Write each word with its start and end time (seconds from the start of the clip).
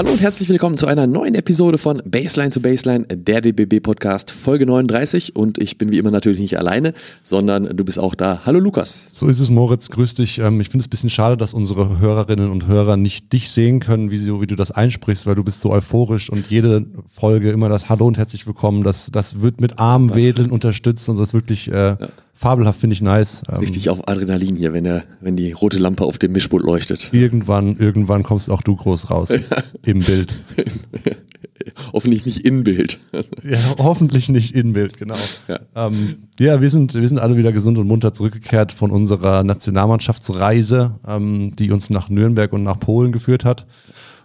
Hallo 0.00 0.12
und 0.12 0.22
herzlich 0.22 0.48
willkommen 0.48 0.78
zu 0.78 0.86
einer 0.86 1.06
neuen 1.06 1.34
Episode 1.34 1.76
von 1.76 2.00
Baseline 2.06 2.48
zu 2.48 2.62
Baseline, 2.62 3.04
der 3.06 3.42
DBB 3.42 3.82
Podcast, 3.82 4.30
Folge 4.30 4.64
39. 4.64 5.36
Und 5.36 5.58
ich 5.58 5.76
bin 5.76 5.92
wie 5.92 5.98
immer 5.98 6.10
natürlich 6.10 6.40
nicht 6.40 6.56
alleine, 6.56 6.94
sondern 7.22 7.76
du 7.76 7.84
bist 7.84 7.98
auch 7.98 8.14
da. 8.14 8.40
Hallo 8.46 8.60
Lukas. 8.60 9.10
So 9.12 9.28
ist 9.28 9.40
es, 9.40 9.50
Moritz. 9.50 9.90
Grüß 9.90 10.14
dich. 10.14 10.38
Ähm, 10.38 10.58
ich 10.62 10.70
finde 10.70 10.80
es 10.84 10.86
ein 10.86 10.88
bisschen 10.88 11.10
schade, 11.10 11.36
dass 11.36 11.52
unsere 11.52 11.98
Hörerinnen 11.98 12.50
und 12.50 12.66
Hörer 12.66 12.96
nicht 12.96 13.30
dich 13.34 13.50
sehen 13.50 13.80
können, 13.80 14.10
wie, 14.10 14.16
sie, 14.16 14.40
wie 14.40 14.46
du 14.46 14.56
das 14.56 14.70
einsprichst, 14.70 15.26
weil 15.26 15.34
du 15.34 15.44
bist 15.44 15.60
so 15.60 15.70
euphorisch 15.70 16.30
und 16.30 16.46
jede 16.46 16.86
Folge 17.10 17.50
immer 17.50 17.68
das 17.68 17.90
Hallo 17.90 18.06
und 18.06 18.16
herzlich 18.16 18.46
willkommen. 18.46 18.84
Das, 18.84 19.10
das 19.12 19.42
wird 19.42 19.60
mit 19.60 19.78
Armwedeln 19.78 20.50
unterstützt 20.50 21.10
und 21.10 21.18
das 21.18 21.28
ist 21.28 21.34
wirklich 21.34 21.70
äh, 21.70 21.74
ja. 21.74 21.98
Fabelhaft, 22.40 22.80
finde 22.80 22.94
ich 22.94 23.02
nice. 23.02 23.42
Ähm, 23.52 23.58
Richtig 23.58 23.90
auf 23.90 24.08
Adrenalin 24.08 24.56
hier, 24.56 24.72
wenn, 24.72 24.84
der, 24.84 25.04
wenn 25.20 25.36
die 25.36 25.52
rote 25.52 25.78
Lampe 25.78 26.04
auf 26.04 26.16
dem 26.16 26.32
Mischpult 26.32 26.64
leuchtet. 26.64 27.10
Irgendwann, 27.12 27.76
irgendwann 27.76 28.22
kommst 28.22 28.48
auch 28.48 28.62
du 28.62 28.76
groß 28.76 29.10
raus. 29.10 29.30
Im 29.84 30.00
Bild. 30.00 30.32
hoffentlich 31.92 32.24
nicht 32.24 32.46
in 32.46 32.64
Bild. 32.64 32.98
ja, 33.42 33.58
hoffentlich 33.76 34.30
nicht 34.30 34.54
in 34.54 34.72
Bild, 34.72 34.96
genau. 34.96 35.18
Ja, 35.48 35.60
ähm, 35.74 36.28
ja 36.38 36.62
wir, 36.62 36.70
sind, 36.70 36.94
wir 36.94 37.06
sind 37.06 37.18
alle 37.18 37.36
wieder 37.36 37.52
gesund 37.52 37.76
und 37.76 37.86
munter 37.86 38.14
zurückgekehrt 38.14 38.72
von 38.72 38.90
unserer 38.90 39.44
Nationalmannschaftsreise, 39.44 40.92
ähm, 41.06 41.50
die 41.58 41.70
uns 41.70 41.90
nach 41.90 42.08
Nürnberg 42.08 42.54
und 42.54 42.62
nach 42.62 42.80
Polen 42.80 43.12
geführt 43.12 43.44
hat. 43.44 43.66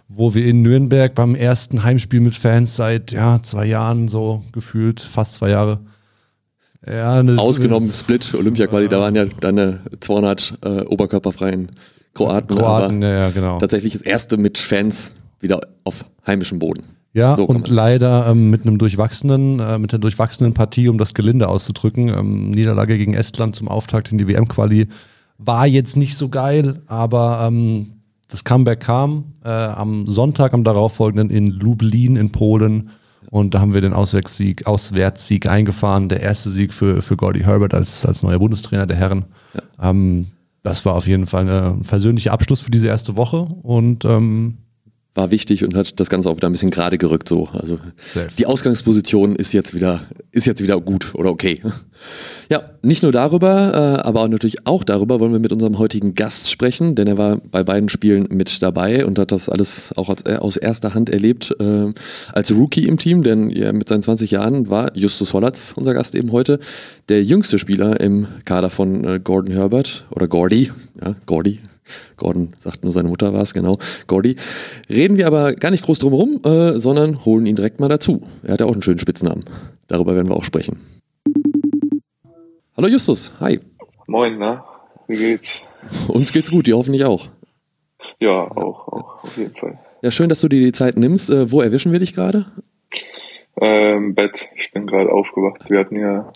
Wo 0.08 0.34
wir 0.34 0.46
in 0.46 0.62
Nürnberg 0.62 1.14
beim 1.14 1.34
ersten 1.34 1.84
Heimspiel 1.84 2.20
mit 2.20 2.34
Fans 2.34 2.76
seit 2.76 3.12
ja, 3.12 3.42
zwei 3.42 3.66
Jahren 3.66 4.08
so 4.08 4.42
gefühlt, 4.52 5.00
fast 5.00 5.34
zwei 5.34 5.50
Jahre. 5.50 5.80
Ja, 6.88 7.20
Ausgenommen 7.20 7.92
Split, 7.92 8.34
Olympia-Quali, 8.34 8.88
da 8.88 9.00
waren 9.00 9.14
ja 9.14 9.24
dann 9.40 9.80
200 10.00 10.58
äh, 10.64 10.80
oberkörperfreien 10.82 11.70
Kroaten. 12.14 12.56
Kroaten, 12.56 13.02
ja, 13.02 13.08
ja, 13.08 13.30
genau. 13.30 13.58
Tatsächlich 13.58 13.92
das 13.92 14.02
erste 14.02 14.36
mit 14.36 14.58
Fans 14.58 15.16
wieder 15.40 15.60
auf 15.84 16.04
heimischem 16.26 16.58
Boden. 16.58 16.84
Ja, 17.12 17.34
so 17.34 17.44
und 17.44 17.68
leider 17.68 18.26
ähm, 18.28 18.50
mit 18.50 18.62
einem 18.62 18.78
durchwachsenen, 18.78 19.58
äh, 19.58 19.78
mit 19.78 19.92
einer 19.92 20.00
durchwachsenen 20.00 20.52
Partie, 20.52 20.88
um 20.88 20.98
das 20.98 21.14
Gelinde 21.14 21.48
auszudrücken. 21.48 22.08
Ähm, 22.08 22.50
Niederlage 22.50 22.98
gegen 22.98 23.14
Estland 23.14 23.56
zum 23.56 23.68
Auftakt 23.68 24.12
in 24.12 24.18
die 24.18 24.28
WM-Quali 24.28 24.88
war 25.38 25.66
jetzt 25.66 25.96
nicht 25.96 26.16
so 26.16 26.28
geil, 26.28 26.80
aber 26.86 27.46
ähm, 27.46 27.92
das 28.28 28.44
Comeback 28.44 28.80
kam 28.80 29.32
äh, 29.44 29.48
am 29.48 30.06
Sonntag, 30.06 30.52
am 30.52 30.64
darauffolgenden 30.64 31.30
in 31.30 31.50
Lublin 31.50 32.16
in 32.16 32.32
Polen. 32.32 32.90
Und 33.30 33.54
da 33.54 33.60
haben 33.60 33.74
wir 33.74 33.80
den 33.80 33.92
Auswärtssieg, 33.92 34.66
Auswärtssieg 34.66 35.48
eingefahren. 35.48 36.08
Der 36.08 36.20
erste 36.20 36.50
Sieg 36.50 36.72
für, 36.72 37.02
für 37.02 37.16
Gordy 37.16 37.40
Herbert 37.40 37.74
als, 37.74 38.06
als 38.06 38.22
neuer 38.22 38.38
Bundestrainer 38.38 38.86
der 38.86 38.96
Herren. 38.96 39.24
Ja. 39.54 39.90
Ähm, 39.90 40.26
das 40.62 40.84
war 40.84 40.94
auf 40.94 41.06
jeden 41.06 41.26
Fall 41.26 41.48
ein 41.48 41.82
persönlicher 41.82 42.32
Abschluss 42.32 42.60
für 42.60 42.70
diese 42.70 42.88
erste 42.88 43.16
Woche. 43.16 43.38
Und 43.62 44.04
ähm, 44.04 44.58
war 45.16 45.30
wichtig 45.30 45.64
und 45.64 45.74
hat 45.74 45.98
das 45.98 46.10
Ganze 46.10 46.28
auch 46.28 46.36
wieder 46.36 46.48
ein 46.48 46.52
bisschen 46.52 46.70
gerade 46.70 46.98
gerückt. 46.98 47.28
So. 47.28 47.48
Also 47.52 47.78
die 48.38 48.46
Ausgangsposition 48.46 49.36
ist 49.36 49.52
jetzt 49.52 49.74
wieder, 49.74 50.02
ist 50.32 50.46
jetzt 50.46 50.62
wieder 50.62 50.80
gut 50.80 51.14
oder 51.14 51.30
okay. 51.30 51.60
Ja, 52.48 52.62
nicht 52.82 53.02
nur 53.02 53.10
darüber, 53.10 53.72
äh, 53.74 54.06
aber 54.06 54.28
natürlich 54.28 54.66
auch 54.66 54.84
darüber 54.84 55.18
wollen 55.18 55.32
wir 55.32 55.40
mit 55.40 55.50
unserem 55.50 55.78
heutigen 55.78 56.14
Gast 56.14 56.50
sprechen, 56.50 56.94
denn 56.94 57.06
er 57.06 57.18
war 57.18 57.38
bei 57.38 57.64
beiden 57.64 57.88
Spielen 57.88 58.28
mit 58.30 58.62
dabei 58.62 59.04
und 59.06 59.18
hat 59.18 59.32
das 59.32 59.48
alles 59.48 59.92
auch 59.96 60.10
als, 60.10 60.22
äh, 60.26 60.36
aus 60.36 60.56
erster 60.56 60.94
Hand 60.94 61.10
erlebt 61.10 61.56
äh, 61.58 61.92
als 62.32 62.52
Rookie 62.52 62.86
im 62.86 62.98
Team, 62.98 63.22
denn 63.22 63.50
ja, 63.50 63.72
mit 63.72 63.88
seinen 63.88 64.02
20 64.02 64.30
Jahren 64.30 64.68
war 64.68 64.96
Justus 64.96 65.32
Hollatz, 65.32 65.72
unser 65.74 65.94
Gast 65.94 66.14
eben 66.14 66.30
heute, 66.30 66.60
der 67.08 67.24
jüngste 67.24 67.58
Spieler 67.58 67.98
im 68.00 68.28
Kader 68.44 68.70
von 68.70 69.24
Gordon 69.24 69.54
Herbert 69.54 70.04
oder 70.10 70.28
Gordy, 70.28 70.70
ja, 71.00 71.16
Gordy, 71.24 71.60
Gordon 72.16 72.52
sagt 72.58 72.84
nur, 72.84 72.92
seine 72.92 73.08
Mutter 73.08 73.32
war 73.32 73.42
es, 73.42 73.54
genau, 73.54 73.78
Gordy. 74.06 74.36
Reden 74.88 75.16
wir 75.16 75.26
aber 75.26 75.54
gar 75.54 75.70
nicht 75.70 75.84
groß 75.84 75.98
drum 75.98 76.12
herum, 76.12 76.40
äh, 76.44 76.78
sondern 76.78 77.24
holen 77.24 77.46
ihn 77.46 77.56
direkt 77.56 77.80
mal 77.80 77.88
dazu. 77.88 78.22
Er 78.42 78.54
hat 78.54 78.60
ja 78.60 78.66
auch 78.66 78.72
einen 78.72 78.82
schönen 78.82 78.98
Spitznamen. 78.98 79.44
Darüber 79.88 80.14
werden 80.14 80.28
wir 80.28 80.36
auch 80.36 80.44
sprechen. 80.44 80.78
Hallo 82.76 82.88
Justus, 82.88 83.32
hi. 83.40 83.60
Moin, 84.06 84.38
na? 84.38 84.64
Wie 85.08 85.16
geht's? 85.16 85.64
Uns 86.08 86.32
geht's 86.32 86.50
gut, 86.50 86.66
dir 86.66 86.76
hoffentlich 86.76 87.04
auch. 87.04 87.28
Ja, 88.20 88.50
auch, 88.50 88.88
auch, 88.88 89.24
auf 89.24 89.36
jeden 89.36 89.54
Fall. 89.54 89.78
Ja, 90.02 90.10
schön, 90.10 90.28
dass 90.28 90.40
du 90.40 90.48
dir 90.48 90.60
die 90.60 90.72
Zeit 90.72 90.96
nimmst. 90.96 91.30
Äh, 91.30 91.50
wo 91.50 91.60
erwischen 91.60 91.92
wir 91.92 91.98
dich 91.98 92.14
gerade? 92.14 92.46
Ähm, 93.60 94.14
Bett. 94.14 94.48
Ich 94.56 94.72
bin 94.72 94.86
gerade 94.86 95.10
aufgewacht. 95.10 95.70
Wir 95.70 95.78
hatten 95.78 95.96
ja 95.96 96.32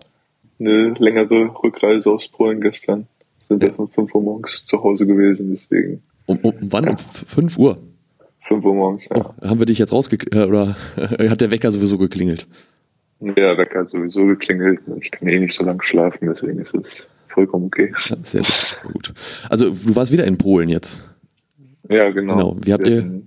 eine 0.59 0.95
längere 0.99 1.55
Rückreise 1.63 2.11
aus 2.11 2.29
Polen 2.29 2.61
gestern 2.61 3.07
sind 3.51 3.65
erst 3.65 3.79
um 3.79 3.89
5 3.89 4.15
Uhr 4.15 4.23
morgens 4.23 4.65
zu 4.65 4.83
Hause 4.83 5.07
gewesen, 5.07 5.51
deswegen. 5.51 6.03
Um, 6.27 6.39
um 6.39 6.55
wann? 6.61 6.85
Ja. 6.85 6.91
Um 6.91 6.97
5 6.97 7.59
Uhr? 7.59 7.79
5 8.43 8.65
Uhr 8.65 8.75
morgens, 8.75 9.09
ja. 9.09 9.17
Oh, 9.17 9.47
haben 9.47 9.59
wir 9.59 9.67
dich 9.67 9.79
jetzt 9.79 9.93
rausgeklingelt, 9.93 10.47
äh, 10.47 10.49
oder 10.49 10.77
hat 11.31 11.41
der 11.41 11.51
Wecker 11.51 11.71
sowieso 11.71 11.99
geklingelt? 11.99 12.47
Ja, 13.21 13.35
der 13.35 13.59
Wecker 13.59 13.81
hat 13.81 13.91
sowieso 13.91 14.25
geklingelt. 14.25 14.81
Ich 15.01 15.11
kann 15.11 15.29
eh 15.29 15.39
nicht 15.41 15.55
so 15.55 15.65
lange 15.65 15.83
schlafen, 15.83 16.29
deswegen 16.33 16.61
ist 16.61 16.75
es 16.75 17.09
vollkommen 17.29 17.67
okay. 17.67 17.93
Ja, 18.09 18.17
sehr, 18.23 18.45
sehr 18.45 18.91
gut. 18.93 19.13
Also, 19.51 19.71
du 19.71 19.97
warst 19.97 20.13
wieder 20.13 20.25
in 20.25 20.39
Polen 20.39 20.69
jetzt? 20.69 21.07
Ja, 21.89 22.11
genau. 22.11 22.35
genau. 22.35 22.57
Wie 22.63 22.73
habt 22.73 22.89
ihr. 22.89 23.23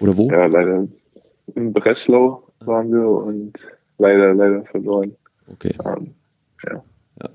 Oder 0.00 0.16
wo? 0.16 0.30
Ja, 0.30 0.46
leider. 0.46 0.88
In 1.54 1.72
Breslau 1.72 2.42
waren 2.60 2.92
wir 2.92 3.08
und 3.08 3.52
leider, 3.98 4.34
leider 4.34 4.64
verloren. 4.64 5.16
Okay. 5.46 5.74
Um, 5.78 5.92
ähm, 5.92 6.14
ja. 6.64 6.84
ja. 7.22 7.30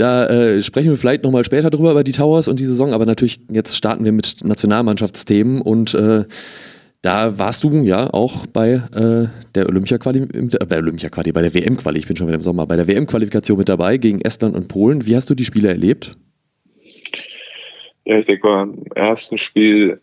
Da 0.00 0.28
äh, 0.28 0.62
sprechen 0.62 0.88
wir 0.88 0.96
vielleicht 0.96 1.24
nochmal 1.24 1.44
später 1.44 1.68
drüber, 1.68 1.90
über 1.90 2.04
die 2.04 2.12
Towers 2.12 2.48
und 2.48 2.58
die 2.58 2.64
Saison, 2.64 2.94
aber 2.94 3.04
natürlich 3.04 3.38
jetzt 3.50 3.76
starten 3.76 4.02
wir 4.02 4.12
mit 4.12 4.36
Nationalmannschaftsthemen 4.42 5.60
und 5.60 5.92
äh, 5.92 6.24
da 7.02 7.38
warst 7.38 7.64
du 7.64 7.70
ja 7.82 8.08
auch 8.14 8.46
bei 8.46 8.82
äh, 8.94 9.28
der 9.54 9.68
Olympia-Quali, 9.68 10.20
äh, 10.20 10.66
bei 10.66 10.78
Olympia-Quali, 10.78 11.32
bei 11.32 11.42
der 11.42 11.52
WM-Quali, 11.52 11.98
ich 11.98 12.08
bin 12.08 12.16
schon 12.16 12.28
wieder 12.28 12.36
im 12.36 12.42
Sommer, 12.42 12.66
bei 12.66 12.76
der 12.76 12.88
WM-Qualifikation 12.88 13.58
mit 13.58 13.68
dabei 13.68 13.98
gegen 13.98 14.22
Estland 14.22 14.56
und 14.56 14.68
Polen. 14.68 15.04
Wie 15.04 15.14
hast 15.14 15.28
du 15.28 15.34
die 15.34 15.44
Spiele 15.44 15.68
erlebt? 15.68 16.16
Ja, 18.06 18.18
ich 18.20 18.24
denke 18.24 18.46
mal, 18.46 18.62
im 18.70 18.86
ersten 18.94 19.36
Spiel 19.36 20.00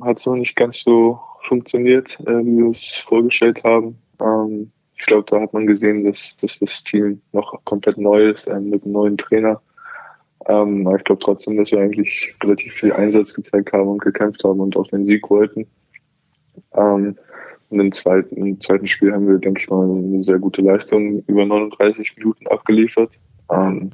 hat 0.00 0.18
es 0.18 0.26
noch 0.26 0.34
nicht 0.34 0.56
ganz 0.56 0.82
so 0.82 1.20
funktioniert, 1.42 2.18
äh, 2.26 2.44
wie 2.44 2.56
wir 2.56 2.70
es 2.72 2.96
vorgestellt 3.06 3.62
haben. 3.62 3.98
Ähm, 4.20 4.72
ich 4.98 5.06
glaube, 5.06 5.24
da 5.30 5.40
hat 5.40 5.52
man 5.52 5.66
gesehen, 5.66 6.04
dass, 6.04 6.36
dass 6.38 6.58
das 6.58 6.82
Team 6.82 7.20
noch 7.32 7.64
komplett 7.64 7.98
neu 7.98 8.28
ist, 8.30 8.48
ähm, 8.48 8.70
mit 8.70 8.84
einem 8.84 8.92
neuen 8.92 9.16
Trainer. 9.16 9.60
Ähm, 10.46 10.86
aber 10.86 10.96
ich 10.96 11.04
glaube 11.04 11.22
trotzdem, 11.22 11.56
dass 11.56 11.70
wir 11.70 11.80
eigentlich 11.80 12.34
relativ 12.42 12.74
viel 12.74 12.92
Einsatz 12.92 13.34
gezeigt 13.34 13.72
haben 13.72 13.88
und 13.88 14.02
gekämpft 14.02 14.42
haben 14.44 14.60
und 14.60 14.76
auch 14.76 14.88
den 14.88 15.06
Sieg 15.06 15.28
wollten. 15.30 15.66
Ähm, 16.74 17.16
und 17.70 17.80
im 17.80 17.92
zweiten, 17.92 18.36
im 18.36 18.60
zweiten 18.60 18.86
Spiel 18.86 19.12
haben 19.12 19.28
wir, 19.28 19.38
denke 19.38 19.60
ich 19.60 19.68
mal, 19.68 19.84
eine 19.84 20.24
sehr 20.24 20.38
gute 20.38 20.62
Leistung 20.62 21.22
über 21.26 21.44
39 21.44 22.16
Minuten 22.16 22.46
abgeliefert. 22.48 23.10
Ähm, 23.50 23.90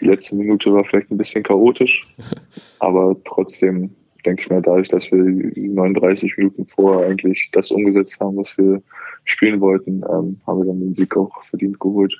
die 0.00 0.06
letzte 0.06 0.36
Minute 0.36 0.72
war 0.72 0.84
vielleicht 0.84 1.10
ein 1.10 1.18
bisschen 1.18 1.42
chaotisch, 1.42 2.06
aber 2.78 3.16
trotzdem 3.24 3.94
denke 4.24 4.42
ich 4.42 4.50
mal, 4.50 4.62
dadurch, 4.62 4.88
dass 4.88 5.10
wir 5.10 5.22
die 5.24 5.68
39 5.68 6.36
Minuten 6.36 6.66
vorher 6.66 7.08
eigentlich 7.08 7.50
das 7.52 7.70
umgesetzt 7.70 8.20
haben, 8.20 8.36
was 8.36 8.56
wir 8.56 8.82
spielen 9.24 9.60
wollten, 9.60 10.02
ähm, 10.02 10.40
haben 10.46 10.58
wir 10.58 10.66
dann 10.66 10.80
den 10.80 10.94
Sieg 10.94 11.16
auch 11.16 11.42
verdient 11.44 11.78
geholt. 11.80 12.14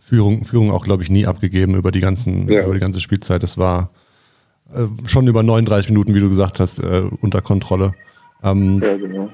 Führung, 0.00 0.44
Führung 0.44 0.70
auch, 0.70 0.84
glaube 0.84 1.02
ich, 1.02 1.10
nie 1.10 1.26
abgegeben 1.26 1.74
über 1.76 1.90
die, 1.90 2.00
ganzen, 2.00 2.48
ja. 2.50 2.64
über 2.64 2.74
die 2.74 2.80
ganze 2.80 3.00
Spielzeit. 3.00 3.42
Das 3.42 3.56
war 3.56 3.90
äh, 4.74 4.86
schon 5.06 5.26
über 5.26 5.42
39 5.42 5.90
Minuten, 5.90 6.14
wie 6.14 6.20
du 6.20 6.28
gesagt 6.28 6.60
hast, 6.60 6.78
äh, 6.78 7.04
unter 7.20 7.40
Kontrolle. 7.40 7.92
Ähm, 8.42 8.80
ja, 8.82 8.96
genau. 8.96 9.30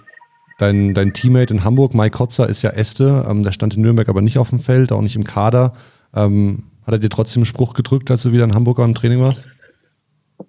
Dein, 0.59 0.95
dein 0.95 1.15
Teammate 1.15 1.55
in 1.55 1.65
Hamburg, 1.65 1.95
Mike 1.95 2.17
Kotzer, 2.17 2.49
ist 2.49 2.63
ja 2.63 2.71
Este. 2.71 3.27
Ähm, 3.29 3.43
der 3.43 3.53
stand 3.53 3.77
in 3.77 3.83
Nürnberg 3.83 4.09
aber 4.09 4.23
nicht 4.23 4.39
auf 4.39 4.51
dem 4.51 4.61
Feld, 4.61 4.93
auch 4.93 5.01
nicht 5.01 5.17
im 5.17 5.25
Kader. 5.25 5.73
Ähm, 6.15 6.65
hat 6.87 6.95
er 6.95 6.99
dir 6.99 7.09
trotzdem 7.09 7.41
einen 7.41 7.47
Spruch 7.47 7.75
gedrückt, 7.75 8.11
als 8.11 8.23
du 8.23 8.33
wieder 8.33 8.45
in 8.45 8.55
Hamburg 8.55 8.79
am 8.79 8.95
Training 8.95 9.21
warst? 9.21 9.49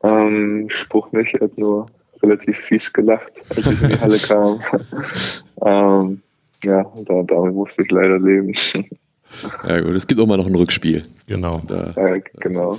Ähm, 0.03 0.65
Spruch 0.69 1.11
nicht, 1.13 1.33
er 1.35 1.41
hat 1.41 1.57
nur 1.57 1.85
relativ 2.21 2.57
fies 2.57 2.91
gelacht, 2.91 3.31
als 3.49 3.65
ich 3.65 3.81
in 3.81 3.89
die 3.89 3.99
Halle 3.99 4.19
kam. 4.19 4.59
ja, 6.63 6.83
da, 7.05 7.23
damit 7.23 7.53
musste 7.53 7.83
ich 7.83 7.91
leider 7.91 8.19
leben. 8.19 8.53
Ja 9.65 9.79
gut, 9.79 9.95
es 9.95 10.07
gibt 10.07 10.19
auch 10.19 10.27
mal 10.27 10.35
noch 10.35 10.45
ein 10.45 10.55
Rückspiel. 10.55 11.03
Genau. 11.25 11.61
Da, 11.65 11.93
ja, 11.95 12.21
genau. 12.41 12.75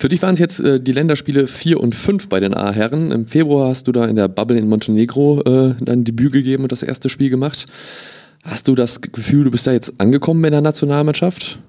Für 0.00 0.08
dich 0.08 0.22
waren 0.22 0.34
es 0.34 0.38
jetzt 0.38 0.60
äh, 0.60 0.80
die 0.80 0.92
Länderspiele 0.92 1.46
4 1.46 1.80
und 1.80 1.94
5 1.94 2.28
bei 2.28 2.40
den 2.40 2.54
A-Herren. 2.54 3.10
Im 3.10 3.26
Februar 3.26 3.68
hast 3.68 3.88
du 3.88 3.92
da 3.92 4.06
in 4.06 4.16
der 4.16 4.28
Bubble 4.28 4.56
in 4.56 4.68
Montenegro 4.68 5.40
äh, 5.40 5.74
dein 5.80 6.04
Debüt 6.04 6.32
gegeben 6.32 6.62
und 6.62 6.72
das 6.72 6.82
erste 6.82 7.08
Spiel 7.08 7.30
gemacht. 7.30 7.66
Hast 8.44 8.68
du 8.68 8.74
das 8.74 9.00
Gefühl, 9.00 9.44
du 9.44 9.50
bist 9.50 9.66
da 9.66 9.72
jetzt 9.72 10.00
angekommen 10.00 10.44
in 10.44 10.52
der 10.52 10.60
Nationalmannschaft? 10.60 11.60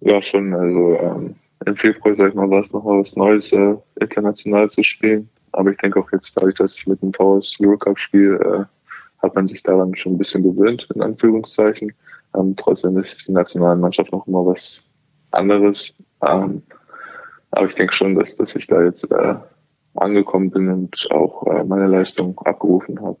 Ja, 0.00 0.20
schon. 0.20 0.52
Also 0.52 0.98
ähm, 1.00 1.34
im 1.64 1.76
Februar, 1.76 2.14
sag 2.14 2.28
ich 2.28 2.34
mal, 2.34 2.50
war 2.50 2.60
es 2.60 2.72
nochmal 2.72 3.00
was 3.00 3.16
Neues, 3.16 3.52
äh, 3.52 3.74
international 4.00 4.68
zu 4.68 4.82
spielen. 4.82 5.28
Aber 5.52 5.70
ich 5.70 5.78
denke 5.78 5.98
auch 5.98 6.12
jetzt, 6.12 6.36
dadurch, 6.36 6.56
dass 6.56 6.76
ich 6.76 6.86
mit 6.86 7.00
dem 7.00 7.12
Towers 7.12 7.56
Eurocup 7.60 7.98
spiele, 7.98 8.36
äh, 8.38 8.64
hat 9.24 9.34
man 9.34 9.46
sich 9.46 9.62
daran 9.62 9.94
schon 9.94 10.14
ein 10.14 10.18
bisschen 10.18 10.42
gewöhnt, 10.42 10.88
in 10.94 11.02
Anführungszeichen. 11.02 11.92
Ähm, 12.36 12.54
trotzdem 12.56 12.96
ist 12.98 13.26
die 13.26 13.32
nationale 13.32 13.78
Mannschaft 13.78 14.12
noch 14.12 14.26
immer 14.26 14.46
was 14.46 14.84
anderes. 15.30 15.94
Ähm, 16.22 16.62
aber 17.50 17.66
ich 17.66 17.74
denke 17.74 17.94
schon, 17.94 18.14
dass, 18.14 18.36
dass 18.36 18.54
ich 18.56 18.66
da 18.66 18.82
jetzt 18.82 19.10
äh, 19.10 19.34
angekommen 19.94 20.50
bin 20.50 20.68
und 20.68 21.08
auch 21.10 21.46
äh, 21.46 21.64
meine 21.64 21.86
Leistung 21.86 22.38
abgerufen 22.44 23.00
habe. 23.00 23.18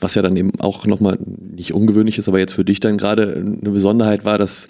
Was 0.00 0.14
ja 0.14 0.22
dann 0.22 0.36
eben 0.36 0.52
auch 0.60 0.86
nochmal 0.86 1.18
nicht 1.20 1.72
ungewöhnlich 1.74 2.18
ist, 2.18 2.28
aber 2.28 2.38
jetzt 2.38 2.54
für 2.54 2.64
dich 2.64 2.80
dann 2.80 2.98
gerade 2.98 3.34
eine 3.34 3.70
Besonderheit 3.70 4.24
war, 4.24 4.38
dass 4.38 4.68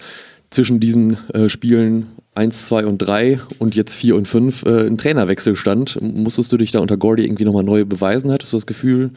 zwischen 0.51 0.79
diesen 0.79 1.17
äh, 1.33 1.49
Spielen 1.49 2.11
1, 2.35 2.67
2 2.67 2.85
und 2.85 2.97
3 2.99 3.39
und 3.59 3.75
jetzt 3.75 3.95
4 3.95 4.15
und 4.15 4.27
5 4.27 4.65
äh, 4.65 4.87
ein 4.87 4.97
Trainerwechsel 4.97 5.55
stand. 5.55 5.99
Musstest 6.01 6.51
du 6.51 6.57
dich 6.57 6.71
da 6.71 6.79
unter 6.79 6.97
Gordy 6.97 7.25
irgendwie 7.25 7.45
nochmal 7.45 7.63
neu 7.63 7.85
beweisen? 7.85 8.31
Hattest 8.31 8.53
du 8.53 8.57
das 8.57 8.65
Gefühl, 8.65 9.11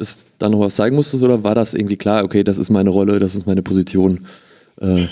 dass 0.00 0.24
da 0.38 0.48
noch 0.48 0.60
was 0.60 0.76
zeigen 0.76 0.96
musstest 0.96 1.22
oder 1.22 1.44
war 1.44 1.54
das 1.54 1.74
irgendwie 1.74 1.98
klar, 1.98 2.24
okay, 2.24 2.42
das 2.42 2.56
ist 2.56 2.70
meine 2.70 2.88
Rolle, 2.88 3.18
das 3.18 3.34
ist 3.34 3.46
meine 3.46 3.62
Position? 3.62 4.20
Äh, 4.80 5.06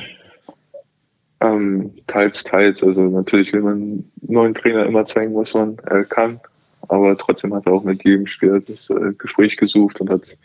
ähm, 1.41 1.93
teils, 2.07 2.43
teils. 2.43 2.83
Also 2.83 3.03
natürlich 3.03 3.53
will 3.53 3.61
man 3.61 4.05
neuen 4.23 4.55
Trainer 4.55 4.87
immer 4.87 5.05
zeigen, 5.05 5.37
was 5.37 5.53
man 5.53 5.77
äh, 5.91 6.05
kann. 6.05 6.41
Aber 6.89 7.17
trotzdem 7.19 7.55
hat 7.55 7.67
er 7.67 7.75
auch 7.75 7.85
mit 7.85 8.03
jedem 8.03 8.27
Spieler 8.27 8.61
das 8.61 8.89
äh, 8.89 9.13
Gespräch 9.19 9.59
gesucht 9.59 10.01
und 10.01 10.09
hat 10.09 10.37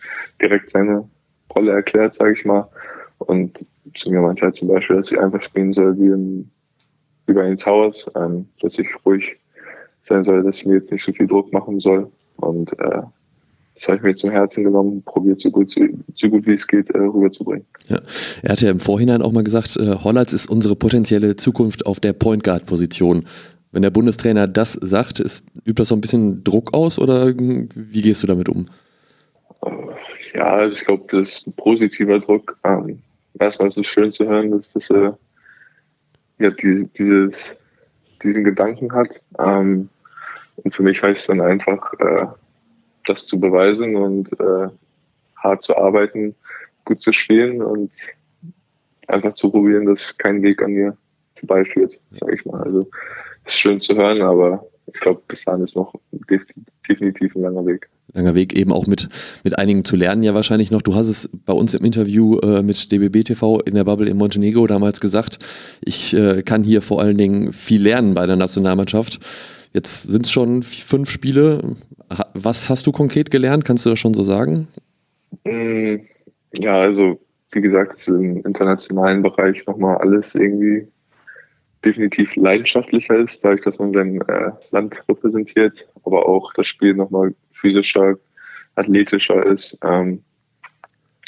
direkt 0.42 0.72
seine 0.72 1.08
Rolle 1.56 1.72
erklärt, 1.72 2.16
sage 2.16 2.34
ich 2.34 2.44
mal. 2.44 2.68
Und 3.20 3.66
zu 3.96 4.12
mir 4.12 4.20
meinte 4.20 4.46
er 4.46 4.54
zum 4.54 4.68
Beispiel, 4.68 4.98
dass 4.98 5.12
ich 5.12 5.20
einfach 5.20 5.42
spielen 5.42 5.72
soll 5.72 5.98
wie, 5.98 6.08
im, 6.08 6.50
wie 7.28 7.34
bei 7.34 7.48
den 7.48 7.58
Towers, 7.58 8.12
ähm, 8.16 8.50
dass 8.62 8.78
ich 8.78 8.90
ruhig 9.06 9.38
sein 10.02 10.24
soll, 10.24 10.44
dass 10.44 10.58
ich 10.58 10.66
mir 10.66 10.76
jetzt 10.76 10.92
nicht 10.92 11.04
so 11.04 11.14
viel 11.14 11.28
Druck 11.28 11.54
machen 11.54 11.80
soll. 11.80 12.12
Und 12.36 12.78
äh, 12.80 13.04
das 13.76 13.88
habe 13.88 13.98
ich 13.98 14.04
mir 14.04 14.16
zum 14.16 14.30
Herzen 14.30 14.64
genommen, 14.64 15.02
probiert 15.04 15.40
so 15.40 15.50
gut, 15.50 15.72
so 15.72 16.30
gut 16.30 16.46
wie 16.46 16.54
es 16.54 16.68
geht 16.68 16.90
äh, 16.92 17.00
rüberzubringen. 17.00 17.66
Ja. 17.88 18.02
Er 18.44 18.52
hatte 18.52 18.66
ja 18.66 18.72
im 18.72 18.80
Vorhinein 18.80 19.22
auch 19.22 19.32
mal 19.32 19.44
gesagt, 19.44 19.78
äh, 19.78 19.96
Hollatz 20.04 20.34
ist 20.34 20.50
unsere 20.50 20.76
potenzielle 20.76 21.36
Zukunft 21.36 21.86
auf 21.86 22.00
der 22.00 22.14
Point 22.14 22.44
Guard 22.44 22.66
Position. 22.66 23.26
Wenn 23.72 23.82
der 23.82 23.90
Bundestrainer 23.90 24.48
das 24.48 24.74
sagt, 24.74 25.20
ist, 25.20 25.46
übt 25.66 25.82
das 25.82 25.88
so 25.88 25.96
ein 25.96 26.02
bisschen 26.02 26.44
Druck 26.44 26.76
aus 26.76 27.00
oder 27.00 27.34
wie 27.36 28.02
gehst 28.02 28.22
du 28.22 28.28
damit 28.28 28.48
um? 28.48 28.68
Ja, 30.36 30.54
also 30.54 30.74
ich 30.74 30.86
glaube, 30.86 31.06
das 31.10 31.30
ist 31.30 31.48
ein 31.48 31.54
positiver 31.54 32.20
Druck. 32.20 32.56
Ähm, 32.64 33.00
erstmal 33.40 33.70
ist 33.70 33.78
es 33.78 33.88
schön 33.88 34.12
zu 34.12 34.26
hören, 34.26 34.52
dass 34.52 34.72
das 34.74 34.92
äh, 34.92 35.12
ja, 36.38 36.52
die, 36.52 36.88
dieses, 36.98 37.58
diesen 38.22 38.44
Gedanken 38.44 38.94
hat. 38.94 39.10
Ähm, 39.40 39.90
und 40.58 40.76
für 40.76 40.84
mich 40.84 41.02
heißt 41.02 41.22
es 41.22 41.28
dann 41.28 41.42
einfach, 41.42 41.94
äh, 42.00 42.28
das 43.06 43.28
zu 43.28 43.40
beweisen 43.40 43.96
und 43.96 44.32
äh, 44.40 44.70
hart 45.38 45.64
zu 45.64 45.78
arbeiten, 45.78 46.36
gut 46.86 47.02
zu 47.02 47.12
spielen 47.12 47.62
und 47.62 47.92
einfach 49.08 49.34
zu 49.34 49.50
probieren, 49.50 49.86
dass 49.86 50.18
kein 50.18 50.42
Weg 50.42 50.62
an 50.62 50.72
mir 50.72 50.98
vorbeiführt, 51.36 52.00
sage 52.12 52.36
ich 52.36 52.46
mal. 52.46 52.62
Also 52.64 52.90
ist 53.46 53.60
schön 53.60 53.80
zu 53.80 53.96
hören, 53.96 54.22
aber 54.22 54.66
ich 54.94 55.00
glaube, 55.00 55.22
bis 55.28 55.44
dahin 55.46 55.64
ist 55.64 55.76
noch 55.76 55.94
definitiv 56.88 57.36
ein 57.36 57.42
langer 57.42 57.66
Weg. 57.66 57.90
Langer 58.14 58.36
Weg 58.36 58.54
eben 58.58 58.72
auch 58.72 58.86
mit, 58.86 59.08
mit 59.44 59.58
einigen 59.58 59.86
zu 59.86 59.96
lernen, 59.96 60.24
ja 60.24 60.34
wahrscheinlich 60.34 60.72
noch. 60.72 60.82
Du 60.82 60.94
hast 60.94 61.08
es 61.08 61.30
bei 61.46 61.54
uns 61.54 61.74
im 61.74 61.86
Interview 61.86 62.38
äh, 62.40 62.62
mit 62.62 62.92
DBB 62.92 63.24
TV 63.24 63.60
in 63.62 63.76
der 63.76 63.86
Bubble 63.86 64.10
in 64.10 64.18
Montenegro 64.18 64.68
damals 64.68 65.00
gesagt, 65.00 65.40
ich 65.84 66.14
äh, 66.14 66.44
kann 66.44 66.64
hier 66.64 66.82
vor 66.82 67.02
allen 67.02 67.18
Dingen 67.18 67.54
viel 67.54 67.82
lernen 67.82 68.14
bei 68.14 68.28
der 68.28 68.36
Nationalmannschaft. 68.36 69.20
Jetzt 69.74 70.04
sind 70.04 70.26
es 70.26 70.32
schon 70.32 70.62
fünf 70.64 71.10
Spiele. 71.10 71.76
Was 72.34 72.70
hast 72.70 72.86
du 72.86 72.92
konkret 72.92 73.32
gelernt? 73.32 73.66
Kannst 73.66 73.86
du 73.86 73.90
das 73.90 74.00
schon 74.00 74.14
so 74.14 74.24
sagen? 74.24 74.68
Mm, 75.46 75.96
ja, 76.56 76.80
also 76.80 77.20
wie 77.52 77.62
gesagt, 77.62 78.08
im 78.08 78.44
internationalen 78.46 79.22
Bereich 79.22 79.66
nochmal 79.66 79.98
alles 79.98 80.36
irgendwie 80.36 80.88
definitiv 81.84 82.36
leidenschaftlicher 82.36 83.18
ist, 83.18 83.44
dadurch, 83.44 83.62
dass 83.62 83.80
man 83.80 83.94
sein 83.94 84.22
äh, 84.22 84.52
Land 84.72 85.04
repräsentiert, 85.10 85.88
aber 86.06 86.28
auch 86.28 86.54
das 86.54 86.68
Spiel 86.68 86.94
nochmal 86.94 87.34
physischer, 87.52 88.16
athletischer 88.76 89.46
ist. 89.46 89.78
Ähm, 89.84 90.24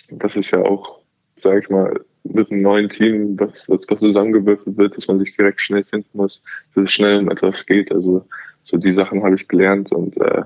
das 0.09 0.35
ist 0.35 0.51
ja 0.51 0.61
auch, 0.61 0.99
sage 1.35 1.59
ich 1.59 1.69
mal, 1.69 1.99
mit 2.25 2.51
einem 2.51 2.61
neuen 2.61 2.89
Team, 2.89 3.39
was, 3.39 3.69
was, 3.69 3.85
was 3.89 3.99
zusammengewürfelt 3.99 4.77
wird, 4.77 4.97
dass 4.97 5.07
man 5.07 5.19
sich 5.19 5.35
direkt 5.35 5.61
schnell 5.61 5.83
finden 5.83 6.09
muss, 6.13 6.43
dass 6.73 6.85
es 6.85 6.91
schnell 6.91 7.19
um 7.19 7.29
etwas 7.29 7.65
geht. 7.65 7.91
Also 7.91 8.25
so 8.63 8.77
die 8.77 8.93
Sachen 8.93 9.23
habe 9.23 9.35
ich 9.35 9.47
gelernt 9.47 9.91
und 9.91 10.17
äh, 10.17 10.43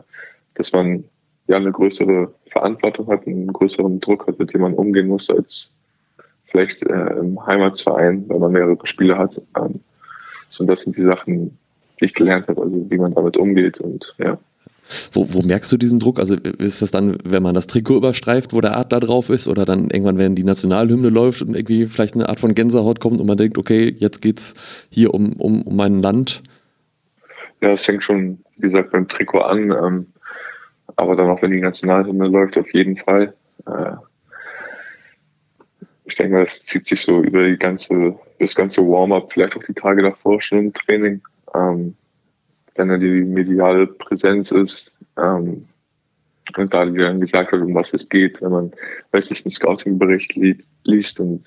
dass 0.55 0.71
man 0.73 1.05
ja 1.47 1.57
eine 1.57 1.71
größere 1.71 2.33
Verantwortung 2.47 3.07
hat, 3.07 3.25
einen 3.25 3.51
größeren 3.51 3.99
Druck 3.99 4.27
hat, 4.27 4.39
mit 4.39 4.53
dem 4.53 4.61
man 4.61 4.73
umgehen 4.73 5.07
muss 5.07 5.29
als 5.29 5.73
vielleicht 6.45 6.83
äh, 6.83 7.17
im 7.19 7.45
Heimatverein, 7.45 8.25
weil 8.27 8.39
man 8.39 8.51
mehrere 8.51 8.77
Spiele 8.83 9.17
hat. 9.17 9.41
Ähm, 9.57 9.79
so, 10.49 10.65
das 10.65 10.81
sind 10.81 10.97
die 10.97 11.03
Sachen, 11.03 11.57
die 11.99 12.05
ich 12.05 12.13
gelernt 12.13 12.47
habe, 12.47 12.61
also 12.61 12.89
wie 12.89 12.97
man 12.97 13.13
damit 13.13 13.37
umgeht 13.37 13.79
und 13.79 14.15
ja. 14.17 14.37
Wo, 15.11 15.33
wo, 15.33 15.41
merkst 15.41 15.71
du 15.71 15.77
diesen 15.77 15.99
Druck? 15.99 16.19
Also 16.19 16.35
ist 16.35 16.81
das 16.81 16.91
dann, 16.91 17.17
wenn 17.23 17.43
man 17.43 17.55
das 17.55 17.67
Trikot 17.67 17.97
überstreift, 17.97 18.53
wo 18.53 18.61
der 18.61 18.77
Adler 18.77 18.99
drauf 18.99 19.29
ist, 19.29 19.47
oder 19.47 19.65
dann 19.65 19.89
irgendwann, 19.89 20.17
wenn 20.17 20.35
die 20.35 20.43
Nationalhymne 20.43 21.09
läuft 21.09 21.41
und 21.41 21.55
irgendwie 21.55 21.85
vielleicht 21.85 22.15
eine 22.15 22.29
Art 22.29 22.39
von 22.39 22.55
Gänsehaut 22.55 22.99
kommt 22.99 23.19
und 23.19 23.27
man 23.27 23.37
denkt, 23.37 23.57
okay, 23.57 23.95
jetzt 23.97 24.21
geht's 24.21 24.53
hier 24.89 25.13
um, 25.13 25.33
um, 25.33 25.61
um 25.63 25.75
mein 25.75 26.01
Land? 26.01 26.43
Ja, 27.61 27.73
es 27.73 27.83
fängt 27.83 28.03
schon, 28.03 28.39
wie 28.57 28.61
gesagt, 28.63 28.91
beim 28.91 29.07
Trikot 29.07 29.41
an, 29.41 29.71
ähm, 29.71 30.07
aber 30.95 31.15
dann 31.15 31.29
auch, 31.29 31.41
wenn 31.41 31.51
die 31.51 31.61
Nationalhymne 31.61 32.27
läuft, 32.27 32.57
auf 32.57 32.73
jeden 32.73 32.97
Fall. 32.97 33.33
Äh, 33.65 33.95
ich 36.05 36.15
denke 36.15 36.33
mal, 36.33 36.43
das 36.43 36.65
zieht 36.65 36.87
sich 36.87 37.01
so 37.01 37.21
über 37.21 37.45
die 37.47 37.57
ganze, 37.57 38.17
das 38.39 38.55
ganze 38.55 38.81
Warm-up, 38.81 39.31
vielleicht 39.31 39.55
auch 39.55 39.63
die 39.63 39.73
Tage 39.73 40.01
davor 40.01 40.41
schon 40.41 40.59
im 40.59 40.73
Training. 40.73 41.21
Ähm, 41.53 41.95
wenn 42.79 42.87
da 42.87 42.97
die 42.97 43.25
mediale 43.25 43.87
Präsenz 43.87 44.51
ist 44.51 44.95
ähm, 45.17 45.67
und 46.57 46.73
da 46.73 46.85
dann 46.85 47.19
gesagt 47.19 47.51
wird, 47.51 47.61
um 47.61 47.75
was 47.75 47.93
es 47.93 48.07
geht, 48.07 48.41
wenn 48.41 48.51
man, 48.51 48.71
weiß 49.11 49.29
nicht, 49.29 49.45
einen 49.45 49.51
Scouting-Bericht 49.51 50.35
li 50.35 50.57
liest 50.85 51.19
und 51.19 51.43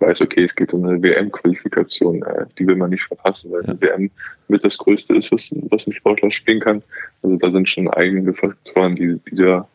weiß, 0.00 0.20
okay, 0.20 0.44
es 0.44 0.54
geht 0.54 0.74
um 0.74 0.84
eine 0.84 1.02
WM-Qualifikation, 1.02 2.22
äh, 2.22 2.44
die 2.58 2.66
will 2.66 2.76
man 2.76 2.90
nicht 2.90 3.04
verpassen, 3.04 3.50
weil 3.50 3.64
ja. 3.64 3.72
die 3.72 3.80
WM 3.80 4.10
mit 4.48 4.62
das 4.62 4.76
Größte 4.76 5.16
ist, 5.16 5.32
was, 5.32 5.50
was 5.70 5.86
ein 5.86 5.94
Sportler 5.94 6.30
spielen 6.30 6.60
kann. 6.60 6.82
Also 7.22 7.36
da 7.36 7.50
sind 7.50 7.66
schon 7.66 7.88
eigene 7.88 8.34
Faktoren, 8.34 8.94
die, 8.94 9.18
die 9.30 9.36
da 9.36 9.66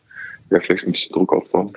ja 0.50 0.60
vielleicht 0.60 0.86
ein 0.86 0.92
bisschen 0.92 1.12
Druck 1.12 1.32
aufbauen. 1.32 1.72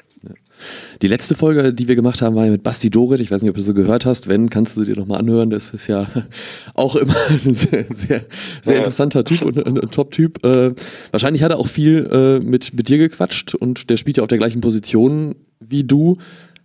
Die 1.02 1.08
letzte 1.08 1.36
Folge, 1.36 1.74
die 1.74 1.88
wir 1.88 1.96
gemacht 1.96 2.22
haben, 2.22 2.36
war 2.36 2.48
mit 2.48 2.64
Basti 2.64 2.90
Dorit. 2.90 3.20
Ich 3.20 3.32
weiß 3.32 3.42
nicht, 3.42 3.50
ob 3.50 3.56
du 3.56 3.62
so 3.62 3.74
gehört 3.74 4.06
hast. 4.06 4.30
Wenn, 4.30 4.50
kannst 4.50 4.78
du 4.78 4.84
dir 4.84 4.96
nochmal 4.96 5.20
anhören. 5.20 5.50
Das 5.50 5.70
ist 5.72 5.88
ja 5.88 6.08
auch 6.74 6.96
immer 6.96 7.16
ein 7.30 7.54
sehr, 7.54 7.86
sehr, 7.90 8.22
sehr 8.62 8.78
interessanter 8.78 9.24
Typ 9.24 9.42
und 9.42 9.66
ein, 9.66 9.80
ein 9.80 9.92
Top-Typ. 9.92 10.46
Äh, 10.46 10.74
wahrscheinlich 11.12 11.44
hat 11.44 11.52
er 11.52 11.60
auch 11.60 11.68
viel 11.68 12.08
äh, 12.12 12.40
mit, 12.40 12.74
mit 12.74 12.88
dir 12.88 12.98
gequatscht 12.98 13.56
und 13.56 13.90
der 13.90 13.98
spielt 13.98 14.18
ja 14.18 14.24
auf 14.24 14.30
der 14.30 14.38
gleichen 14.38 14.62
Position 14.62 15.36
wie 15.60 15.84
du. 15.84 16.18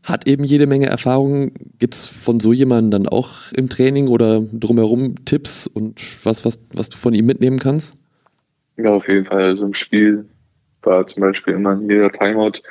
Hat 0.02 0.26
eben 0.28 0.44
jede 0.44 0.66
Menge 0.66 0.86
Erfahrung. 0.86 1.52
Gibt 1.78 1.94
es 1.94 2.06
von 2.06 2.40
so 2.40 2.52
jemandem 2.52 2.90
dann 2.90 3.08
auch 3.08 3.52
im 3.56 3.68
Training 3.68 4.08
oder 4.08 4.40
drumherum 4.40 5.24
Tipps 5.24 5.66
und 5.66 6.00
was, 6.24 6.44
was, 6.44 6.60
was 6.72 6.88
du 6.88 6.96
von 6.96 7.14
ihm 7.14 7.26
mitnehmen 7.26 7.58
kannst? 7.58 7.96
Ja, 8.76 8.90
auf 8.90 9.08
jeden 9.08 9.24
Fall. 9.24 9.42
Also 9.42 9.64
im 9.66 9.74
Spiel 9.74 10.24
war 10.82 11.06
zum 11.06 11.22
Beispiel 11.22 11.54
immer 11.54 11.72
in 11.72 11.90
jeder 11.90 12.10
Timeout 12.10 12.62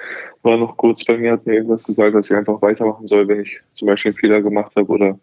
war 0.44 0.58
noch 0.58 0.78
kurz 0.78 1.04
bei 1.04 1.18
mir, 1.18 1.34
hat 1.34 1.46
mir 1.46 1.56
irgendwas 1.56 1.84
gesagt, 1.84 2.16
dass 2.16 2.30
ich 2.30 2.36
einfach 2.36 2.62
weitermachen 2.62 3.08
soll, 3.08 3.28
wenn 3.28 3.42
ich 3.42 3.60
zum 3.74 3.88
Beispiel 3.88 4.12
einen 4.12 4.20
Fehler 4.20 4.42
gemacht 4.42 4.74
habe 4.76 4.92
oder 4.92 5.20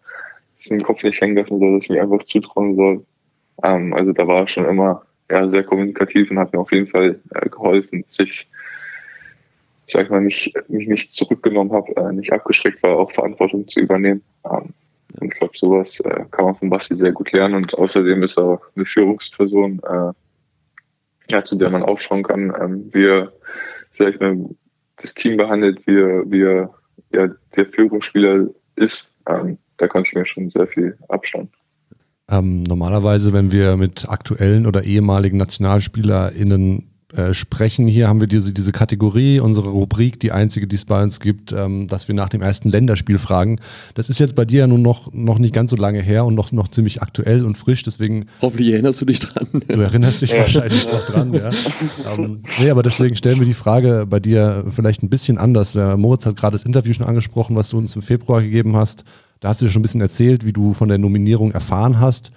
es 0.59 0.67
im 0.67 0.83
Kopf 0.83 1.03
nicht 1.03 1.19
hängen 1.21 1.35
lassen 1.35 1.59
soll, 1.59 1.73
dass 1.73 1.83
ich 1.83 1.89
mir 1.89 2.01
einfach 2.01 2.23
zutrauen 2.23 2.75
soll. 2.75 3.05
Ähm, 3.63 3.93
also 3.93 4.11
da 4.11 4.27
war 4.27 4.47
schon 4.47 4.65
immer 4.65 5.03
ja, 5.29 5.47
sehr 5.49 5.63
kommunikativ 5.63 6.31
und 6.31 6.39
hat 6.39 6.53
mir 6.53 6.59
auf 6.59 6.71
jeden 6.71 6.87
Fall 6.87 7.19
äh, 7.33 7.49
geholfen, 7.49 8.03
dass 8.07 8.19
ich, 8.19 8.47
sag 9.87 10.05
ich 10.05 10.09
mal, 10.09 10.21
nicht, 10.21 10.53
mich 10.69 10.87
nicht 10.87 11.13
zurückgenommen 11.13 11.71
habe, 11.71 11.95
äh, 11.95 12.13
nicht 12.13 12.31
abgeschreckt 12.31 12.83
war, 12.83 12.97
auch 12.97 13.11
Verantwortung 13.11 13.67
zu 13.67 13.79
übernehmen. 13.79 14.23
Ähm, 14.45 14.73
und 15.19 15.33
ich 15.33 15.39
glaube, 15.39 15.57
sowas 15.57 15.99
äh, 16.01 16.25
kann 16.31 16.45
man 16.45 16.55
von 16.55 16.69
Basti 16.69 16.95
sehr 16.95 17.11
gut 17.11 17.31
lernen 17.31 17.55
und 17.55 17.73
außerdem 17.73 18.23
ist 18.23 18.37
er 18.37 18.59
eine 18.75 18.85
Führungsperson, 18.85 19.79
äh, 19.83 20.11
ja, 21.31 21.43
zu 21.43 21.55
der 21.55 21.69
man 21.69 21.83
aufschauen 21.83 22.23
kann, 22.23 22.53
ähm, 22.61 22.89
wie 22.93 23.05
er, 23.05 23.31
sag 23.93 24.13
ich 24.13 24.19
mal, 24.19 24.37
das 24.97 25.13
Team 25.13 25.37
behandelt, 25.37 25.85
wie 25.87 25.99
er, 25.99 26.31
wie 26.31 26.41
er 26.41 26.73
ja, 27.11 27.27
der 27.55 27.65
Führungsspieler 27.67 28.47
ist. 28.75 29.13
Ähm, 29.27 29.57
da 29.77 29.87
konnte 29.87 30.09
ich 30.09 30.15
mir 30.15 30.25
schon 30.25 30.49
sehr 30.49 30.67
viel 30.67 30.97
abschauen. 31.09 31.49
Ähm, 32.29 32.63
normalerweise, 32.63 33.33
wenn 33.33 33.51
wir 33.51 33.77
mit 33.77 34.09
aktuellen 34.09 34.65
oder 34.65 34.83
ehemaligen 34.83 35.37
NationalspielerInnen 35.37 36.94
äh, 37.15 37.33
sprechen. 37.33 37.87
Hier 37.87 38.07
haben 38.09 38.19
wir 38.19 38.27
diese, 38.27 38.51
diese 38.51 38.71
Kategorie, 38.71 39.39
unsere 39.39 39.69
Rubrik, 39.69 40.19
die 40.19 40.33
einzige, 40.33 40.67
die 40.67 40.75
es 40.75 40.83
bei 40.83 41.01
uns 41.01 41.19
gibt, 41.21 41.53
ähm, 41.53 41.87
dass 41.87 42.07
wir 42.09 42.15
nach 42.15 42.27
dem 42.27 42.41
ersten 42.41 42.69
Länderspiel 42.69 43.19
fragen. 43.19 43.59
Das 43.93 44.09
ist 44.09 44.19
jetzt 44.19 44.35
bei 44.35 44.43
dir 44.43 44.61
ja 44.61 44.67
nun 44.67 44.81
noch, 44.81 45.13
noch 45.13 45.39
nicht 45.39 45.53
ganz 45.53 45.71
so 45.71 45.77
lange 45.77 46.01
her 46.01 46.25
und 46.25 46.35
noch, 46.35 46.51
noch 46.51 46.67
ziemlich 46.67 47.01
aktuell 47.01 47.45
und 47.45 47.57
frisch, 47.57 47.83
deswegen. 47.83 48.25
Hoffentlich 48.41 48.73
erinnerst 48.73 48.99
du 48.99 49.05
dich 49.05 49.19
dran. 49.19 49.47
Du 49.51 49.79
erinnerst 49.79 50.23
dich 50.23 50.31
ja. 50.31 50.39
wahrscheinlich 50.39 50.85
noch 50.91 51.05
dran, 51.05 51.33
ja. 51.33 51.51
ähm, 52.17 52.43
nee, 52.59 52.69
aber 52.69 52.83
deswegen 52.83 53.15
stellen 53.15 53.39
wir 53.39 53.47
die 53.47 53.53
Frage 53.53 54.05
bei 54.09 54.19
dir 54.19 54.65
vielleicht 54.69 55.01
ein 55.01 55.09
bisschen 55.09 55.37
anders. 55.37 55.73
Der 55.73 55.95
Moritz 55.95 56.25
hat 56.25 56.35
gerade 56.35 56.55
das 56.55 56.65
Interview 56.65 56.93
schon 56.93 57.05
angesprochen, 57.05 57.55
was 57.55 57.69
du 57.69 57.77
uns 57.77 57.95
im 57.95 58.01
Februar 58.01 58.41
gegeben 58.41 58.75
hast. 58.75 59.05
Da 59.39 59.49
hast 59.49 59.61
du 59.61 59.65
dir 59.65 59.71
schon 59.71 59.79
ein 59.79 59.83
bisschen 59.83 60.01
erzählt, 60.01 60.45
wie 60.45 60.53
du 60.53 60.73
von 60.73 60.89
der 60.89 60.97
Nominierung 60.97 61.51
erfahren 61.51 61.99
hast. 61.99 62.31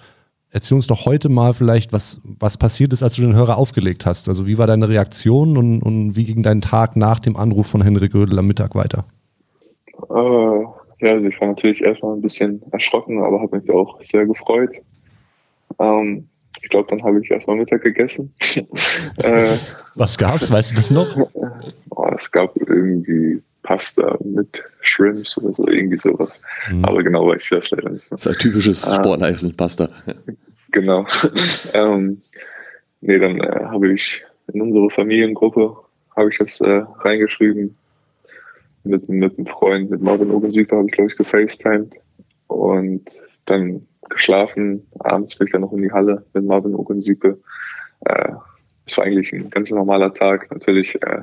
Erzähl 0.51 0.75
uns 0.75 0.87
doch 0.87 1.05
heute 1.05 1.29
mal 1.29 1.53
vielleicht, 1.53 1.93
was, 1.93 2.19
was 2.23 2.57
passiert 2.57 2.93
ist, 2.93 3.03
als 3.03 3.15
du 3.15 3.21
den 3.21 3.35
Hörer 3.35 3.57
aufgelegt 3.57 4.05
hast. 4.05 4.27
Also 4.27 4.47
wie 4.47 4.57
war 4.57 4.67
deine 4.67 4.89
Reaktion 4.89 5.57
und, 5.57 5.81
und 5.81 6.15
wie 6.15 6.23
ging 6.23 6.43
dein 6.43 6.61
Tag 6.61 6.95
nach 6.95 7.19
dem 7.19 7.35
Anruf 7.35 7.67
von 7.67 7.81
Henrik 7.81 8.13
Gödel 8.13 8.39
am 8.39 8.47
Mittag 8.47 8.75
weiter? 8.75 9.05
Äh, 10.09 10.63
ja, 11.01 11.11
also 11.13 11.27
ich 11.27 11.39
war 11.39 11.49
natürlich 11.49 11.81
erstmal 11.81 12.15
ein 12.15 12.21
bisschen 12.21 12.61
erschrocken, 12.71 13.23
aber 13.23 13.41
habe 13.41 13.59
mich 13.59 13.69
auch 13.69 14.01
sehr 14.01 14.25
gefreut. 14.25 14.71
Ähm, 15.79 16.27
ich 16.61 16.69
glaube, 16.69 16.89
dann 16.89 17.03
habe 17.03 17.21
ich 17.21 17.31
erstmal 17.31 17.57
Mittag 17.57 17.83
gegessen. 17.83 18.33
äh, 19.17 19.55
Was 19.95 20.17
gab's? 20.17 20.51
Weißt 20.51 20.71
du 20.71 20.75
das 20.75 20.89
noch? 20.89 21.07
Oh, 21.91 22.07
es 22.15 22.31
gab 22.31 22.55
irgendwie 22.55 23.41
Pasta 23.61 24.17
mit 24.23 24.63
Shrimps 24.81 25.37
oder 25.37 25.53
so, 25.53 25.67
irgendwie 25.67 25.97
sowas. 25.97 26.29
Mhm. 26.71 26.85
Aber 26.85 27.03
genau 27.03 27.27
weiß 27.27 27.43
ich 27.43 27.49
das 27.49 27.71
leider 27.71 27.89
nicht. 27.89 28.05
Das 28.09 28.25
ist 28.25 28.27
ein 28.27 28.39
typisches 28.39 28.87
ah, 28.87 28.95
Sporteisen, 28.95 29.55
Pasta. 29.55 29.89
Genau. 30.71 31.05
ähm, 31.73 32.21
nee, 33.01 33.19
dann 33.19 33.39
äh, 33.39 33.65
habe 33.65 33.93
ich 33.93 34.23
in 34.53 34.61
unsere 34.61 34.89
Familiengruppe 34.89 35.75
habe 36.17 36.29
ich 36.29 36.37
das 36.37 36.59
äh, 36.61 36.83
reingeschrieben. 36.99 37.75
Mit, 38.83 39.09
mit 39.09 39.37
einem 39.37 39.45
Freund, 39.45 39.91
mit 39.91 40.01
Marvin 40.01 40.31
Ogensiegler 40.31 40.77
habe 40.77 40.87
ich, 40.87 40.93
glaube 40.93 41.11
ich, 41.11 41.17
gefacetimed. 41.17 41.95
Und 42.47 43.09
dann 43.45 43.85
geschlafen. 44.09 44.87
Abends 44.99 45.35
bin 45.35 45.47
ich 45.47 45.51
dann 45.51 45.61
noch 45.61 45.73
in 45.73 45.81
die 45.81 45.91
Halle 45.91 46.25
mit 46.33 46.45
Marvin 46.45 46.75
Ogensiegel. 46.75 47.41
Äh, 48.05 48.31
es 48.85 48.97
war 48.97 49.05
eigentlich 49.05 49.31
ein 49.33 49.49
ganz 49.49 49.69
normaler 49.69 50.13
Tag. 50.13 50.49
Natürlich 50.51 50.95
äh, 51.03 51.21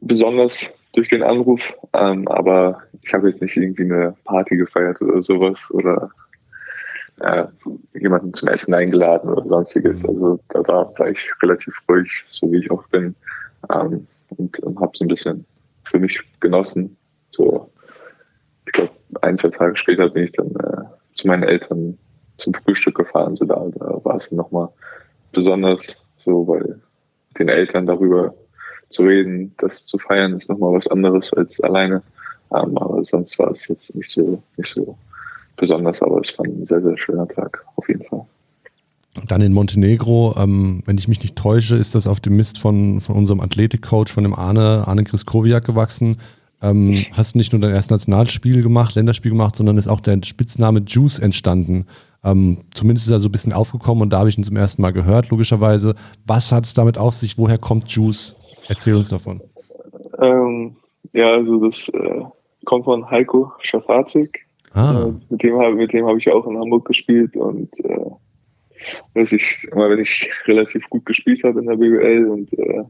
besonders 0.00 0.74
durch 0.92 1.08
den 1.08 1.22
Anruf, 1.22 1.72
ähm, 1.92 2.26
aber 2.28 2.82
ich 3.02 3.12
habe 3.12 3.28
jetzt 3.28 3.42
nicht 3.42 3.56
irgendwie 3.56 3.84
eine 3.84 4.14
Party 4.24 4.56
gefeiert 4.56 5.00
oder 5.00 5.22
sowas 5.22 5.68
oder 5.70 6.10
äh, 7.20 7.44
jemanden 7.94 8.32
zum 8.32 8.48
Essen 8.48 8.74
eingeladen 8.74 9.30
oder 9.30 9.46
sonstiges. 9.46 10.04
Also 10.04 10.38
da, 10.48 10.62
da 10.62 10.92
war 10.96 11.08
ich 11.08 11.28
relativ 11.42 11.76
ruhig, 11.88 12.24
so 12.28 12.50
wie 12.50 12.58
ich 12.58 12.70
auch 12.70 12.86
bin, 12.88 13.14
ähm, 13.72 14.06
und, 14.30 14.58
und 14.60 14.80
habe 14.80 14.96
so 14.96 15.04
ein 15.04 15.08
bisschen 15.08 15.44
für 15.84 15.98
mich 15.98 16.20
genossen. 16.40 16.96
So, 17.30 17.70
ich 18.66 18.72
glaube, 18.72 18.92
ein, 19.20 19.36
zwei 19.36 19.50
Tage 19.50 19.76
später 19.76 20.08
bin 20.08 20.24
ich 20.24 20.32
dann 20.32 20.48
äh, 20.48 20.84
zu 21.12 21.26
meinen 21.26 21.42
Eltern 21.42 21.98
zum 22.36 22.54
Frühstück 22.54 22.96
gefahren. 22.96 23.36
So 23.36 23.44
da, 23.44 23.66
da 23.74 24.04
war 24.04 24.16
es 24.16 24.30
nochmal 24.32 24.68
besonders 25.32 26.04
so, 26.18 26.46
weil 26.48 26.80
den 27.38 27.48
Eltern 27.48 27.86
darüber 27.86 28.34
zu 28.90 29.02
reden, 29.02 29.54
das 29.58 29.86
zu 29.86 29.98
feiern, 29.98 30.36
ist 30.36 30.48
nochmal 30.48 30.72
was 30.72 30.86
anderes 30.88 31.32
als 31.32 31.60
alleine. 31.60 32.02
Ähm, 32.54 32.76
aber 32.78 33.04
sonst 33.04 33.38
war 33.38 33.50
es 33.50 33.66
jetzt 33.68 33.94
nicht 33.96 34.10
so, 34.10 34.42
nicht 34.56 34.70
so 34.70 34.96
besonders, 35.56 36.00
aber 36.02 36.20
es 36.20 36.36
war 36.38 36.46
ein 36.46 36.66
sehr, 36.66 36.82
sehr 36.82 36.96
schöner 36.96 37.28
Tag, 37.28 37.64
auf 37.76 37.88
jeden 37.88 38.04
Fall. 38.04 38.24
Dann 39.28 39.40
in 39.40 39.52
Montenegro, 39.52 40.34
ähm, 40.36 40.82
wenn 40.86 40.98
ich 40.98 41.06
mich 41.06 41.22
nicht 41.22 41.36
täusche, 41.36 41.76
ist 41.76 41.94
das 41.94 42.06
auf 42.06 42.20
dem 42.20 42.36
Mist 42.36 42.58
von, 42.58 43.00
von 43.00 43.14
unserem 43.14 43.40
Athletikcoach, 43.40 44.08
von 44.08 44.24
dem 44.24 44.34
Arne, 44.34 44.84
Arne 44.86 45.04
Kriskowiak 45.04 45.64
gewachsen. 45.64 46.16
Ähm, 46.60 47.04
hast 47.12 47.34
du 47.34 47.38
nicht 47.38 47.52
nur 47.52 47.60
dein 47.60 47.74
erstes 47.74 47.90
Nationalspiel 47.90 48.62
gemacht, 48.62 48.94
Länderspiel 48.94 49.30
gemacht, 49.30 49.54
sondern 49.54 49.78
ist 49.78 49.86
auch 49.86 50.00
der 50.00 50.18
Spitzname 50.24 50.82
Juice 50.86 51.20
entstanden. 51.20 51.86
Ähm, 52.24 52.58
zumindest 52.72 53.06
ist 53.06 53.12
er 53.12 53.20
so 53.20 53.28
ein 53.28 53.32
bisschen 53.32 53.52
aufgekommen 53.52 54.02
und 54.02 54.10
da 54.10 54.18
habe 54.18 54.30
ich 54.30 54.38
ihn 54.38 54.44
zum 54.44 54.56
ersten 54.56 54.82
Mal 54.82 54.92
gehört, 54.92 55.28
logischerweise. 55.30 55.94
Was 56.26 56.50
hat 56.50 56.64
es 56.64 56.74
damit 56.74 56.98
auf 56.98 57.14
sich? 57.14 57.38
Woher 57.38 57.58
kommt 57.58 57.90
Juice? 57.90 58.34
Erzähl 58.68 58.94
uns 58.94 59.08
davon. 59.08 59.40
Ähm, 60.18 60.76
ja, 61.12 61.32
also 61.32 61.64
das 61.64 61.88
äh, 61.90 62.22
kommt 62.64 62.84
von 62.84 63.10
Heiko 63.10 63.52
Schafazik. 63.60 64.46
Ah. 64.72 65.06
Äh, 65.06 65.12
mit 65.30 65.42
dem 65.42 65.58
habe 65.58 65.74
mit 65.74 65.92
dem 65.92 66.06
hab 66.06 66.16
ich 66.16 66.30
auch 66.30 66.46
in 66.46 66.58
Hamburg 66.58 66.86
gespielt 66.86 67.36
und 67.36 67.68
äh, 67.84 68.10
dass 69.14 69.32
ich 69.32 69.66
immer 69.70 69.88
wenn 69.90 70.00
ich 70.00 70.28
relativ 70.46 70.88
gut 70.90 71.06
gespielt 71.06 71.44
habe 71.44 71.60
in 71.60 71.66
der 71.66 71.76
BWL 71.76 72.26
und 72.26 72.52
äh, 72.54 72.84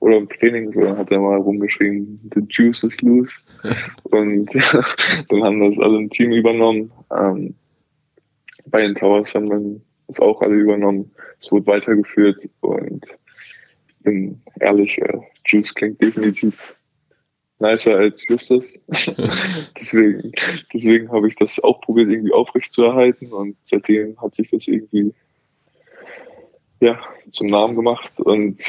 oder 0.00 0.16
im 0.16 0.28
Training, 0.28 0.72
so, 0.72 0.80
dann 0.80 0.96
hat 0.96 1.10
er 1.10 1.18
mal 1.18 1.38
rumgeschrieben, 1.38 2.20
the 2.34 2.40
juice 2.48 2.84
is 2.84 3.00
loose. 3.02 3.40
und 4.04 4.48
dann 5.28 5.42
haben 5.42 5.60
das 5.60 5.78
alle 5.80 5.98
im 5.98 6.10
Team 6.10 6.32
übernommen. 6.32 6.92
Ähm, 7.10 7.54
bei 8.66 8.82
den 8.82 8.94
Towers 8.94 9.34
haben 9.34 9.50
dann 9.50 9.80
das 10.06 10.20
auch 10.20 10.40
alle 10.40 10.54
übernommen. 10.54 11.10
Es 11.40 11.50
wurde 11.50 11.66
weitergeführt 11.66 12.38
und 12.60 13.04
bin 14.00 14.40
ehrlich, 14.60 14.98
äh, 14.98 15.18
Juice 15.46 15.74
klingt 15.74 16.00
definitiv 16.00 16.74
nicer 17.58 17.96
als 17.96 18.26
Justus. 18.28 18.78
deswegen 19.78 20.32
deswegen 20.72 21.10
habe 21.10 21.28
ich 21.28 21.36
das 21.36 21.62
auch 21.62 21.80
probiert, 21.80 22.10
irgendwie 22.10 22.32
aufrechtzuerhalten 22.32 23.32
und 23.32 23.56
seitdem 23.62 24.20
hat 24.20 24.34
sich 24.34 24.50
das 24.50 24.68
irgendwie 24.68 25.12
ja, 26.80 27.00
zum 27.30 27.48
Namen 27.48 27.74
gemacht 27.74 28.20
und 28.20 28.62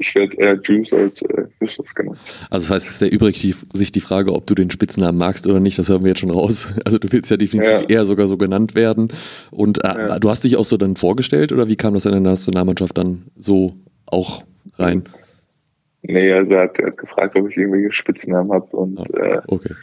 ich 0.00 0.14
werde 0.14 0.34
eher 0.36 0.58
Juice 0.62 0.92
als 0.94 1.22
äh, 1.22 1.44
Christoph 1.58 1.94
genannt. 1.94 2.18
Also 2.48 2.66
das 2.68 2.74
heißt, 2.74 2.90
es 2.90 3.02
erübrigt 3.02 3.42
die, 3.42 3.54
sich 3.74 3.92
die 3.92 4.00
Frage, 4.00 4.32
ob 4.32 4.46
du 4.46 4.54
den 4.54 4.70
Spitznamen 4.70 5.18
magst 5.18 5.46
oder 5.46 5.60
nicht, 5.60 5.78
das 5.78 5.90
hören 5.90 6.02
wir 6.02 6.08
jetzt 6.08 6.20
schon 6.20 6.30
raus. 6.30 6.68
Also 6.86 6.98
du 6.98 7.12
willst 7.12 7.30
ja 7.30 7.36
definitiv 7.36 7.72
ja. 7.72 7.88
eher 7.88 8.04
sogar 8.04 8.26
so 8.26 8.36
genannt 8.36 8.74
werden. 8.74 9.08
Und 9.50 9.84
äh, 9.84 10.08
ja. 10.08 10.18
du 10.18 10.30
hast 10.30 10.42
dich 10.42 10.56
auch 10.56 10.64
so 10.64 10.76
dann 10.76 10.96
vorgestellt 10.96 11.52
oder 11.52 11.68
wie 11.68 11.76
kam 11.76 11.94
das 11.94 12.06
in 12.06 12.12
der 12.12 12.20
Nationalmannschaft 12.20 12.96
dann 12.96 13.26
so 13.36 13.74
auch 14.12 14.44
rein? 14.78 15.04
Nee, 16.02 16.32
also 16.32 16.54
er 16.54 16.62
hat, 16.62 16.78
er 16.78 16.88
hat 16.88 16.98
gefragt, 16.98 17.36
ob 17.36 17.48
ich 17.48 17.56
irgendwelche 17.56 17.92
Spitznamen 17.92 18.52
habe 18.52 18.76
und 18.76 18.98
ah, 18.98 19.36
äh, 19.36 19.40
okay. 19.48 19.74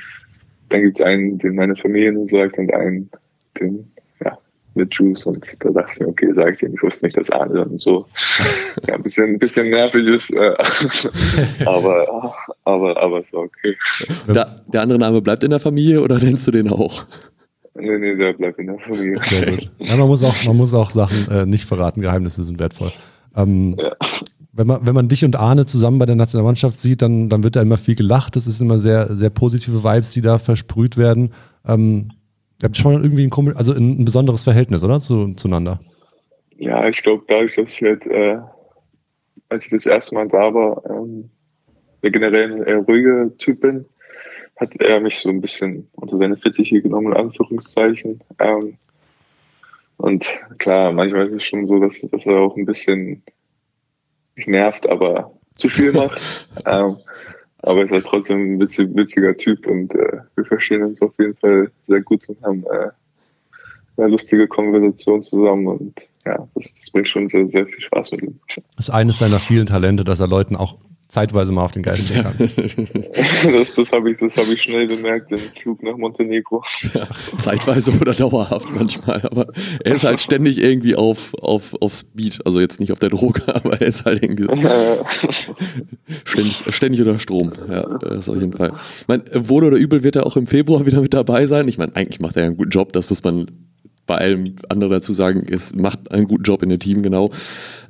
dann 0.70 0.82
gibt 0.82 1.00
es 1.00 1.06
einen, 1.06 1.38
den 1.38 1.56
meine 1.56 1.76
Familie 1.76 2.28
sagt 2.28 2.58
und 2.58 2.74
einen, 2.74 3.10
den 3.60 3.92
mit 4.78 4.94
Juice 4.94 5.26
und 5.26 5.46
da 5.60 5.70
dachte 5.72 5.92
ich 5.94 6.00
mir, 6.00 6.08
okay, 6.08 6.32
sag 6.34 6.54
ich 6.54 6.60
dir, 6.60 6.70
ich 6.74 6.82
wusste 6.82 7.06
nicht, 7.06 7.18
dass 7.18 7.30
Arne 7.30 7.66
und 7.66 7.82
so 7.82 8.06
ja, 8.88 8.96
ein 8.96 9.04
bisschen, 9.04 9.26
ein 9.26 9.40
bisschen 9.40 9.70
nervig 9.70 10.06
ist, 10.06 10.34
äh, 10.34 10.56
aber, 11.66 12.34
aber, 12.64 12.98
aber 12.98 13.20
ist 13.20 13.34
okay. 13.34 13.76
Da, 14.28 14.62
der 14.68 14.82
andere 14.82 15.00
Name 15.00 15.22
bleibt 15.22 15.44
in 15.44 15.50
der 15.50 15.60
Familie 15.60 16.02
oder 16.02 16.18
nennst 16.20 16.48
du 16.48 16.52
den 16.52 16.70
auch? 16.70 17.06
Nee, 17.76 17.98
nee, 17.98 18.16
der 18.16 18.34
bleibt 18.34 18.58
in 18.60 18.68
der 18.68 18.80
Familie. 18.80 19.20
Sehr 19.26 19.52
gut. 19.52 19.72
Ja, 19.80 19.98
man 19.98 20.08
muss 20.08 20.24
auch, 20.24 20.44
man 20.46 20.58
muss 20.58 20.74
auch 20.74 20.90
Sachen 20.90 21.30
äh, 21.30 21.46
nicht 21.46 21.66
verraten, 21.66 22.02
Geheimnisse 22.02 22.44
sind 22.44 22.60
wertvoll. 22.60 22.92
Ähm, 23.38 23.78
ja. 23.80 23.96
Wenn 24.52 24.68
man, 24.68 24.86
wenn 24.88 24.96
man 24.96 25.08
dich 25.08 25.24
und 25.24 25.36
Arne 25.36 25.68
zusammen 25.68 26.00
bei 26.00 26.08
der 26.08 26.16
Nationalmannschaft 26.16 26.80
sieht, 26.80 27.04
dann, 27.04 27.30
dann 27.30 27.44
wird 27.44 27.56
da 27.56 27.62
immer 27.62 27.78
viel 27.78 27.94
gelacht. 27.94 28.36
Das 28.36 28.48
ist 28.48 28.60
immer 28.60 28.80
sehr, 28.80 29.16
sehr 29.16 29.30
positive 29.30 29.84
Vibes, 29.84 30.12
die 30.12 30.22
da 30.22 30.40
versprüht 30.40 30.98
werden. 30.98 31.32
Ähm, 31.66 32.10
Ihr 32.62 32.66
habt 32.66 32.78
schon 32.78 33.04
irgendwie 33.04 33.28
ein, 33.28 33.56
also 33.56 33.74
ein, 33.74 34.04
besonderes 34.04 34.44
Verhältnis, 34.44 34.84
oder? 34.84 35.00
Zu, 35.00 35.36
zueinander. 35.36 35.80
Ja, 36.58 36.88
ich 36.88 37.04
glaube, 37.04 37.24
dadurch, 37.28 37.56
dass 37.56 37.72
ich 37.72 37.82
halt, 37.84 38.08
äh, 38.08 38.40
als 39.50 39.66
ich 39.66 39.72
das 39.72 39.86
erste 39.86 40.16
Mal 40.16 40.28
da 40.28 40.52
war, 40.54 40.84
ähm, 40.90 41.30
generell 42.02 42.54
ein 42.54 42.64
eher 42.64 42.80
ruhiger 42.80 43.38
Typ 43.38 43.62
bin, 43.62 43.86
hat 44.56 44.76
er 44.78 45.00
mich 45.00 45.20
so 45.20 45.30
ein 45.30 45.40
bisschen 45.40 45.88
unter 45.94 46.18
seine 46.18 46.36
Fittiche 46.36 46.82
genommen, 46.82 47.12
in 47.12 47.18
Anführungszeichen. 47.18 48.22
Ähm, 48.40 48.78
und 49.98 50.26
klar, 50.58 50.92
manchmal 50.92 51.28
ist 51.28 51.36
es 51.36 51.44
schon 51.44 51.68
so, 51.68 51.80
dass, 51.80 52.00
dass 52.12 52.26
er 52.26 52.38
auch 52.38 52.56
ein 52.56 52.66
bisschen 52.66 53.24
nervt, 54.46 54.88
aber 54.88 55.32
zu 55.54 55.70
viel 55.70 55.92
macht. 55.92 56.48
ähm, 56.66 56.98
aber 57.64 57.84
ist 57.84 57.92
halt 57.92 58.06
trotzdem 58.06 58.54
ein 58.54 58.62
witzig, 58.62 58.90
witziger 58.94 59.36
Typ 59.36 59.66
und 59.68 59.94
äh, 59.96 60.20
wir 60.36 60.46
verstehen 60.46 60.84
uns 60.84 61.02
auf 61.02 61.14
jeden 61.18 61.36
Fall 61.36 61.72
sehr 61.88 62.02
gut 62.02 62.28
und 62.30 62.42
haben 62.44 62.64
äh, 62.66 62.90
eine 63.98 64.08
lustige 64.10 64.48
Konversation 64.48 65.24
zusammen 65.24 65.68
und 65.68 66.08
ja, 66.26 66.48
das, 66.54 66.74
das 66.76 66.92
bringt 66.92 67.10
schon 67.10 67.28
sehr, 67.30 67.48
sehr 67.48 67.66
viel 67.66 67.82
Spaß 67.82 68.12
mit 68.12 68.22
ihm. 68.22 68.40
Das 68.76 68.88
ist 68.88 68.90
eines 68.92 69.18
seiner 69.18 69.40
vielen 69.40 69.66
Talente, 69.66 70.04
dass 70.04 70.20
er 70.20 70.28
Leuten 70.28 70.56
auch 70.56 70.78
zeitweise 71.08 71.52
mal 71.52 71.64
auf 71.64 71.72
den 71.72 71.84
Geist 71.84 72.14
kann. 72.14 72.34
das 72.38 73.76
das 73.76 73.92
habe 73.92 74.12
ich, 74.12 74.20
hab 74.20 74.48
ich 74.50 74.62
schnell 74.62 74.88
bemerkt 74.88 75.32
im 75.32 75.38
Flug 75.38 75.82
nach 75.82 75.96
Montenegro. 75.96 76.64
Ja, 76.94 77.08
zeitweise 77.38 77.92
oder 77.92 78.14
dauerhaft 78.14 78.68
manchmal, 78.70 79.22
aber 79.22 79.48
er 79.84 79.96
ist 79.96 80.04
halt 80.04 80.20
ständig 80.20 80.62
irgendwie 80.62 80.96
auf, 80.96 81.34
auf, 81.36 81.76
auf 81.82 81.94
Speed, 81.94 82.42
also 82.46 82.60
jetzt 82.60 82.80
nicht 82.80 82.92
auf 82.92 83.00
der 83.00 83.10
Droge, 83.10 83.44
aber 83.56 83.82
er 83.82 83.88
ist 83.88 84.06
halt 84.06 84.22
irgendwie 84.22 84.44
so 84.44 84.56
ständig, 86.26 86.64
ständig 86.70 87.02
unter 87.02 87.20
Strom. 87.20 87.54
Ja, 87.70 87.84
das 88.00 88.28
auf 88.28 88.36
jeden 88.36 88.54
Fall. 88.54 88.74
Ich 89.02 89.08
meine, 89.08 89.24
wohl 89.34 89.64
oder 89.64 89.78
übel 89.78 90.04
wird 90.04 90.18
er 90.18 90.26
auch 90.26 90.36
im 90.36 90.48
Februar 90.48 90.86
wieder 90.86 91.02
mit 91.02 91.14
dabei 91.14 91.46
sein. 91.46 91.68
Ich 91.68 91.78
meine, 91.78 91.96
eigentlich 91.96 92.20
macht 92.20 92.36
er 92.36 92.44
ja 92.44 92.48
einen 92.48 92.58
guten 92.58 92.72
Job, 92.72 92.92
das 92.94 93.10
muss 93.10 93.24
man 93.24 93.48
bei 94.08 94.16
allem 94.16 94.56
anderen 94.70 94.92
dazu 94.94 95.14
sagen, 95.14 95.46
es 95.50 95.76
macht 95.76 96.12
einen 96.12 96.28
guten 96.28 96.44
Job 96.44 96.64
in 96.64 96.70
dem 96.70 96.80
Team, 96.80 97.04
genau. 97.04 97.30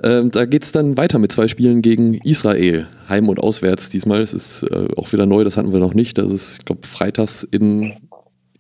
Ähm, 0.03 0.31
da 0.31 0.45
geht 0.45 0.63
es 0.63 0.71
dann 0.71 0.97
weiter 0.97 1.19
mit 1.19 1.31
zwei 1.31 1.47
Spielen 1.47 1.81
gegen 1.81 2.15
Israel, 2.15 2.87
heim 3.07 3.29
und 3.29 3.39
auswärts. 3.39 3.89
Diesmal 3.89 4.21
ist 4.21 4.33
es 4.33 4.63
äh, 4.63 4.87
auch 4.97 5.13
wieder 5.13 5.25
neu, 5.25 5.43
das 5.43 5.55
hatten 5.55 5.71
wir 5.71 5.79
noch 5.79 5.93
nicht. 5.93 6.17
Das 6.17 6.29
ist, 6.29 6.59
ich 6.59 6.65
glaube, 6.65 6.85
freitags 6.85 7.43
in 7.43 7.93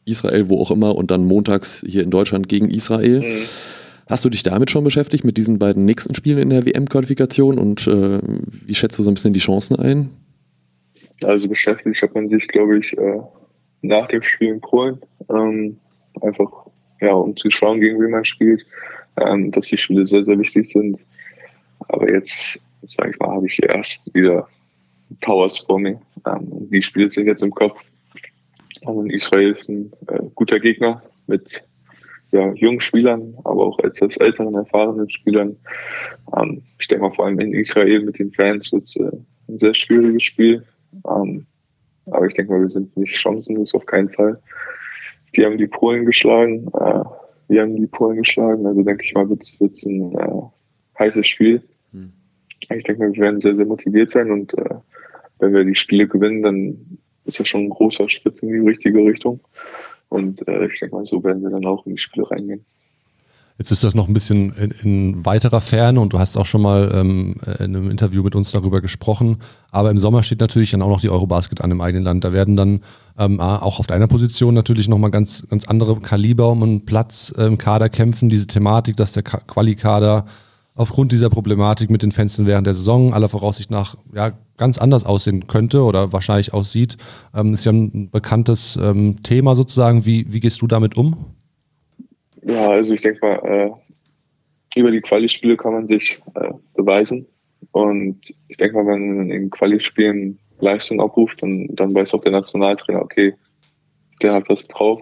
Israel, 0.05 0.49
wo 0.49 0.61
auch 0.61 0.71
immer, 0.71 0.95
und 0.95 1.11
dann 1.11 1.25
montags 1.25 1.83
hier 1.85 2.03
in 2.03 2.11
Deutschland 2.11 2.47
gegen 2.47 2.69
Israel. 2.69 3.21
Mhm. 3.21 3.35
Hast 4.07 4.23
du 4.23 4.29
dich 4.29 4.43
damit 4.43 4.71
schon 4.71 4.85
beschäftigt, 4.85 5.25
mit 5.25 5.35
diesen 5.35 5.59
beiden 5.59 5.83
nächsten 5.83 6.15
Spielen 6.15 6.37
in 6.37 6.49
der 6.49 6.65
WM-Qualifikation 6.65 7.57
und 7.57 7.87
äh, 7.87 8.19
wie 8.21 8.75
schätzt 8.75 8.97
du 8.97 9.03
so 9.03 9.11
ein 9.11 9.15
bisschen 9.15 9.33
die 9.33 9.41
Chancen 9.41 9.75
ein? 9.77 10.09
Also 11.23 11.49
beschäftigt 11.49 12.01
hat 12.01 12.13
man 12.13 12.27
sich, 12.27 12.47
glaube 12.47 12.77
ich, 12.77 12.97
äh, 12.97 13.19
nach 13.81 14.07
dem 14.07 14.21
Spiel 14.21 14.49
in 14.49 14.61
Polen. 14.61 14.99
Ähm, 15.29 15.77
einfach 16.21 16.66
ja, 17.01 17.13
um 17.13 17.35
zu 17.35 17.49
schauen, 17.49 17.79
gegen 17.79 17.99
wen 18.01 18.11
man 18.11 18.25
spielt. 18.25 18.65
ähm, 19.17 19.51
dass 19.51 19.67
die 19.67 19.77
Spiele 19.77 20.05
sehr, 20.05 20.23
sehr 20.23 20.37
wichtig 20.39 20.67
sind. 20.67 21.03
Aber 21.89 22.11
jetzt, 22.11 22.61
sage 22.83 23.11
ich 23.11 23.19
mal, 23.19 23.29
habe 23.29 23.47
ich 23.47 23.61
erst 23.63 24.13
wieder 24.13 24.47
Towers 25.21 25.59
vor 25.59 25.79
mir. 25.79 25.99
Ähm, 26.25 26.69
die 26.69 26.81
Spiele 26.81 27.09
sind 27.09 27.27
jetzt 27.27 27.43
im 27.43 27.51
Kopf. 27.51 27.89
Und 28.81 29.11
Israel 29.11 29.51
ist 29.51 29.69
ein 29.69 29.91
äh, 30.07 30.19
guter 30.35 30.59
Gegner 30.59 31.01
mit 31.25 31.63
ja, 32.31 32.53
jungen 32.53 32.81
Spielern, 32.81 33.33
aber 33.43 33.65
auch 33.65 33.79
etwas 33.79 34.17
älteren, 34.17 34.53
erfahrenen 34.53 35.09
Spielern. 35.09 35.55
Ähm, 36.35 36.61
ich 36.79 36.87
denke 36.87 37.05
mal 37.05 37.11
vor 37.11 37.25
allem 37.25 37.39
in 37.39 37.53
Israel 37.53 38.03
mit 38.03 38.19
den 38.19 38.31
Fans 38.31 38.71
wird 38.71 38.83
es 38.83 38.95
äh, 38.97 39.11
ein 39.47 39.57
sehr 39.57 39.73
schwieriges 39.73 40.23
Spiel. 40.23 40.63
Ähm, 41.09 41.45
aber 42.05 42.27
ich 42.27 42.33
denke 42.35 42.51
mal, 42.51 42.61
wir 42.61 42.69
sind 42.69 42.95
nicht 42.95 43.17
chancenlos 43.17 43.73
auf 43.73 43.85
keinen 43.85 44.09
Fall. 44.09 44.39
Die 45.35 45.45
haben 45.45 45.57
die 45.57 45.67
Polen 45.67 46.05
geschlagen, 46.05 46.67
äh, 46.73 47.03
wir 47.49 47.61
haben 47.61 47.75
die 47.75 47.87
Polen 47.87 48.17
geschlagen, 48.17 48.65
also 48.65 48.81
denke 48.81 49.03
ich 49.03 49.13
mal, 49.13 49.29
wird 49.29 49.41
es 49.43 49.85
ein 49.85 50.13
äh, 50.13 50.41
heißes 50.99 51.27
Spiel. 51.27 51.61
Hm. 51.91 52.11
Ich 52.59 52.83
denke 52.83 52.97
mal, 52.97 53.13
wir 53.13 53.21
werden 53.21 53.39
sehr, 53.39 53.55
sehr 53.55 53.65
motiviert 53.65 54.09
sein 54.09 54.31
und 54.31 54.57
äh, 54.57 54.75
wenn 55.39 55.53
wir 55.53 55.63
die 55.63 55.75
Spiele 55.75 56.07
gewinnen, 56.07 56.41
dann 56.41 56.97
ist 57.25 57.39
das 57.39 57.47
schon 57.47 57.65
ein 57.65 57.69
großer 57.69 58.09
Schritt 58.09 58.39
in 58.39 58.49
die 58.49 58.67
richtige 58.67 58.99
Richtung. 58.99 59.39
Und 60.09 60.47
äh, 60.47 60.67
ich 60.67 60.79
denke 60.79 60.95
mal, 60.95 61.05
so 61.05 61.23
werden 61.23 61.43
wir 61.43 61.49
dann 61.49 61.65
auch 61.65 61.85
in 61.85 61.93
die 61.93 62.01
Spiele 62.01 62.29
reingehen. 62.29 62.65
Jetzt 63.57 63.71
ist 63.71 63.83
das 63.83 63.95
noch 63.95 64.07
ein 64.07 64.13
bisschen 64.13 64.53
in, 64.53 64.71
in 64.83 65.25
weiterer 65.25 65.61
Ferne 65.61 65.99
und 65.99 66.13
du 66.13 66.19
hast 66.19 66.37
auch 66.37 66.45
schon 66.45 66.61
mal 66.61 66.91
ähm, 66.93 67.35
in 67.57 67.75
einem 67.75 67.89
Interview 67.89 68.21
mit 68.21 68.35
uns 68.35 68.51
darüber 68.51 68.81
gesprochen. 68.81 69.37
Aber 69.71 69.89
im 69.89 69.97
Sommer 69.97 70.21
steht 70.21 70.41
natürlich 70.41 70.71
dann 70.71 70.83
auch 70.83 70.89
noch 70.89 71.01
die 71.01 71.09
Eurobasket 71.09 71.61
an 71.61 71.71
im 71.71 71.81
eigenen 71.81 72.03
Land. 72.03 72.23
Da 72.23 72.31
werden 72.31 72.55
dann 72.55 72.81
ähm, 73.17 73.39
auch 73.39 73.79
auf 73.79 73.87
deiner 73.87 74.07
Position 74.07 74.53
natürlich 74.53 74.87
nochmal 74.87 75.09
ganz, 75.09 75.43
ganz 75.49 75.65
andere 75.65 75.99
Kaliber 76.01 76.49
um 76.49 76.61
einen 76.61 76.85
Platz 76.85 77.29
im 77.35 77.57
Kader 77.57 77.89
kämpfen. 77.89 78.29
Diese 78.29 78.45
Thematik, 78.45 78.95
dass 78.95 79.13
der 79.13 79.23
Quali-Kader 79.23 80.25
aufgrund 80.75 81.11
dieser 81.11 81.31
Problematik 81.31 81.89
mit 81.89 82.03
den 82.03 82.11
Fenstern 82.11 82.45
während 82.45 82.67
der 82.67 82.75
Saison 82.75 83.11
aller 83.11 83.27
Voraussicht 83.27 83.71
nach 83.71 83.95
ja, 84.13 84.33
ganz 84.57 84.77
anders 84.77 85.03
aussehen 85.03 85.47
könnte 85.47 85.81
oder 85.81 86.13
wahrscheinlich 86.13 86.53
aussieht. 86.53 86.97
Ähm, 87.33 87.55
ist 87.55 87.65
ja 87.65 87.71
ein 87.71 88.11
bekanntes 88.11 88.77
ähm, 88.79 89.23
Thema 89.23 89.55
sozusagen. 89.55 90.05
Wie, 90.05 90.31
wie 90.31 90.39
gehst 90.39 90.61
du 90.61 90.67
damit 90.67 90.95
um? 90.95 91.36
Ja, 92.43 92.69
also 92.69 92.93
ich 92.93 93.01
denke 93.01 93.19
mal, 93.25 93.39
äh, 93.45 94.79
über 94.79 94.91
die 94.91 95.01
Quali-Spiele 95.01 95.57
kann 95.57 95.73
man 95.73 95.87
sich 95.87 96.21
äh, 96.35 96.51
beweisen. 96.75 97.25
Und 97.71 98.33
ich 98.47 98.57
denke 98.57 98.75
mal, 98.75 98.87
wenn 98.87 99.17
man 99.17 99.29
in 99.31 99.49
Quali-Spielen 99.49 100.39
Leistung 100.59 101.01
abruft, 101.01 101.41
dann, 101.41 101.67
dann 101.71 101.93
weiß 101.93 102.13
auch 102.13 102.21
der 102.21 102.31
Nationaltrainer, 102.31 103.01
okay, 103.01 103.33
der 104.21 104.33
hat 104.33 104.49
was 104.49 104.67
drauf. 104.67 105.01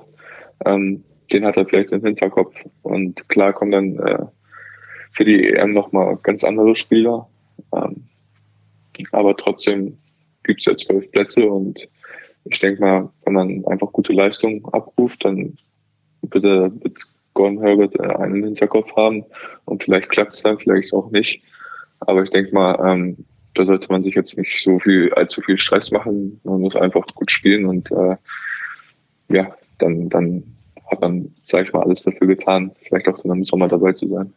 Ähm, 0.66 1.04
den 1.32 1.46
hat 1.46 1.58
er 1.58 1.66
vielleicht 1.66 1.92
im 1.92 2.04
Hinterkopf. 2.04 2.64
Und 2.84 3.28
klar 3.30 3.54
kommen 3.54 3.72
dann 3.72 4.00
äh, 4.00 4.26
für 5.12 5.24
die 5.24 5.50
EM 5.50 5.74
nochmal 5.74 6.18
ganz 6.24 6.44
andere 6.44 6.76
Spieler. 6.76 7.28
Ähm, 7.74 8.08
aber 9.12 9.36
trotzdem 9.36 9.98
gibt 10.44 10.62
es 10.62 10.66
ja 10.66 10.76
zwölf 10.76 11.10
Plätze 11.12 11.46
und 11.46 11.90
ich 12.46 12.60
denke 12.60 12.82
mal, 12.82 13.10
wenn 13.26 13.34
man 13.34 13.66
einfach 13.66 13.92
gute 13.92 14.14
Leistungen 14.14 14.64
abruft, 14.72 15.26
dann 15.26 15.56
wird, 16.22 16.44
wird 16.44 16.98
Gordon 17.36 17.62
Herbert 17.62 17.96
äh, 18.00 18.16
einen 18.16 18.44
Hinterkopf 18.44 18.96
haben 18.96 19.24
und 19.66 19.84
vielleicht 19.84 20.10
klappt 20.10 20.34
es 20.34 20.42
dann, 20.42 20.58
vielleicht 20.58 20.92
auch 20.94 21.12
nicht. 21.12 21.44
Aber 22.00 22.24
ich 22.24 22.32
denke 22.32 22.54
mal, 22.54 22.80
ähm, 22.84 23.18
da 23.54 23.66
sollte 23.66 23.92
man 23.92 24.02
sich 24.02 24.16
jetzt 24.16 24.38
nicht 24.38 24.62
so 24.62 24.80
viel, 24.80 25.14
allzu 25.14 25.42
viel 25.42 25.58
Stress 25.58 25.92
machen. 25.92 26.40
Man 26.44 26.62
muss 26.62 26.76
einfach 26.76 27.06
gut 27.14 27.30
spielen 27.30 27.66
und 27.66 27.92
äh, 27.92 28.16
ja, 29.30 29.56
dann, 29.78 30.10
dann 30.10 30.44
hat 30.90 31.02
man, 31.02 31.34
sag 31.42 31.66
ich 31.66 31.74
mal, 31.74 31.84
alles 31.84 32.04
dafür 32.04 32.28
getan, 32.28 32.72
vielleicht 32.82 33.08
auch 33.08 33.22
dann 33.22 33.38
im 33.38 33.46
Sommer 33.46 33.68
dabei 33.68 33.94
zu 33.94 34.08
sein. 34.08 34.34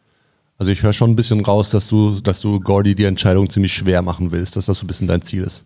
Also 0.57 0.71
ich 0.71 0.83
höre 0.83 0.93
schon 0.93 1.11
ein 1.11 1.15
bisschen 1.15 1.43
raus, 1.43 1.69
dass 1.69 1.89
du, 1.89 2.19
dass 2.21 2.41
du 2.41 2.59
Gordy 2.59 2.95
die 2.95 3.05
Entscheidung 3.05 3.49
ziemlich 3.49 3.73
schwer 3.73 4.01
machen 4.01 4.31
willst, 4.31 4.57
dass 4.57 4.65
das 4.65 4.79
so 4.79 4.85
ein 4.85 4.87
bisschen 4.87 5.07
dein 5.07 5.21
Ziel 5.21 5.43
ist. 5.43 5.63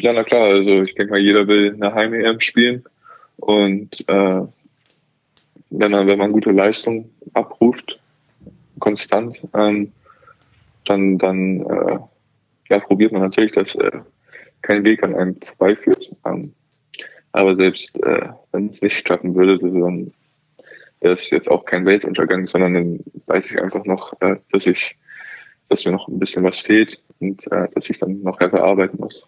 Ja, 0.00 0.12
na 0.12 0.24
klar, 0.24 0.48
also 0.48 0.82
ich 0.82 0.94
denke 0.94 1.12
mal, 1.12 1.20
jeder 1.20 1.46
will 1.46 1.74
eine 1.74 1.94
Heim-EM 1.94 2.40
spielen 2.40 2.84
und 3.36 4.08
äh, 4.08 4.40
wenn, 5.70 5.90
man, 5.90 6.06
wenn 6.06 6.18
man 6.18 6.32
gute 6.32 6.52
Leistung 6.52 7.10
abruft, 7.34 7.98
konstant, 8.78 9.42
ähm, 9.54 9.92
dann, 10.84 11.18
dann 11.18 11.60
äh, 11.60 11.98
ja, 12.68 12.78
probiert 12.80 13.12
man 13.12 13.22
natürlich, 13.22 13.52
dass 13.52 13.74
äh, 13.74 13.90
kein 14.62 14.84
Weg 14.84 15.02
an 15.02 15.14
einem 15.14 15.36
vorbeiführt. 15.42 16.10
Ähm, 16.24 16.52
aber 17.32 17.56
selbst 17.56 17.96
äh, 18.02 18.28
wenn 18.52 18.68
es 18.68 18.82
nicht 18.82 19.04
klappen 19.04 19.34
würde, 19.34 19.58
dann 19.58 20.12
das 21.00 21.22
ist 21.22 21.30
jetzt 21.30 21.50
auch 21.50 21.64
kein 21.64 21.84
Weltuntergang, 21.84 22.46
sondern 22.46 22.74
dann 22.74 23.00
weiß 23.26 23.50
ich 23.50 23.60
einfach 23.60 23.84
noch, 23.84 24.18
äh, 24.20 24.36
dass 24.50 24.66
ich, 24.66 24.96
dass 25.68 25.84
mir 25.84 25.92
noch 25.92 26.08
ein 26.08 26.18
bisschen 26.18 26.42
was 26.42 26.60
fehlt 26.60 27.00
und 27.20 27.46
äh, 27.52 27.68
dass 27.74 27.90
ich 27.90 27.98
dann 27.98 28.22
noch 28.22 28.40
härter 28.40 28.64
arbeiten 28.64 28.98
muss. 28.98 29.22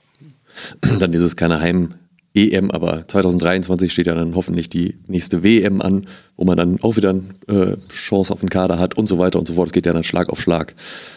Dann 0.98 1.12
ist 1.12 1.20
es 1.20 1.36
keine 1.36 1.60
Heim- 1.60 1.94
EM, 2.38 2.70
aber 2.70 3.04
2023 3.06 3.92
steht 3.92 4.06
ja 4.06 4.14
dann 4.14 4.34
hoffentlich 4.34 4.70
die 4.70 4.96
nächste 5.06 5.42
WM 5.42 5.80
an, 5.80 6.06
wo 6.36 6.44
man 6.44 6.56
dann 6.56 6.78
auch 6.82 6.96
wieder 6.96 7.10
eine 7.10 7.22
äh, 7.48 7.76
Chance 7.92 8.32
auf 8.32 8.40
den 8.40 8.48
Kader 8.48 8.78
hat 8.78 8.96
und 8.96 9.08
so 9.08 9.18
weiter 9.18 9.38
und 9.38 9.46
so 9.46 9.54
fort. 9.54 9.68
Es 9.68 9.72
geht 9.72 9.86
ja 9.86 9.92
dann 9.92 10.04
Schlag 10.04 10.28
auf 10.28 10.40
Schlag 10.40 10.74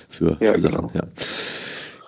für, 0.09 0.37
ja, 0.39 0.53
für 0.53 0.61
Sachen. 0.61 0.87
Genau. 0.87 0.91
Ja. 0.93 1.03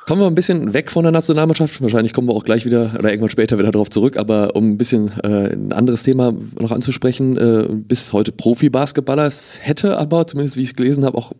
Kommen 0.06 0.21
wir 0.21 0.28
ein 0.28 0.36
bisschen 0.36 0.73
weg 0.73 0.91
von 0.91 1.04
der 1.04 1.13
Nationalmannschaft. 1.13 1.82
Wahrscheinlich 1.82 2.12
kommen 2.12 2.28
wir 2.28 2.34
auch 2.34 2.43
gleich 2.43 2.65
wieder 2.65 2.93
oder 2.99 3.10
irgendwann 3.10 3.30
später 3.30 3.58
wieder 3.58 3.71
darauf 3.71 3.89
zurück. 3.89 4.17
Aber 4.17 4.56
um 4.56 4.71
ein 4.71 4.78
bisschen 4.78 5.12
äh, 5.23 5.54
ein 5.54 5.71
anderes 5.71 6.04
Thema 6.04 6.34
noch 6.60 6.71
anzusprechen, 6.71 7.38
äh, 7.38 7.67
bis 7.69 8.12
heute 8.12 8.34
Profi-Basketballer. 8.34 9.26
Es 9.26 9.60
hätte 9.62 9.97
aber, 9.97 10.28
zumindest 10.28 10.58
wie 10.58 10.63
ich 10.63 10.69
es 10.69 10.76
gelesen 10.76 11.06
habe, 11.06 11.17
auch 11.17 11.32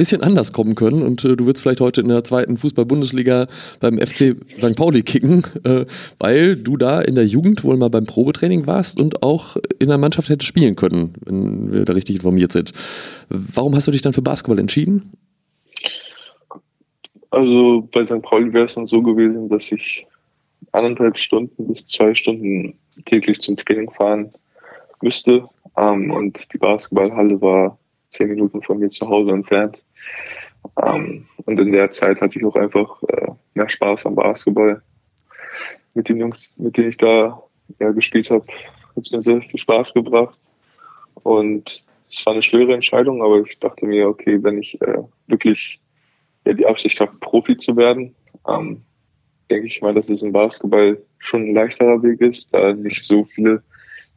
bisschen 0.00 0.22
anders 0.22 0.54
kommen 0.54 0.74
können. 0.76 1.02
Und 1.02 1.22
äh, 1.26 1.36
du 1.36 1.44
würdest 1.44 1.62
vielleicht 1.62 1.82
heute 1.82 2.00
in 2.00 2.08
der 2.08 2.24
zweiten 2.24 2.56
Fußball-Bundesliga 2.56 3.48
beim 3.80 3.98
FC 3.98 4.34
St. 4.48 4.74
Pauli 4.74 5.02
kicken, 5.02 5.44
äh, 5.64 5.84
weil 6.18 6.56
du 6.56 6.78
da 6.78 7.02
in 7.02 7.16
der 7.16 7.26
Jugend 7.26 7.64
wohl 7.64 7.76
mal 7.76 7.90
beim 7.90 8.06
Probetraining 8.06 8.66
warst 8.66 8.98
und 8.98 9.22
auch 9.22 9.58
in 9.78 9.88
der 9.88 9.98
Mannschaft 9.98 10.30
hättest 10.30 10.48
spielen 10.48 10.74
können, 10.74 11.12
wenn 11.26 11.70
wir 11.70 11.84
da 11.84 11.92
richtig 11.92 12.16
informiert 12.16 12.50
sind. 12.50 12.72
Warum 13.28 13.74
hast 13.74 13.88
du 13.88 13.92
dich 13.92 14.00
dann 14.00 14.14
für 14.14 14.22
Basketball 14.22 14.58
entschieden? 14.58 15.12
Also 17.28 17.86
bei 17.92 18.06
St. 18.06 18.22
Pauli 18.22 18.54
wäre 18.54 18.64
es 18.64 18.74
dann 18.74 18.86
so 18.86 19.02
gewesen, 19.02 19.50
dass 19.50 19.70
ich 19.70 20.06
anderthalb 20.72 21.18
Stunden 21.18 21.68
bis 21.68 21.84
zwei 21.84 22.14
Stunden 22.14 22.72
täglich 23.04 23.40
zum 23.42 23.58
Training 23.58 23.90
fahren 23.90 24.30
müsste. 25.02 25.44
Ähm, 25.76 26.10
und 26.10 26.50
die 26.54 26.58
Basketballhalle 26.58 27.38
war 27.42 27.78
zehn 28.10 28.28
Minuten 28.28 28.62
von 28.62 28.78
mir 28.78 28.90
zu 28.90 29.08
Hause 29.08 29.30
entfernt. 29.30 29.82
Ähm, 30.82 31.26
und 31.44 31.58
in 31.58 31.72
der 31.72 31.90
Zeit 31.90 32.20
hatte 32.20 32.38
ich 32.38 32.44
auch 32.44 32.56
einfach 32.56 33.02
äh, 33.04 33.28
mehr 33.54 33.68
Spaß 33.68 34.06
am 34.06 34.14
Basketball. 34.14 34.82
Mit 35.94 36.08
den 36.08 36.18
Jungs, 36.18 36.52
mit 36.56 36.76
denen 36.76 36.90
ich 36.90 36.98
da 36.98 37.42
ja, 37.78 37.90
gespielt 37.90 38.30
habe, 38.30 38.46
hat 38.46 39.04
es 39.04 39.10
mir 39.10 39.22
sehr 39.22 39.40
viel 39.40 39.58
Spaß 39.58 39.94
gebracht. 39.94 40.38
Und 41.22 41.84
es 42.08 42.26
war 42.26 42.32
eine 42.32 42.42
schwere 42.42 42.74
Entscheidung, 42.74 43.22
aber 43.22 43.40
ich 43.40 43.58
dachte 43.58 43.86
mir, 43.86 44.08
okay, 44.08 44.42
wenn 44.42 44.58
ich 44.58 44.80
äh, 44.82 44.98
wirklich 45.26 45.80
ja, 46.46 46.52
die 46.52 46.66
Absicht 46.66 47.00
habe, 47.00 47.12
Profi 47.20 47.56
zu 47.56 47.76
werden, 47.76 48.14
ähm, 48.48 48.82
denke 49.50 49.66
ich 49.66 49.82
mal, 49.82 49.94
dass 49.94 50.10
es 50.10 50.22
im 50.22 50.32
Basketball 50.32 51.00
schon 51.18 51.48
ein 51.48 51.54
leichterer 51.54 52.02
Weg 52.02 52.20
ist, 52.20 52.54
da 52.54 52.72
nicht 52.72 53.04
so 53.04 53.24
viele 53.24 53.62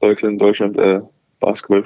Leute 0.01 0.27
in 0.27 0.37
Deutschland 0.37 0.77
äh, 0.77 1.01
Basketball 1.39 1.83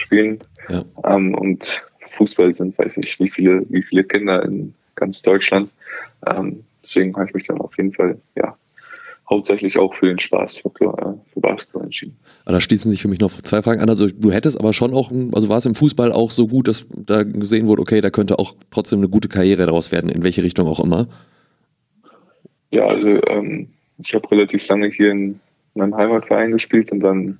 spielen. 0.00 0.38
Ja. 0.68 0.84
Ähm, 1.04 1.34
und 1.34 1.82
Fußball 2.08 2.54
sind, 2.54 2.78
weiß 2.78 2.96
nicht, 2.96 3.18
wie 3.20 3.30
viele, 3.30 3.64
wie 3.68 3.82
viele 3.82 4.04
Kinder 4.04 4.42
in 4.44 4.74
ganz 4.94 5.22
Deutschland. 5.22 5.70
Ähm, 6.26 6.64
deswegen 6.82 7.14
habe 7.16 7.26
ich 7.28 7.34
mich 7.34 7.44
dann 7.44 7.60
auf 7.60 7.76
jeden 7.76 7.92
Fall, 7.92 8.18
ja, 8.34 8.56
hauptsächlich 9.28 9.78
auch 9.78 9.94
für 9.94 10.06
den 10.06 10.18
Spaß 10.18 10.58
für, 10.58 10.68
äh, 10.68 11.12
für 11.32 11.40
Basketball 11.40 11.84
entschieden. 11.84 12.16
Aber 12.44 12.54
da 12.54 12.60
schließen 12.60 12.90
sich 12.90 13.02
für 13.02 13.08
mich 13.08 13.20
noch 13.20 13.30
zwei 13.42 13.60
Fragen 13.60 13.80
an. 13.80 13.90
Also 13.90 14.08
du 14.08 14.32
hättest 14.32 14.58
aber 14.58 14.72
schon 14.72 14.94
auch, 14.94 15.10
also 15.32 15.48
war 15.48 15.58
es 15.58 15.66
im 15.66 15.74
Fußball 15.74 16.12
auch 16.12 16.30
so 16.30 16.46
gut, 16.46 16.68
dass 16.68 16.86
da 16.90 17.24
gesehen 17.24 17.66
wurde, 17.66 17.82
okay, 17.82 18.00
da 18.00 18.10
könnte 18.10 18.38
auch 18.38 18.54
trotzdem 18.70 19.00
eine 19.00 19.08
gute 19.08 19.28
Karriere 19.28 19.66
daraus 19.66 19.92
werden, 19.92 20.08
in 20.08 20.22
welche 20.22 20.42
Richtung 20.42 20.66
auch 20.66 20.82
immer? 20.82 21.08
Ja, 22.70 22.86
also 22.86 23.20
ähm, 23.26 23.68
ich 23.98 24.14
habe 24.14 24.30
relativ 24.30 24.66
lange 24.68 24.88
hier 24.88 25.10
in 25.10 25.40
meinem 25.74 25.94
Heimatverein 25.94 26.52
gespielt 26.52 26.90
und 26.90 27.00
dann 27.00 27.38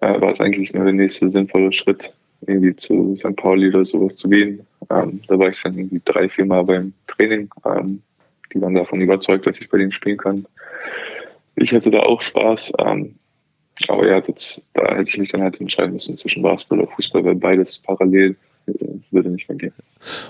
äh, 0.00 0.20
war 0.20 0.30
es 0.30 0.40
eigentlich 0.40 0.72
nur 0.74 0.84
der 0.84 0.92
nächste 0.92 1.30
sinnvolle 1.30 1.72
Schritt, 1.72 2.12
irgendwie 2.46 2.74
zu 2.76 3.16
St. 3.16 3.36
Pauli 3.36 3.68
oder 3.68 3.84
sowas 3.84 4.16
zu 4.16 4.28
gehen. 4.28 4.66
Ähm, 4.90 5.20
da 5.28 5.38
war 5.38 5.48
ich 5.48 5.62
dann 5.62 5.76
irgendwie 5.76 6.02
drei, 6.04 6.28
vier 6.28 6.46
Mal 6.46 6.64
beim 6.64 6.92
Training. 7.06 7.50
Ähm, 7.64 8.02
die 8.52 8.60
waren 8.60 8.74
davon 8.74 9.00
überzeugt, 9.00 9.46
dass 9.46 9.60
ich 9.60 9.68
bei 9.68 9.78
denen 9.78 9.92
spielen 9.92 10.16
kann. 10.16 10.46
Ich 11.56 11.72
hatte 11.72 11.90
da 11.90 12.00
auch 12.00 12.22
Spaß. 12.22 12.72
Ähm, 12.78 13.14
aber 13.86 14.08
ja, 14.08 14.20
das, 14.20 14.62
da 14.74 14.94
hätte 14.94 15.08
ich 15.08 15.18
mich 15.18 15.30
dann 15.30 15.42
halt 15.42 15.60
entscheiden 15.60 15.92
müssen 15.92 16.16
zwischen 16.16 16.42
Basketball 16.42 16.80
und 16.80 16.90
Fußball, 16.92 17.24
weil 17.24 17.36
beides 17.36 17.78
parallel 17.78 18.36
würde 19.10 19.30
nicht 19.30 19.48
mehr 19.48 19.58
gehen. 19.58 19.72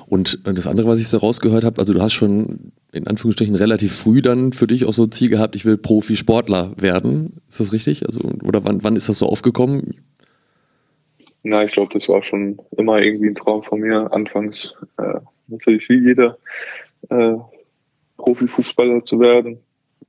Und 0.07 0.41
das 0.45 0.67
andere, 0.67 0.89
was 0.89 1.01
ich 1.01 1.09
so 1.09 1.19
rausgehört 1.19 1.65
habe, 1.65 1.79
also 1.79 1.93
du 1.93 2.01
hast 2.01 2.13
schon 2.13 2.73
in 2.93 3.07
Anführungsstrichen 3.07 3.55
relativ 3.55 3.95
früh 3.95 4.23
dann 4.23 4.53
für 4.53 4.67
dich 4.67 4.85
auch 4.85 4.93
so 4.93 5.05
ein 5.05 5.13
Ziel 5.13 5.29
gehabt, 5.29 5.57
ich 5.57 5.65
will 5.65 5.77
Profisportler 5.77 6.73
werden. 6.79 7.41
Ist 7.49 7.61
das 7.61 7.73
richtig? 7.73 8.07
Also, 8.07 8.21
oder 8.45 8.65
wann, 8.65 8.83
wann 8.83 8.97
ist 8.97 9.09
das 9.09 9.19
so 9.19 9.27
aufgekommen? 9.27 9.95
Na, 11.43 11.65
ich 11.65 11.73
glaube, 11.73 11.93
das 11.93 12.09
war 12.09 12.23
schon 12.23 12.59
immer 12.77 13.01
irgendwie 13.01 13.29
ein 13.29 13.35
Traum 13.35 13.63
von 13.63 13.81
mir. 13.81 14.13
Anfangs 14.13 14.75
äh, 14.99 15.21
natürlich 15.49 15.89
wie 15.89 15.99
jeder 15.99 16.39
äh, 17.11 17.35
Profifußballer 18.17 19.03
zu 19.03 19.21
werden. 19.21 19.59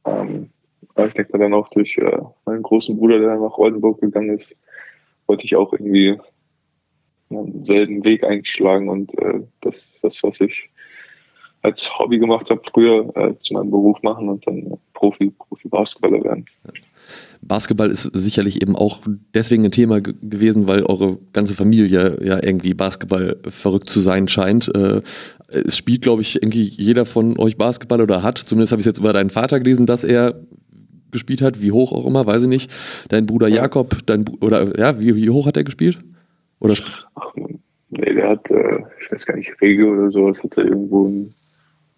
Ähm, 0.06 0.50
aber 0.96 1.08
ich 1.08 1.14
denke 1.14 1.38
dann 1.38 1.54
auch 1.54 1.70
durch 1.70 1.98
äh, 1.98 2.18
meinen 2.46 2.64
großen 2.64 2.98
Bruder, 2.98 3.20
der 3.20 3.36
nach 3.36 3.58
Oldenburg 3.58 4.02
gegangen 4.02 4.36
ist, 4.36 4.56
wollte 5.28 5.46
ich 5.46 5.56
auch 5.56 5.72
irgendwie 5.74 6.18
selben 7.64 8.04
Weg 8.06 8.24
einschlagen 8.24 8.90
und 8.90 9.18
äh, 9.18 9.42
das, 9.62 10.00
das, 10.02 10.24
was 10.24 10.40
ich 10.42 10.70
als 11.62 12.00
Hobby 12.00 12.20
gemacht 12.20 12.50
habe, 12.50 12.62
früher 12.64 13.12
äh, 13.16 13.34
zu 13.40 13.54
meinem 13.54 13.70
Beruf 13.70 14.02
machen 14.02 14.30
und 14.30 14.48
dann 14.48 14.78
Profi, 14.94 15.32
Profi-Basketballer 15.32 16.24
werden. 16.24 16.46
Basketball 17.42 17.90
ist 17.90 18.04
sicherlich 18.14 18.62
eben 18.62 18.76
auch 18.76 19.00
deswegen 19.34 19.66
ein 19.66 19.72
Thema 19.72 20.02
gewesen, 20.02 20.68
weil 20.68 20.84
eure 20.84 21.18
ganze 21.34 21.56
Familie 21.56 22.18
ja 22.24 22.44
irgendwie 22.44 22.74
Basketball 22.74 23.38
verrückt 23.48 23.90
zu 23.90 24.00
sein 24.00 24.28
scheint. 24.28 24.74
Äh, 24.76 25.02
es 25.48 25.78
spielt, 25.78 26.02
glaube 26.02 26.22
ich, 26.22 26.36
irgendwie 26.36 26.64
jeder 26.64 27.06
von 27.06 27.38
euch 27.40 27.58
Basketball 27.58 28.02
oder 28.02 28.24
hat. 28.24 28.38
Zumindest 28.38 28.72
habe 28.72 28.80
ich 28.80 28.84
es 28.84 28.92
jetzt 28.92 29.00
über 29.00 29.14
deinen 29.14 29.30
Vater 29.30 29.60
gelesen, 29.60 29.86
dass 29.86 30.04
er 30.04 30.36
gespielt 31.12 31.42
hat, 31.42 31.62
wie 31.62 31.72
hoch 31.72 31.92
auch 31.92 32.06
immer, 32.06 32.26
weiß 32.26 32.44
ich 32.44 32.48
nicht. 32.48 32.72
Dein 33.10 33.26
Bruder 33.26 33.48
Jakob, 33.48 33.98
dein 34.06 34.26
oder 34.42 34.78
ja, 34.78 35.00
wie, 35.00 35.16
wie 35.16 35.30
hoch 35.30 35.48
hat 35.48 35.58
er 35.58 35.64
gespielt? 35.64 35.98
Oder 36.60 36.76
Ach, 37.16 37.34
nee, 37.90 38.14
der 38.14 38.30
hat, 38.30 38.50
äh, 38.52 38.80
ich 39.02 39.12
weiß 39.12 39.26
gar 39.26 39.38
nicht, 39.38 39.60
Regel 39.62 39.88
oder 39.88 40.12
sowas, 40.12 40.44
hat 40.44 40.58
er 40.58 40.66
irgendwo 40.66 41.08
ein 41.08 41.34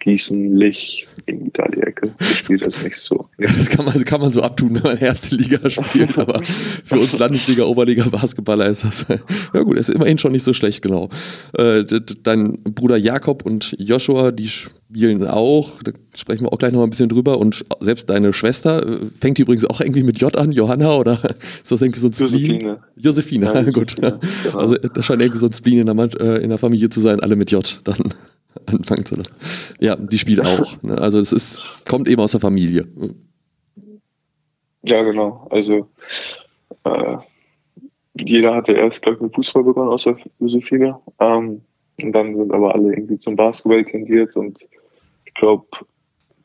Gießen, 0.02 0.56
Lich, 0.56 1.08
irgendwie 1.28 1.52
da 1.54 1.68
die 1.68 1.82
Ecke. 1.82 2.14
Spielt 2.20 2.66
das 2.66 2.84
nicht 2.84 2.98
so. 2.98 3.28
Das 3.38 3.70
kann 3.70 3.86
man, 3.86 4.04
kann 4.04 4.22
man 4.22 4.32
so 4.32 4.42
abtun, 4.42 4.76
wenn 4.76 4.84
man 4.84 4.98
erste 4.98 5.36
Liga 5.36 5.70
spielt, 5.70 6.18
aber 6.18 6.42
für 6.44 6.96
uns 6.96 7.18
Landesliga, 7.18 7.64
Oberliga 7.64 8.08
Basketballer 8.10 8.68
ist 8.68 8.84
das, 8.84 9.06
ja 9.54 9.62
gut, 9.62 9.78
ist 9.78 9.90
immerhin 9.90 10.18
schon 10.18 10.32
nicht 10.32 10.44
so 10.44 10.54
schlecht, 10.54 10.82
genau. 10.82 11.10
Äh, 11.58 11.84
dein 12.24 12.54
Bruder 12.64 12.98
Jakob 12.98 13.46
und 13.46 13.76
Joshua, 13.78 14.32
die 14.32 14.48
spielen 14.48 15.26
auch, 15.28 15.82
da 15.84 15.92
sprechen 16.16 16.46
wir 16.46 16.54
auch 16.54 16.58
gleich 16.58 16.72
noch 16.72 16.80
mal 16.80 16.86
ein 16.86 16.90
bisschen 16.90 17.10
drüber 17.10 17.38
und 17.38 17.64
selbst 17.80 18.10
deine 18.10 18.34
Schwester 18.34 18.86
äh, 18.86 19.06
fängt 19.20 19.40
übrigens 19.40 19.66
auch 19.66 19.82
irgendwie 19.82 20.04
mit 20.04 20.20
J 20.20 20.36
an, 20.36 20.52
Johanna, 20.52 20.96
oder 20.96 21.20
ist 21.40 21.72
das 21.72 21.82
irgendwie 21.82 22.00
so 22.00 22.08
ein 22.08 22.14
Spleen? 22.14 22.60
Josephine. 22.60 22.80
Josephine, 22.98 23.46
ja, 23.46 23.62
gut. 23.72 23.96
Josephine, 24.02 24.20
genau. 24.44 24.58
Also 24.58 24.76
da 24.76 25.04
scheint 25.04 25.22
irgendwie 25.22 25.40
so 25.40 25.48
ein 25.48 25.54
Spleen 25.54 25.88
in 25.88 25.98
der, 25.98 26.22
äh, 26.22 26.44
in 26.44 26.50
der 26.50 26.58
Familie 26.58 26.90
zu 26.90 27.00
sein, 27.00 27.20
alle 27.20 27.36
mit 27.36 27.52
J 27.52 27.80
dann. 27.84 28.14
anfangen 28.66 29.06
zu 29.06 29.16
lassen. 29.16 29.34
Ja, 29.80 29.96
die 29.96 30.18
spielt 30.18 30.46
auch. 30.46 30.78
Ne? 30.82 30.98
Also 30.98 31.20
es 31.20 31.32
ist, 31.32 31.84
kommt 31.88 32.08
eben 32.08 32.22
aus 32.22 32.32
der 32.32 32.40
Familie. 32.40 32.88
Ja, 34.84 35.04
genau. 35.04 35.48
Also 35.52 35.88
äh, 36.84 37.18
jeder 38.16 38.56
hatte 38.56 38.74
erst, 38.74 39.02
glaube 39.02 39.18
ich, 39.18 39.22
mit 39.22 39.36
Fußball 39.36 39.64
begonnen, 39.64 39.90
außer 39.90 40.18
Josephine. 40.40 41.00
Ähm, 41.20 41.62
und 42.02 42.12
dann 42.14 42.36
sind 42.36 42.52
aber 42.52 42.74
alle 42.74 42.94
irgendwie 42.94 43.18
zum 43.18 43.36
Basketball 43.36 43.86
tendiert 43.86 44.36
und 44.36 44.60
ich 45.26 45.34
glaube, 45.36 45.66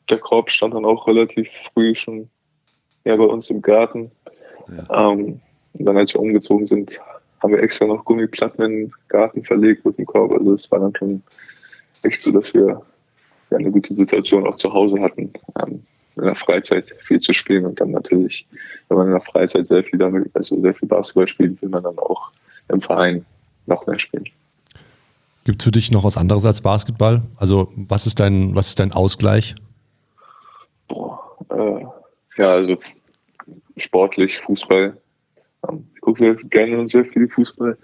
der 0.09 0.19
Korb 0.19 0.49
stand 0.49 0.73
dann 0.73 0.85
auch 0.85 1.07
relativ 1.07 1.49
früh 1.73 1.95
schon 1.95 2.29
ja, 3.05 3.15
bei 3.15 3.23
uns 3.23 3.49
im 3.49 3.61
Garten. 3.61 4.11
Ja. 4.69 5.11
Ähm, 5.11 5.41
und 5.73 5.85
dann, 5.85 5.97
als 5.97 6.13
wir 6.13 6.21
umgezogen 6.21 6.67
sind, 6.67 6.99
haben 7.41 7.53
wir 7.53 7.61
extra 7.61 7.85
noch 7.85 8.05
Gummiplatten 8.05 8.63
in 8.65 8.71
den 8.71 8.93
Garten 9.07 9.43
verlegt 9.43 9.85
mit 9.85 9.97
dem 9.97 10.05
Korb. 10.05 10.31
Also 10.31 10.53
es 10.53 10.71
war 10.71 10.79
dann 10.79 10.95
schon 10.95 11.23
echt 12.07 12.23
so, 12.23 12.31
dass 12.31 12.53
wir 12.53 12.81
ja, 13.51 13.57
eine 13.57 13.71
gute 13.71 13.93
Situation 13.93 14.47
auch 14.47 14.55
zu 14.55 14.73
Hause 14.73 15.01
hatten, 15.01 15.31
ähm, 15.61 15.83
in 16.15 16.23
der 16.23 16.35
Freizeit 16.35 16.95
viel 16.99 17.19
zu 17.19 17.33
spielen 17.33 17.65
und 17.65 17.79
dann 17.79 17.91
natürlich, 17.91 18.47
wenn 18.89 18.97
man 18.97 19.07
in 19.07 19.13
der 19.13 19.21
Freizeit 19.21 19.67
sehr 19.67 19.83
viel 19.83 19.99
damit, 19.99 20.31
also 20.33 20.59
sehr 20.59 20.73
viel 20.73 20.87
Basketball 20.87 21.27
spielt, 21.27 21.61
will 21.61 21.69
man 21.69 21.83
dann 21.83 21.97
auch 21.99 22.31
im 22.69 22.81
Verein 22.81 23.25
noch 23.67 23.85
mehr 23.85 23.99
spielen. 23.99 24.25
Gibt 25.43 25.61
es 25.61 25.65
für 25.65 25.71
dich 25.71 25.91
noch 25.91 26.03
was 26.03 26.17
anderes 26.17 26.43
als 26.43 26.61
Basketball? 26.61 27.21
Also 27.37 27.71
was 27.75 28.05
ist 28.05 28.19
dein, 28.19 28.55
was 28.55 28.69
ist 28.69 28.79
dein 28.79 28.91
Ausgleich? 28.91 29.55
Boah, 30.87 31.37
äh, 31.49 31.85
ja, 32.41 32.51
also 32.51 32.77
sportlich, 33.77 34.39
Fußball. 34.39 34.97
Ähm, 35.69 35.87
ich 35.95 36.01
gucke 36.01 36.19
sehr 36.19 36.35
gerne 36.49 36.79
und 36.79 36.89
sehr 36.89 37.05
viel 37.05 37.29
Fußball. 37.29 37.77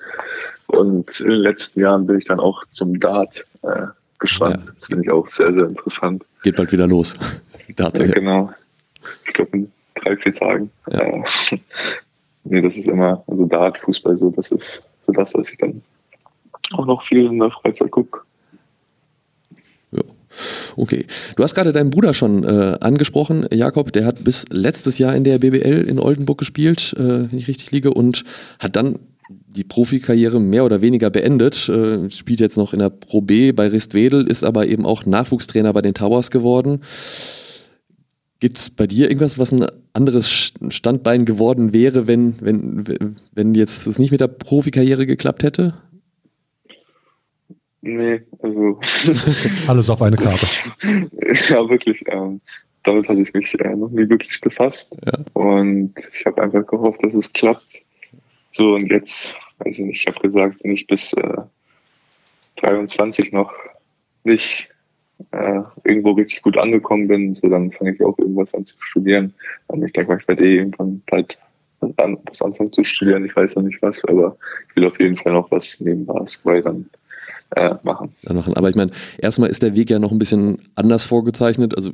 Und 0.68 1.20
in 1.20 1.30
den 1.30 1.40
letzten 1.40 1.80
Jahren 1.80 2.08
bin 2.08 2.18
ich 2.18 2.26
dann 2.26 2.40
auch 2.40 2.64
zum 2.72 3.00
Dart 3.00 3.46
äh, 3.62 3.88
gespannt. 4.24 4.64
Ja. 4.66 4.72
Das 4.74 4.86
finde 4.86 5.04
ich 5.04 5.12
auch 5.12 5.28
sehr, 5.28 5.54
sehr 5.54 5.66
interessant. 5.66 6.26
Geht 6.42 6.56
bald 6.56 6.72
wieder 6.72 6.88
los. 6.88 7.14
Ja, 7.80 7.90
genau. 7.90 8.52
Ich 9.26 9.34
glaube 9.34 9.58
in 9.58 9.72
drei, 9.96 10.18
vier 10.18 10.34
Tagen. 10.34 10.70
Ja. 10.92 11.00
Äh, 11.00 11.24
nee, 12.44 12.62
das 12.62 12.76
ist 12.76 12.88
immer, 12.88 13.24
also 13.26 13.46
Dart, 13.46 13.80
Fußball, 13.80 14.18
so, 14.18 14.30
das 14.30 14.52
ist 14.52 14.84
so 15.08 15.14
das, 15.14 15.34
was 15.34 15.50
ich 15.50 15.58
dann 15.58 15.82
auch 16.74 16.86
noch 16.86 17.02
viel 17.02 17.26
in 17.26 17.40
der 17.40 17.50
Freizeit 17.50 17.90
gucke. 17.90 18.20
Ja. 19.92 20.02
Okay. 20.76 21.08
Du 21.36 21.44
hast 21.44 21.56
gerade 21.56 21.72
deinen 21.72 21.90
Bruder 21.90 22.14
schon 22.14 22.44
äh, 22.44 22.78
angesprochen, 22.80 23.48
Jakob, 23.52 23.92
der 23.94 24.06
hat 24.06 24.24
bis 24.24 24.46
letztes 24.50 25.00
Jahr 25.00 25.16
in 25.16 25.24
der 25.24 25.40
BBL 25.40 25.88
in 25.88 26.00
Oldenburg 26.00 26.38
gespielt, 26.38 26.94
äh, 26.98 27.32
wenn 27.32 27.38
ich 27.38 27.48
richtig 27.48 27.72
liege, 27.72 27.92
und 27.94 28.24
hat 28.60 28.76
dann 28.76 29.00
die 29.48 29.64
Profikarriere 29.64 30.40
mehr 30.40 30.66
oder 30.66 30.82
weniger 30.82 31.10
beendet, 31.10 31.70
äh, 31.70 32.10
spielt 32.10 32.40
jetzt 32.40 32.58
noch 32.58 32.74
in 32.74 32.80
der 32.80 32.90
Pro 32.90 33.22
B 33.22 33.52
bei 33.52 33.68
Ristwedel, 33.68 34.28
ist 34.28 34.44
aber 34.44 34.68
eben 34.68 34.86
auch 34.86 35.06
Nachwuchstrainer 35.06 35.74
bei 35.74 35.82
den 35.82 35.94
Towers 35.94 36.32
geworden. 36.32 36.82
Gibt 38.40 38.58
es 38.58 38.70
bei 38.70 38.88
dir 38.88 39.10
irgendwas, 39.10 39.38
was 39.38 39.52
ein 39.52 39.66
anderes 39.94 40.54
Standbein 40.70 41.26
geworden 41.26 41.72
wäre, 41.72 42.08
wenn, 42.08 42.36
wenn, 42.42 43.16
wenn 43.34 43.56
jetzt 43.56 43.88
es 43.88 44.00
nicht 44.00 44.12
mit 44.12 44.22
der 44.22 44.28
Profikarriere 44.28 45.06
geklappt 45.06 45.44
hätte? 45.44 45.76
Nee, 47.82 48.22
also. 48.40 48.80
Alles 49.68 49.90
auf 49.90 50.02
eine 50.02 50.16
Karte. 50.16 50.48
ja, 51.50 51.70
wirklich. 51.70 52.04
Ähm, 52.08 52.40
damit 52.84 53.08
hatte 53.08 53.22
ich 53.22 53.34
mich 53.34 53.60
äh, 53.60 53.76
noch 53.76 53.90
nie 53.90 54.08
wirklich 54.10 54.40
befasst. 54.40 54.96
Ja. 55.06 55.14
Und 55.34 55.94
ich 56.14 56.26
habe 56.26 56.42
einfach 56.42 56.66
gehofft, 56.66 57.04
dass 57.04 57.14
es 57.14 57.32
klappt. 57.34 57.83
So, 58.54 58.76
und 58.76 58.90
jetzt, 58.92 59.36
weiß 59.60 59.80
ich 59.80 59.86
nicht, 59.86 60.02
ich 60.02 60.08
habe 60.08 60.20
gesagt, 60.20 60.64
wenn 60.64 60.72
ich 60.72 60.86
bis 60.86 61.14
äh, 61.14 61.38
23 62.58 63.32
noch 63.32 63.52
nicht 64.24 64.70
äh, 65.32 65.62
irgendwo 65.84 66.12
richtig 66.12 66.44
gut 66.44 66.58
angekommen 66.58 67.08
bin, 67.08 67.34
so 67.34 67.50
dann 67.50 67.72
fange 67.72 67.94
ich 67.94 68.04
auch 68.04 68.18
irgendwas 68.20 68.54
an 68.54 68.66
zu 68.66 68.76
studieren. 68.80 69.34
Und 69.68 69.84
ich 69.84 69.92
denke 69.94 70.16
ich 70.20 70.28
werde 70.28 70.46
eh 70.46 70.58
irgendwann 70.58 71.02
bald 71.08 71.40
was 71.80 72.42
anfangen 72.42 72.72
zu 72.72 72.84
studieren. 72.84 73.26
Ich 73.26 73.36
weiß 73.36 73.56
noch 73.56 73.64
nicht 73.64 73.82
was, 73.82 74.06
aber 74.06 74.38
ich 74.70 74.76
will 74.76 74.86
auf 74.86 75.00
jeden 75.00 75.18
Fall 75.18 75.34
noch 75.34 75.50
was 75.52 75.80
neben 75.80 76.06
Basketball 76.06 76.62
dann 76.62 76.90
äh, 77.56 77.76
machen. 77.84 78.16
Dann 78.22 78.38
machen. 78.38 78.56
Aber 78.56 78.70
ich 78.70 78.76
meine, 78.76 78.92
erstmal 79.18 79.50
ist 79.50 79.64
der 79.64 79.76
Weg 79.76 79.90
ja 79.90 80.00
noch 80.00 80.12
ein 80.12 80.20
bisschen 80.20 80.60
anders 80.76 81.04
vorgezeichnet. 81.04 81.76
Also 81.76 81.92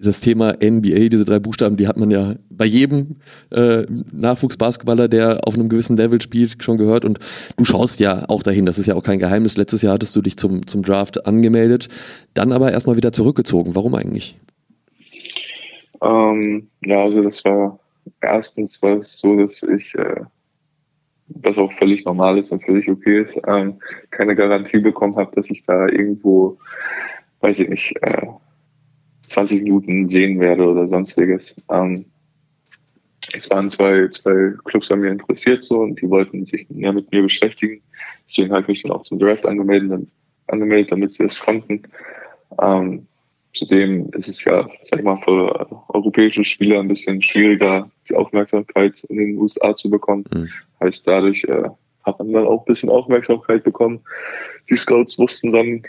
das 0.00 0.20
Thema 0.20 0.54
NBA, 0.62 1.08
diese 1.08 1.24
drei 1.24 1.38
Buchstaben, 1.38 1.76
die 1.76 1.88
hat 1.88 1.96
man 1.96 2.10
ja 2.10 2.34
bei 2.50 2.64
jedem 2.64 3.16
äh, 3.50 3.84
Nachwuchsbasketballer, 4.12 5.08
der 5.08 5.40
auf 5.46 5.54
einem 5.54 5.68
gewissen 5.68 5.96
Level 5.96 6.20
spielt, 6.22 6.62
schon 6.62 6.78
gehört. 6.78 7.04
Und 7.04 7.18
du 7.56 7.64
schaust 7.64 8.00
ja 8.00 8.24
auch 8.28 8.42
dahin, 8.42 8.66
das 8.66 8.78
ist 8.78 8.86
ja 8.86 8.94
auch 8.94 9.02
kein 9.02 9.18
Geheimnis. 9.18 9.56
Letztes 9.56 9.82
Jahr 9.82 9.94
hattest 9.94 10.14
du 10.14 10.22
dich 10.22 10.36
zum, 10.36 10.66
zum 10.66 10.82
Draft 10.82 11.26
angemeldet, 11.26 11.88
dann 12.34 12.52
aber 12.52 12.72
erstmal 12.72 12.96
wieder 12.96 13.12
zurückgezogen. 13.12 13.74
Warum 13.74 13.94
eigentlich? 13.94 14.38
Ähm, 16.00 16.68
ja, 16.84 17.02
also 17.02 17.22
das 17.22 17.44
war 17.44 17.80
erstens 18.20 18.80
war 18.82 18.98
es 18.98 19.18
so, 19.18 19.36
dass 19.36 19.62
ich, 19.62 19.94
äh, 19.94 20.20
was 21.28 21.58
auch 21.58 21.72
völlig 21.72 22.04
normal 22.04 22.38
ist 22.38 22.52
und 22.52 22.64
völlig 22.64 22.88
okay 22.88 23.22
ist, 23.22 23.38
ähm, 23.46 23.78
keine 24.10 24.34
Garantie 24.34 24.80
bekommen 24.80 25.16
habe, 25.16 25.34
dass 25.34 25.50
ich 25.50 25.64
da 25.64 25.86
irgendwo, 25.88 26.58
weiß 27.40 27.60
ich 27.60 27.68
nicht, 27.68 27.94
äh, 28.02 28.26
20 29.28 29.62
Minuten 29.62 30.08
sehen 30.08 30.40
werde 30.40 30.64
oder 30.64 30.88
sonstiges. 30.88 31.56
Ähm, 31.70 32.04
es 33.34 33.50
waren 33.50 33.68
zwei, 33.68 34.08
zwei 34.08 34.54
Clubs 34.64 34.90
an 34.90 35.00
mir 35.00 35.10
interessiert 35.10 35.62
so 35.62 35.80
und 35.80 36.00
die 36.00 36.08
wollten 36.08 36.46
sich 36.46 36.68
mehr 36.70 36.92
mit 36.92 37.10
mir 37.12 37.22
beschäftigen. 37.22 37.82
Deswegen 38.26 38.52
habe 38.52 38.62
ich 38.62 38.68
mich 38.68 38.82
dann 38.82 38.92
auch 38.92 39.02
zum 39.02 39.18
Draft 39.18 39.44
angemeldet, 39.44 40.08
angemeldet 40.46 40.92
damit 40.92 41.12
sie 41.12 41.24
es 41.24 41.40
konnten. 41.40 41.82
Ähm, 42.60 43.06
zudem 43.52 44.10
ist 44.12 44.28
es 44.28 44.44
ja, 44.44 44.68
sag 44.82 45.00
ich 45.00 45.04
mal, 45.04 45.16
für 45.16 45.68
europäische 45.88 46.44
Spieler 46.44 46.80
ein 46.80 46.88
bisschen 46.88 47.20
schwieriger, 47.20 47.90
die 48.08 48.14
Aufmerksamkeit 48.14 49.04
in 49.04 49.18
den 49.18 49.38
USA 49.38 49.76
zu 49.76 49.90
bekommen. 49.90 50.24
Mhm. 50.32 50.48
Heißt, 50.80 51.06
dadurch 51.06 51.44
äh, 51.44 51.68
hat 52.04 52.18
man 52.18 52.32
dann 52.32 52.46
auch 52.46 52.62
ein 52.62 52.72
bisschen 52.72 52.90
Aufmerksamkeit 52.90 53.64
bekommen. 53.64 54.00
Die 54.70 54.76
Scouts 54.76 55.18
wussten 55.18 55.52
dann 55.52 55.82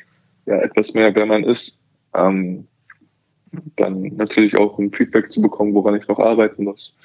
ja 0.45 0.58
etwas 0.58 0.93
mehr, 0.93 1.13
wer 1.15 1.25
man 1.25 1.43
ist. 1.43 1.80
Ähm, 2.15 2.67
dann 3.76 4.02
natürlich 4.16 4.56
auch 4.56 4.78
ein 4.80 4.92
Feedback 4.92 5.32
zu 5.32 5.42
bekommen, 5.42 5.74
woran 5.74 5.96
ich 5.96 6.08
noch 6.08 6.20
arbeiten 6.20 6.66
muss. 6.66 6.96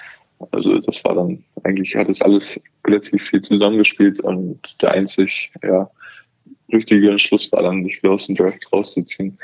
Also 0.51 0.79
das 0.79 1.05
war 1.05 1.15
dann 1.15 1.43
eigentlich, 1.63 1.95
hat 1.95 2.09
es 2.09 2.21
alles 2.21 2.61
relativ 2.87 3.23
viel 3.23 3.41
zusammengespielt 3.41 4.21
und 4.21 4.83
der 4.83 4.93
einzig 4.93 5.53
ja, 5.63 5.89
richtige 6.73 7.11
Entschluss 7.11 7.51
war 7.53 7.63
dann, 7.63 7.83
mich 7.83 8.03
wieder 8.03 8.13
aus 8.13 8.27
dem 8.27 8.35
Draft 8.35 8.71
rauszuziehen. 8.73 9.39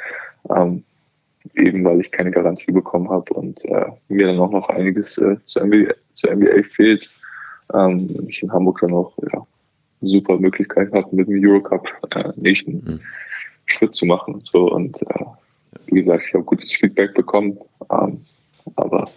Ähm, 0.50 0.82
eben 1.54 1.84
weil 1.84 2.00
ich 2.00 2.10
keine 2.10 2.30
Garantie 2.30 2.72
bekommen 2.72 3.08
habe 3.08 3.32
und 3.34 3.64
äh, 3.64 3.86
mir 4.08 4.26
dann 4.26 4.38
auch 4.38 4.50
noch 4.50 4.68
einiges 4.68 5.18
äh, 5.18 5.36
zur, 5.44 5.64
NBA, 5.64 5.94
zur 6.14 6.34
NBA 6.34 6.62
fehlt. 6.64 7.08
Ähm, 7.74 8.26
ich 8.28 8.42
in 8.42 8.52
Hamburg 8.52 8.80
dann 8.80 8.92
auch 8.92 9.12
ja, 9.32 9.46
super 10.02 10.38
Möglichkeit 10.38 10.92
hat, 10.92 11.12
mit 11.12 11.28
dem 11.28 11.42
Eurocup 11.42 11.86
äh, 12.14 12.32
nächsten 12.36 12.72
mhm. 12.72 13.00
Schritt 13.66 13.94
zu 13.94 14.06
machen. 14.06 14.42
So 14.44 14.70
und 14.70 15.00
äh, 15.02 15.24
wie 15.86 16.02
gesagt, 16.02 16.24
ich 16.26 16.34
habe 16.34 16.44
gutes 16.44 16.72
Feedback 16.72 17.14
bekommen, 17.14 17.58
ähm, 17.90 18.24
aber 18.76 19.08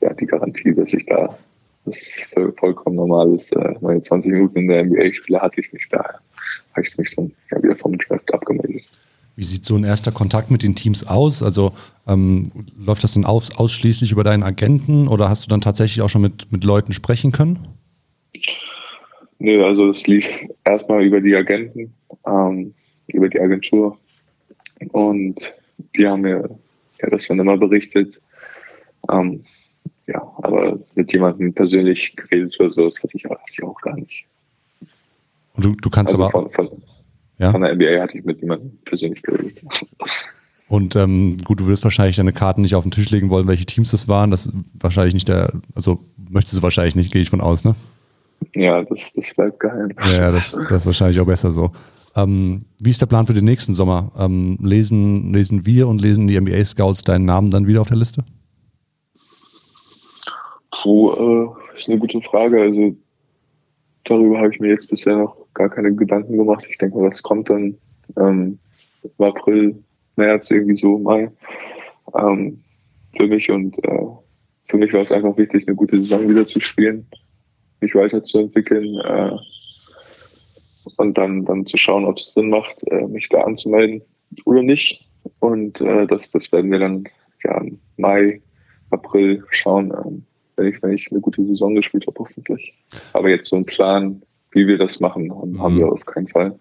ja, 0.00 0.12
die 0.14 0.26
Garantie, 0.26 0.74
dass 0.74 0.92
ich 0.92 1.06
da 1.06 1.36
das 1.84 2.28
vollkommen 2.58 2.96
normal 2.96 3.34
ist. 3.34 3.52
Äh, 3.54 3.74
meine 3.80 4.00
20 4.00 4.32
Minuten 4.32 4.58
in 4.58 4.68
der 4.68 4.84
NBA-Spiele 4.84 5.40
hatte 5.40 5.60
ich 5.60 5.72
nicht. 5.72 5.92
Daher 5.92 6.20
habe 6.74 6.86
ich 6.86 6.96
mich 6.96 7.14
dann 7.16 7.32
ja 7.50 7.62
wieder 7.62 7.76
vom 7.76 7.96
Draft 7.98 8.32
abgemeldet. 8.32 8.84
Wie 9.34 9.44
sieht 9.44 9.64
so 9.64 9.76
ein 9.76 9.84
erster 9.84 10.12
Kontakt 10.12 10.50
mit 10.50 10.62
den 10.62 10.74
Teams 10.74 11.06
aus? 11.06 11.42
Also 11.42 11.72
ähm, 12.06 12.52
läuft 12.78 13.02
das 13.02 13.14
dann 13.14 13.24
aus, 13.24 13.56
ausschließlich 13.56 14.12
über 14.12 14.24
deinen 14.24 14.42
Agenten 14.42 15.08
oder 15.08 15.28
hast 15.28 15.44
du 15.44 15.48
dann 15.48 15.62
tatsächlich 15.62 16.02
auch 16.02 16.10
schon 16.10 16.22
mit, 16.22 16.52
mit 16.52 16.64
Leuten 16.64 16.92
sprechen 16.92 17.32
können? 17.32 17.66
Nö, 19.38 19.64
also 19.64 19.88
es 19.88 20.06
lief 20.06 20.46
erstmal 20.64 21.02
über 21.02 21.20
die 21.20 21.34
Agenten, 21.34 21.92
ähm, 22.26 22.74
über 23.08 23.28
die 23.28 23.40
Agentur 23.40 23.98
und 24.92 25.54
die 25.96 26.06
haben 26.06 26.22
mir 26.22 26.48
ja, 27.00 27.10
das 27.10 27.26
dann 27.28 27.38
immer 27.38 27.56
berichtet. 27.56 28.20
Ähm, 29.10 29.44
ja, 30.06 30.20
aber 30.42 30.78
mit 30.94 31.12
jemandem 31.12 31.52
persönlich 31.52 32.14
geredet 32.16 32.58
oder 32.58 32.70
so, 32.70 32.84
das 32.84 33.02
hatte 33.02 33.16
ich, 33.16 33.24
hatte 33.24 33.42
ich 33.50 33.62
auch 33.62 33.80
gar 33.80 33.96
nicht. 33.96 34.24
Und 35.54 35.64
du, 35.64 35.72
du 35.72 35.90
kannst 35.90 36.12
also 36.12 36.24
aber. 36.24 36.30
Von, 36.30 36.50
von, 36.50 36.82
ja? 37.38 37.50
von 37.50 37.62
der 37.62 37.74
NBA 37.74 38.00
hatte 38.00 38.18
ich 38.18 38.24
mit 38.24 38.40
jemandem 38.40 38.78
persönlich 38.84 39.22
geredet. 39.22 39.60
Und 40.68 40.96
ähm, 40.96 41.36
gut, 41.44 41.60
du 41.60 41.66
wirst 41.66 41.84
wahrscheinlich 41.84 42.16
deine 42.16 42.32
Karten 42.32 42.62
nicht 42.62 42.74
auf 42.74 42.84
den 42.84 42.92
Tisch 42.92 43.10
legen 43.10 43.28
wollen, 43.28 43.46
welche 43.46 43.66
Teams 43.66 43.90
das 43.90 44.08
waren. 44.08 44.30
Das 44.30 44.46
ist 44.46 44.54
wahrscheinlich 44.80 45.14
nicht 45.14 45.28
der, 45.28 45.52
also 45.74 46.00
möchtest 46.30 46.58
du 46.58 46.62
wahrscheinlich 46.62 46.96
nicht, 46.96 47.12
gehe 47.12 47.20
ich 47.20 47.30
von 47.30 47.42
aus, 47.42 47.64
ne? 47.64 47.74
Ja, 48.54 48.82
das, 48.82 49.12
das 49.12 49.34
bleibt 49.34 49.60
geheim. 49.60 49.90
Ja, 50.12 50.32
das, 50.32 50.52
das 50.52 50.82
ist 50.82 50.86
wahrscheinlich 50.86 51.20
auch 51.20 51.26
besser 51.26 51.52
so. 51.52 51.72
Ähm, 52.14 52.66
wie 52.78 52.90
ist 52.90 53.00
der 53.00 53.06
Plan 53.06 53.26
für 53.26 53.34
den 53.34 53.44
nächsten 53.44 53.74
Sommer? 53.74 54.12
Ähm, 54.18 54.58
lesen, 54.60 55.32
lesen 55.32 55.64
wir 55.66 55.88
und 55.88 56.00
lesen 56.00 56.26
die 56.26 56.38
NBA-Scouts 56.38 57.02
deinen 57.02 57.24
Namen 57.24 57.50
dann 57.50 57.66
wieder 57.66 57.80
auf 57.80 57.88
der 57.88 57.96
Liste? 57.96 58.24
Puh, 60.70 61.12
äh, 61.12 61.74
ist 61.74 61.88
eine 61.88 61.98
gute 61.98 62.20
Frage. 62.20 62.60
Also 62.60 62.96
darüber 64.04 64.38
habe 64.38 64.52
ich 64.52 64.60
mir 64.60 64.70
jetzt 64.70 64.90
bisher 64.90 65.16
noch 65.16 65.36
gar 65.54 65.70
keine 65.70 65.94
Gedanken 65.94 66.36
gemacht. 66.36 66.66
Ich 66.68 66.78
denke 66.78 66.98
mal, 66.98 67.08
das 67.08 67.22
kommt 67.22 67.48
dann 67.48 67.76
ähm, 68.16 68.58
im 69.02 69.24
April, 69.24 69.82
März, 70.16 70.50
irgendwie 70.50 70.76
so, 70.76 70.98
Mai. 70.98 71.30
Ähm, 72.14 72.62
für 73.16 73.26
mich 73.26 73.50
und 73.50 73.78
äh, 73.84 74.06
für 74.64 74.78
mich 74.78 74.92
war 74.92 75.02
es 75.02 75.12
einfach 75.12 75.36
wichtig, 75.36 75.66
eine 75.66 75.76
gute 75.76 75.98
Saison 75.98 76.28
wieder 76.28 76.46
zu 76.46 76.60
spielen, 76.60 77.06
mich 77.80 77.94
weiterzuentwickeln 77.94 78.96
äh, 79.00 79.36
und 81.02 81.18
dann, 81.18 81.44
dann 81.44 81.66
zu 81.66 81.76
schauen, 81.76 82.04
ob 82.06 82.16
es 82.16 82.32
Sinn 82.32 82.48
macht, 82.48 82.82
äh, 82.90 83.06
mich 83.06 83.28
da 83.28 83.42
anzumelden 83.42 84.02
oder 84.44 84.62
nicht. 84.62 85.06
Und 85.40 85.80
äh, 85.80 86.06
das, 86.06 86.30
das 86.30 86.50
werden 86.52 86.70
wir 86.70 86.78
dann 86.78 87.04
ja, 87.44 87.62
Mai, 87.96 88.40
April 88.90 89.44
schauen. 89.50 89.92
Ähm, 89.92 90.24
wenn 90.56 90.66
ich, 90.66 90.82
wenn 90.82 90.92
ich 90.92 91.08
eine 91.10 91.20
gute 91.20 91.44
Saison 91.44 91.74
gespielt 91.74 92.06
habe, 92.06 92.18
hoffentlich. 92.18 92.74
Aber 93.12 93.28
jetzt 93.28 93.48
so 93.48 93.56
ein 93.56 93.64
Plan, 93.64 94.22
wie 94.52 94.66
wir 94.66 94.78
das 94.78 95.00
machen, 95.00 95.32
haben 95.58 95.74
mhm. 95.74 95.78
wir 95.78 95.92
auf 95.92 96.04
keinen 96.06 96.28
Fall. 96.28 96.58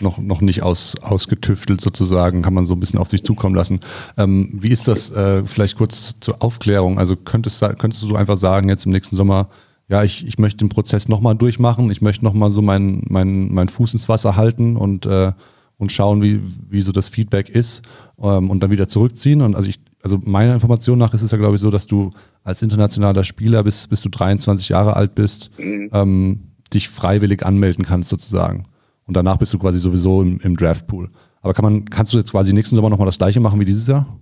Noch, 0.00 0.18
noch 0.18 0.40
nicht 0.40 0.62
aus, 0.62 0.94
ausgetüftelt 1.02 1.80
sozusagen, 1.80 2.42
kann 2.42 2.54
man 2.54 2.66
so 2.66 2.74
ein 2.74 2.80
bisschen 2.80 3.00
auf 3.00 3.08
sich 3.08 3.24
zukommen 3.24 3.56
lassen. 3.56 3.80
Ähm, 4.16 4.50
wie 4.52 4.70
ist 4.70 4.86
das 4.86 5.10
äh, 5.10 5.44
vielleicht 5.44 5.76
kurz 5.76 6.14
zur 6.20 6.40
Aufklärung? 6.40 7.00
Also 7.00 7.16
könntest, 7.16 7.60
könntest 7.78 8.02
du 8.02 8.06
so 8.06 8.14
einfach 8.14 8.36
sagen, 8.36 8.68
jetzt 8.68 8.86
im 8.86 8.92
nächsten 8.92 9.16
Sommer, 9.16 9.48
ja, 9.88 10.04
ich, 10.04 10.26
ich 10.26 10.38
möchte 10.38 10.58
den 10.58 10.68
Prozess 10.68 11.08
nochmal 11.08 11.34
durchmachen, 11.34 11.90
ich 11.90 12.02
möchte 12.02 12.24
nochmal 12.24 12.50
so 12.50 12.60
meinen 12.60 13.04
mein, 13.08 13.52
mein 13.52 13.68
Fuß 13.68 13.94
ins 13.94 14.08
Wasser 14.08 14.36
halten 14.36 14.76
und, 14.76 15.06
äh, 15.06 15.32
und 15.78 15.92
schauen, 15.92 16.22
wie, 16.22 16.40
wie 16.68 16.82
so 16.82 16.92
das 16.92 17.08
Feedback 17.08 17.48
ist 17.48 17.82
ähm, 18.20 18.50
und 18.50 18.62
dann 18.62 18.70
wieder 18.70 18.88
zurückziehen. 18.88 19.40
Und 19.40 19.56
also 19.56 19.68
ich, 19.68 19.80
also 20.02 20.20
meiner 20.22 20.52
Information 20.52 20.98
nach 20.98 21.14
ist 21.14 21.22
es 21.22 21.30
ja, 21.30 21.38
glaube 21.38 21.54
ich, 21.54 21.62
so, 21.62 21.70
dass 21.70 21.86
du 21.86 22.10
als 22.44 22.60
internationaler 22.60 23.24
Spieler 23.24 23.62
bis, 23.64 23.88
bis 23.88 24.02
du 24.02 24.10
23 24.10 24.68
Jahre 24.68 24.94
alt 24.94 25.14
bist, 25.14 25.50
mhm. 25.58 25.88
ähm, 25.92 26.40
dich 26.72 26.88
freiwillig 26.90 27.46
anmelden 27.46 27.84
kannst 27.84 28.10
sozusagen. 28.10 28.64
Und 29.06 29.16
danach 29.16 29.38
bist 29.38 29.54
du 29.54 29.58
quasi 29.58 29.78
sowieso 29.78 30.20
im, 30.20 30.38
im 30.42 30.54
Draftpool. 30.54 31.08
Aber 31.40 31.54
kann 31.54 31.64
man, 31.64 31.86
kannst 31.86 32.12
du 32.12 32.18
jetzt 32.18 32.30
quasi 32.30 32.52
nächsten 32.52 32.76
Sommer 32.76 32.90
nochmal 32.90 33.06
das 33.06 33.16
gleiche 33.16 33.40
machen 33.40 33.58
wie 33.58 33.64
dieses 33.64 33.86
Jahr? 33.86 34.18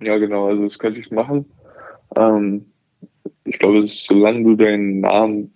Ja, 0.00 0.16
genau, 0.16 0.48
also 0.48 0.62
das 0.62 0.78
könnte 0.78 0.98
ich 1.00 1.10
machen. 1.10 1.44
Ähm, 2.16 2.64
ich 3.48 3.58
glaube, 3.58 3.82
solange 3.86 4.44
du 4.44 4.56
deinen 4.56 5.00
Namen 5.00 5.52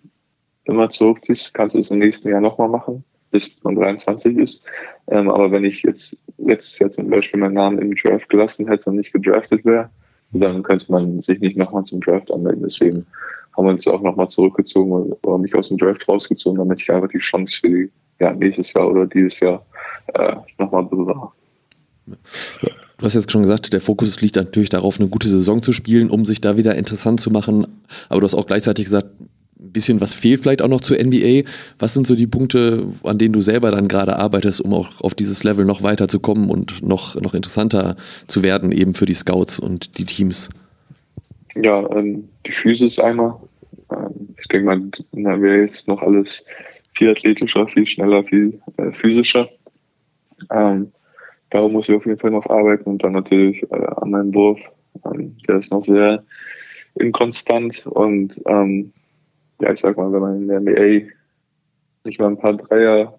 immer 0.64 0.90
zurückziehst, 0.90 1.54
kannst 1.54 1.74
du 1.74 1.80
es 1.80 1.90
im 1.90 1.98
nächsten 1.98 2.28
Jahr 2.28 2.40
nochmal 2.40 2.68
machen, 2.68 3.04
bis 3.30 3.62
man 3.62 3.74
23 3.74 4.36
ist. 4.38 4.64
Ähm, 5.08 5.28
aber 5.28 5.50
wenn 5.50 5.64
ich 5.64 5.82
jetzt 5.82 6.16
letztes 6.38 6.78
Jahr 6.78 6.90
zum 6.90 7.10
Beispiel 7.10 7.40
meinen 7.40 7.54
Namen 7.54 7.78
im 7.78 7.94
Draft 7.94 8.28
gelassen 8.28 8.68
hätte 8.68 8.90
und 8.90 8.96
nicht 8.96 9.12
gedraftet 9.12 9.64
wäre, 9.64 9.90
dann 10.32 10.62
könnte 10.62 10.90
man 10.90 11.20
sich 11.20 11.40
nicht 11.40 11.56
nochmal 11.56 11.84
zum 11.84 12.00
Draft 12.00 12.30
anmelden. 12.30 12.62
Deswegen 12.62 13.06
haben 13.56 13.66
wir 13.66 13.72
uns 13.72 13.86
auch 13.86 14.00
nochmal 14.00 14.28
zurückgezogen 14.28 15.12
oder 15.22 15.38
mich 15.38 15.54
aus 15.54 15.68
dem 15.68 15.78
Draft 15.78 16.08
rausgezogen, 16.08 16.58
damit 16.58 16.80
ich 16.80 16.90
einfach 16.90 17.08
die 17.08 17.18
Chance 17.18 17.60
für 17.60 17.68
die, 17.68 17.90
ja, 18.18 18.32
nächstes 18.32 18.72
Jahr 18.72 18.88
oder 18.88 19.06
dieses 19.06 19.40
Jahr 19.40 19.64
äh, 20.14 20.36
nochmal 20.58 20.84
bewahre. 20.84 21.32
Du 23.02 23.06
hast 23.06 23.14
jetzt 23.14 23.32
schon 23.32 23.42
gesagt, 23.42 23.72
der 23.72 23.80
Fokus 23.80 24.20
liegt 24.20 24.36
natürlich 24.36 24.68
darauf, 24.68 25.00
eine 25.00 25.08
gute 25.08 25.26
Saison 25.26 25.60
zu 25.60 25.72
spielen, 25.72 26.08
um 26.08 26.24
sich 26.24 26.40
da 26.40 26.56
wieder 26.56 26.76
interessant 26.76 27.20
zu 27.20 27.32
machen. 27.32 27.66
Aber 28.08 28.20
du 28.20 28.24
hast 28.24 28.36
auch 28.36 28.46
gleichzeitig 28.46 28.84
gesagt, 28.84 29.08
ein 29.20 29.72
bisschen 29.72 30.00
was 30.00 30.14
fehlt 30.14 30.42
vielleicht 30.42 30.62
auch 30.62 30.68
noch 30.68 30.80
zur 30.80 31.02
NBA. 31.02 31.42
Was 31.80 31.94
sind 31.94 32.06
so 32.06 32.14
die 32.14 32.28
Punkte, 32.28 32.86
an 33.02 33.18
denen 33.18 33.32
du 33.32 33.42
selber 33.42 33.72
dann 33.72 33.88
gerade 33.88 34.14
arbeitest, 34.14 34.60
um 34.60 34.72
auch 34.72 35.00
auf 35.00 35.16
dieses 35.16 35.42
Level 35.42 35.64
noch 35.64 35.82
weiter 35.82 36.06
zu 36.06 36.20
kommen 36.20 36.48
und 36.48 36.86
noch, 36.86 37.20
noch 37.20 37.34
interessanter 37.34 37.96
zu 38.28 38.44
werden, 38.44 38.70
eben 38.70 38.94
für 38.94 39.06
die 39.06 39.14
Scouts 39.14 39.58
und 39.58 39.98
die 39.98 40.04
Teams? 40.04 40.48
Ja, 41.56 41.84
ähm, 41.96 42.28
die 42.46 42.84
ist 42.84 43.00
einmal. 43.00 43.34
Ähm, 43.90 44.28
ich 44.38 44.46
denke 44.46 44.66
mal, 44.66 44.80
in 45.10 45.24
der 45.24 45.38
NBA 45.38 45.64
ist 45.64 45.88
noch 45.88 46.02
alles 46.02 46.44
viel 46.92 47.10
athletischer, 47.10 47.66
viel 47.66 47.84
schneller, 47.84 48.22
viel 48.22 48.60
äh, 48.76 48.92
physischer. 48.92 49.48
Ähm, 50.52 50.92
darum 51.52 51.72
muss 51.72 51.88
ich 51.88 51.94
auf 51.94 52.06
jeden 52.06 52.18
Fall 52.18 52.30
noch 52.30 52.46
arbeiten 52.46 52.90
und 52.90 53.04
dann 53.04 53.12
natürlich 53.12 53.62
äh, 53.70 53.86
an 53.96 54.10
meinem 54.10 54.34
Wurf. 54.34 54.60
Ähm, 55.04 55.36
der 55.46 55.56
ist 55.56 55.70
noch 55.70 55.84
sehr 55.84 56.24
inkonstant 56.94 57.86
und 57.86 58.40
ähm, 58.46 58.92
ja, 59.60 59.72
ich 59.72 59.80
sag 59.80 59.96
mal, 59.96 60.12
wenn 60.12 60.20
man 60.20 60.36
in 60.42 60.48
der 60.48 60.60
NBA 60.60 61.08
nicht 62.04 62.18
mal 62.18 62.28
ein 62.28 62.38
paar 62.38 62.54
Dreier 62.54 63.18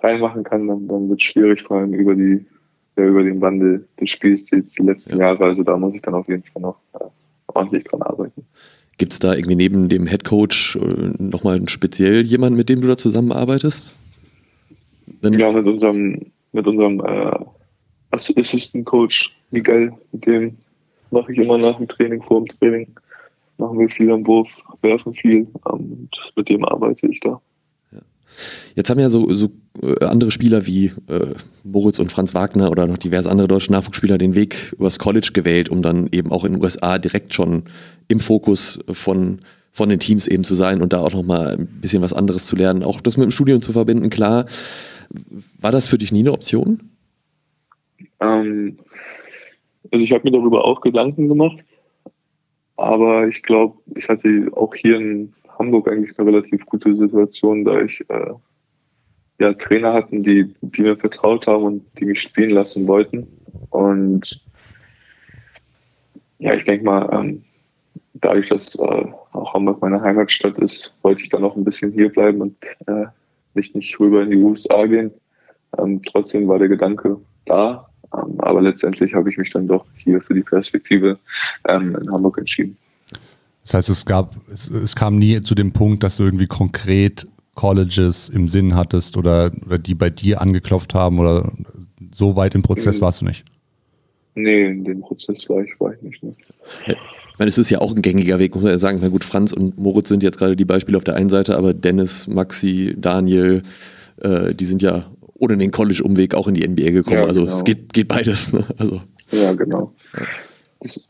reinmachen 0.00 0.42
kann, 0.42 0.66
dann, 0.66 0.88
dann 0.88 1.08
wird 1.08 1.20
es 1.20 1.26
schwierig, 1.26 1.62
vor 1.62 1.78
allem 1.78 1.94
über 1.94 2.14
die 2.14 2.44
ja, 2.96 3.04
über 3.04 3.22
den 3.22 3.40
Wandel 3.40 3.86
des 4.00 4.10
Spiels 4.10 4.44
die, 4.46 4.62
die 4.62 4.82
letzten 4.82 5.18
ja. 5.18 5.26
Jahre. 5.26 5.44
Also 5.44 5.62
da 5.62 5.76
muss 5.76 5.94
ich 5.94 6.02
dann 6.02 6.14
auf 6.14 6.28
jeden 6.28 6.44
Fall 6.44 6.62
noch 6.62 6.76
äh, 6.94 7.04
ordentlich 7.48 7.84
dran 7.84 8.02
arbeiten. 8.02 8.44
Gibt 8.98 9.12
es 9.12 9.18
da 9.18 9.34
irgendwie 9.34 9.56
neben 9.56 9.88
dem 9.88 10.06
Head 10.06 10.24
Coach 10.24 10.76
äh, 10.76 11.10
nochmal 11.18 11.68
speziell 11.68 12.22
jemanden, 12.22 12.56
mit 12.56 12.68
dem 12.68 12.80
du 12.80 12.88
da 12.88 12.96
zusammenarbeitest? 12.96 13.94
Wenn 15.20 15.34
ja, 15.34 15.50
mit 15.50 15.66
unserem, 15.66 16.26
mit 16.54 16.66
unserem 16.66 17.00
äh, 17.00 17.38
Assistant 18.10 18.86
Coach 18.86 19.36
Miguel, 19.50 19.92
mit 20.12 20.26
dem 20.26 20.56
mache 21.10 21.32
ich 21.32 21.38
immer 21.38 21.58
nach 21.58 21.76
dem 21.76 21.88
Training, 21.88 22.22
vor 22.22 22.44
dem 22.44 22.58
Training 22.58 22.88
machen 23.58 23.78
wir 23.78 23.88
viel 23.88 24.10
am 24.10 24.26
Wurf, 24.26 24.48
werfen 24.82 25.14
viel 25.14 25.46
und 25.64 26.10
mit 26.36 26.48
dem 26.48 26.64
arbeite 26.64 27.06
ich 27.06 27.20
da. 27.20 27.40
Jetzt 28.74 28.90
haben 28.90 28.98
ja 28.98 29.10
so, 29.10 29.32
so 29.32 29.50
äh, 29.80 30.04
andere 30.04 30.30
Spieler 30.30 30.66
wie 30.66 30.86
äh, 31.08 31.34
Moritz 31.62 31.98
und 31.98 32.10
Franz 32.10 32.34
Wagner 32.34 32.70
oder 32.70 32.86
noch 32.86 32.98
diverse 32.98 33.30
andere 33.30 33.46
deutsche 33.46 33.70
Nachwuchsspieler 33.70 34.18
den 34.18 34.34
Weg 34.34 34.74
übers 34.78 34.98
College 34.98 35.30
gewählt, 35.32 35.68
um 35.68 35.82
dann 35.82 36.08
eben 36.10 36.32
auch 36.32 36.44
in 36.44 36.54
den 36.54 36.62
USA 36.62 36.98
direkt 36.98 37.34
schon 37.34 37.64
im 38.08 38.18
Fokus 38.18 38.80
von, 38.90 39.38
von 39.70 39.88
den 39.88 40.00
Teams 40.00 40.26
eben 40.26 40.42
zu 40.42 40.56
sein 40.56 40.82
und 40.82 40.92
da 40.92 41.00
auch 41.00 41.12
nochmal 41.12 41.56
ein 41.58 41.66
bisschen 41.80 42.02
was 42.02 42.12
anderes 42.12 42.46
zu 42.46 42.56
lernen. 42.56 42.82
Auch 42.82 43.00
das 43.00 43.16
mit 43.16 43.24
dem 43.24 43.30
Studium 43.30 43.62
zu 43.62 43.72
verbinden, 43.72 44.10
klar. 44.10 44.46
War 45.60 45.72
das 45.72 45.88
für 45.88 45.98
dich 45.98 46.12
nie 46.12 46.20
eine 46.20 46.32
Option? 46.32 46.90
Ähm, 48.20 48.78
also 49.90 50.04
ich 50.04 50.12
habe 50.12 50.24
mir 50.24 50.36
darüber 50.36 50.64
auch 50.64 50.80
Gedanken 50.80 51.28
gemacht. 51.28 51.64
Aber 52.76 53.28
ich 53.28 53.42
glaube, 53.42 53.78
ich 53.94 54.08
hatte 54.08 54.48
auch 54.54 54.74
hier 54.74 54.96
in 54.96 55.32
Hamburg 55.58 55.88
eigentlich 55.88 56.18
eine 56.18 56.28
relativ 56.28 56.66
gute 56.66 56.94
Situation, 56.94 57.64
da 57.64 57.80
ich 57.80 58.04
äh, 58.08 58.32
ja 59.38 59.52
Trainer 59.54 59.92
hatten, 59.92 60.22
die, 60.22 60.52
die 60.60 60.82
mir 60.82 60.96
vertraut 60.96 61.46
haben 61.46 61.64
und 61.64 61.84
die 61.98 62.06
mich 62.06 62.20
spielen 62.20 62.50
lassen 62.50 62.86
wollten. 62.88 63.28
Und 63.70 64.44
ja, 66.38 66.54
ich 66.54 66.64
denke 66.64 66.84
mal, 66.84 67.08
ähm, 67.12 67.44
dadurch, 68.14 68.48
dass 68.48 68.74
äh, 68.76 69.04
auch 69.32 69.54
Hamburg 69.54 69.80
meine 69.80 70.00
Heimatstadt 70.00 70.58
ist, 70.58 70.98
wollte 71.02 71.22
ich 71.22 71.28
dann 71.28 71.42
noch 71.42 71.56
ein 71.56 71.64
bisschen 71.64 71.92
hier 71.92 72.10
bleiben 72.10 72.40
und 72.40 72.56
äh, 72.86 73.06
nicht, 73.54 73.74
nicht 73.74 73.98
rüber 74.00 74.22
in 74.22 74.30
die 74.30 74.36
USA 74.36 74.86
gehen. 74.86 75.10
Ähm, 75.78 76.02
trotzdem 76.04 76.48
war 76.48 76.58
der 76.58 76.68
Gedanke 76.68 77.18
da, 77.44 77.88
ähm, 78.14 78.34
aber 78.38 78.62
letztendlich 78.62 79.14
habe 79.14 79.30
ich 79.30 79.36
mich 79.36 79.50
dann 79.50 79.66
doch 79.66 79.84
hier 79.96 80.20
für 80.20 80.34
die 80.34 80.42
Perspektive 80.42 81.18
ähm, 81.68 81.96
in 82.00 82.12
Hamburg 82.12 82.38
entschieden. 82.38 82.76
Das 83.62 83.74
heißt, 83.74 83.88
es 83.88 84.04
gab, 84.04 84.36
es, 84.52 84.68
es, 84.68 84.94
kam 84.94 85.18
nie 85.18 85.40
zu 85.40 85.54
dem 85.54 85.72
Punkt, 85.72 86.02
dass 86.02 86.18
du 86.18 86.24
irgendwie 86.24 86.46
konkret 86.46 87.26
Colleges 87.54 88.28
im 88.28 88.48
Sinn 88.48 88.74
hattest 88.74 89.16
oder, 89.16 89.52
oder 89.64 89.78
die 89.78 89.94
bei 89.94 90.10
dir 90.10 90.40
angeklopft 90.40 90.94
haben 90.94 91.18
oder 91.18 91.50
so 92.12 92.36
weit 92.36 92.54
im 92.54 92.62
Prozess 92.62 92.98
mhm. 92.98 93.04
warst 93.04 93.20
du 93.22 93.24
nicht? 93.24 93.44
Nee, 94.34 94.66
in 94.66 94.84
dem 94.84 95.00
Prozess 95.00 95.48
war 95.48 95.62
ich, 95.62 95.70
war 95.78 95.94
ich 95.94 96.02
nicht. 96.02 96.22
Ne. 96.22 96.34
Ich 97.34 97.38
meine, 97.40 97.48
es 97.48 97.58
ist 97.58 97.68
ja 97.68 97.80
auch 97.80 97.92
ein 97.92 98.00
gängiger 98.00 98.38
Weg, 98.38 98.54
muss 98.54 98.62
man 98.62 98.70
ja 98.70 98.78
sagen. 98.78 99.00
Na 99.02 99.08
gut, 99.08 99.24
Franz 99.24 99.52
und 99.52 99.76
Moritz 99.76 100.08
sind 100.08 100.22
jetzt 100.22 100.38
gerade 100.38 100.54
die 100.54 100.64
Beispiele 100.64 100.96
auf 100.96 101.02
der 101.02 101.16
einen 101.16 101.28
Seite, 101.28 101.58
aber 101.58 101.74
Dennis, 101.74 102.28
Maxi, 102.28 102.94
Daniel, 102.96 103.62
äh, 104.20 104.54
die 104.54 104.64
sind 104.64 104.82
ja 104.82 105.10
ohne 105.34 105.56
den 105.56 105.72
College-Umweg 105.72 106.36
auch 106.36 106.46
in 106.46 106.54
die 106.54 106.64
NBA 106.64 106.92
gekommen. 106.92 107.22
Ja, 107.22 107.26
also 107.26 107.40
genau. 107.40 107.56
es 107.56 107.64
geht, 107.64 107.92
geht 107.92 108.06
beides. 108.06 108.52
Ne? 108.52 108.64
Also. 108.78 109.00
Ja, 109.32 109.52
genau. 109.52 109.92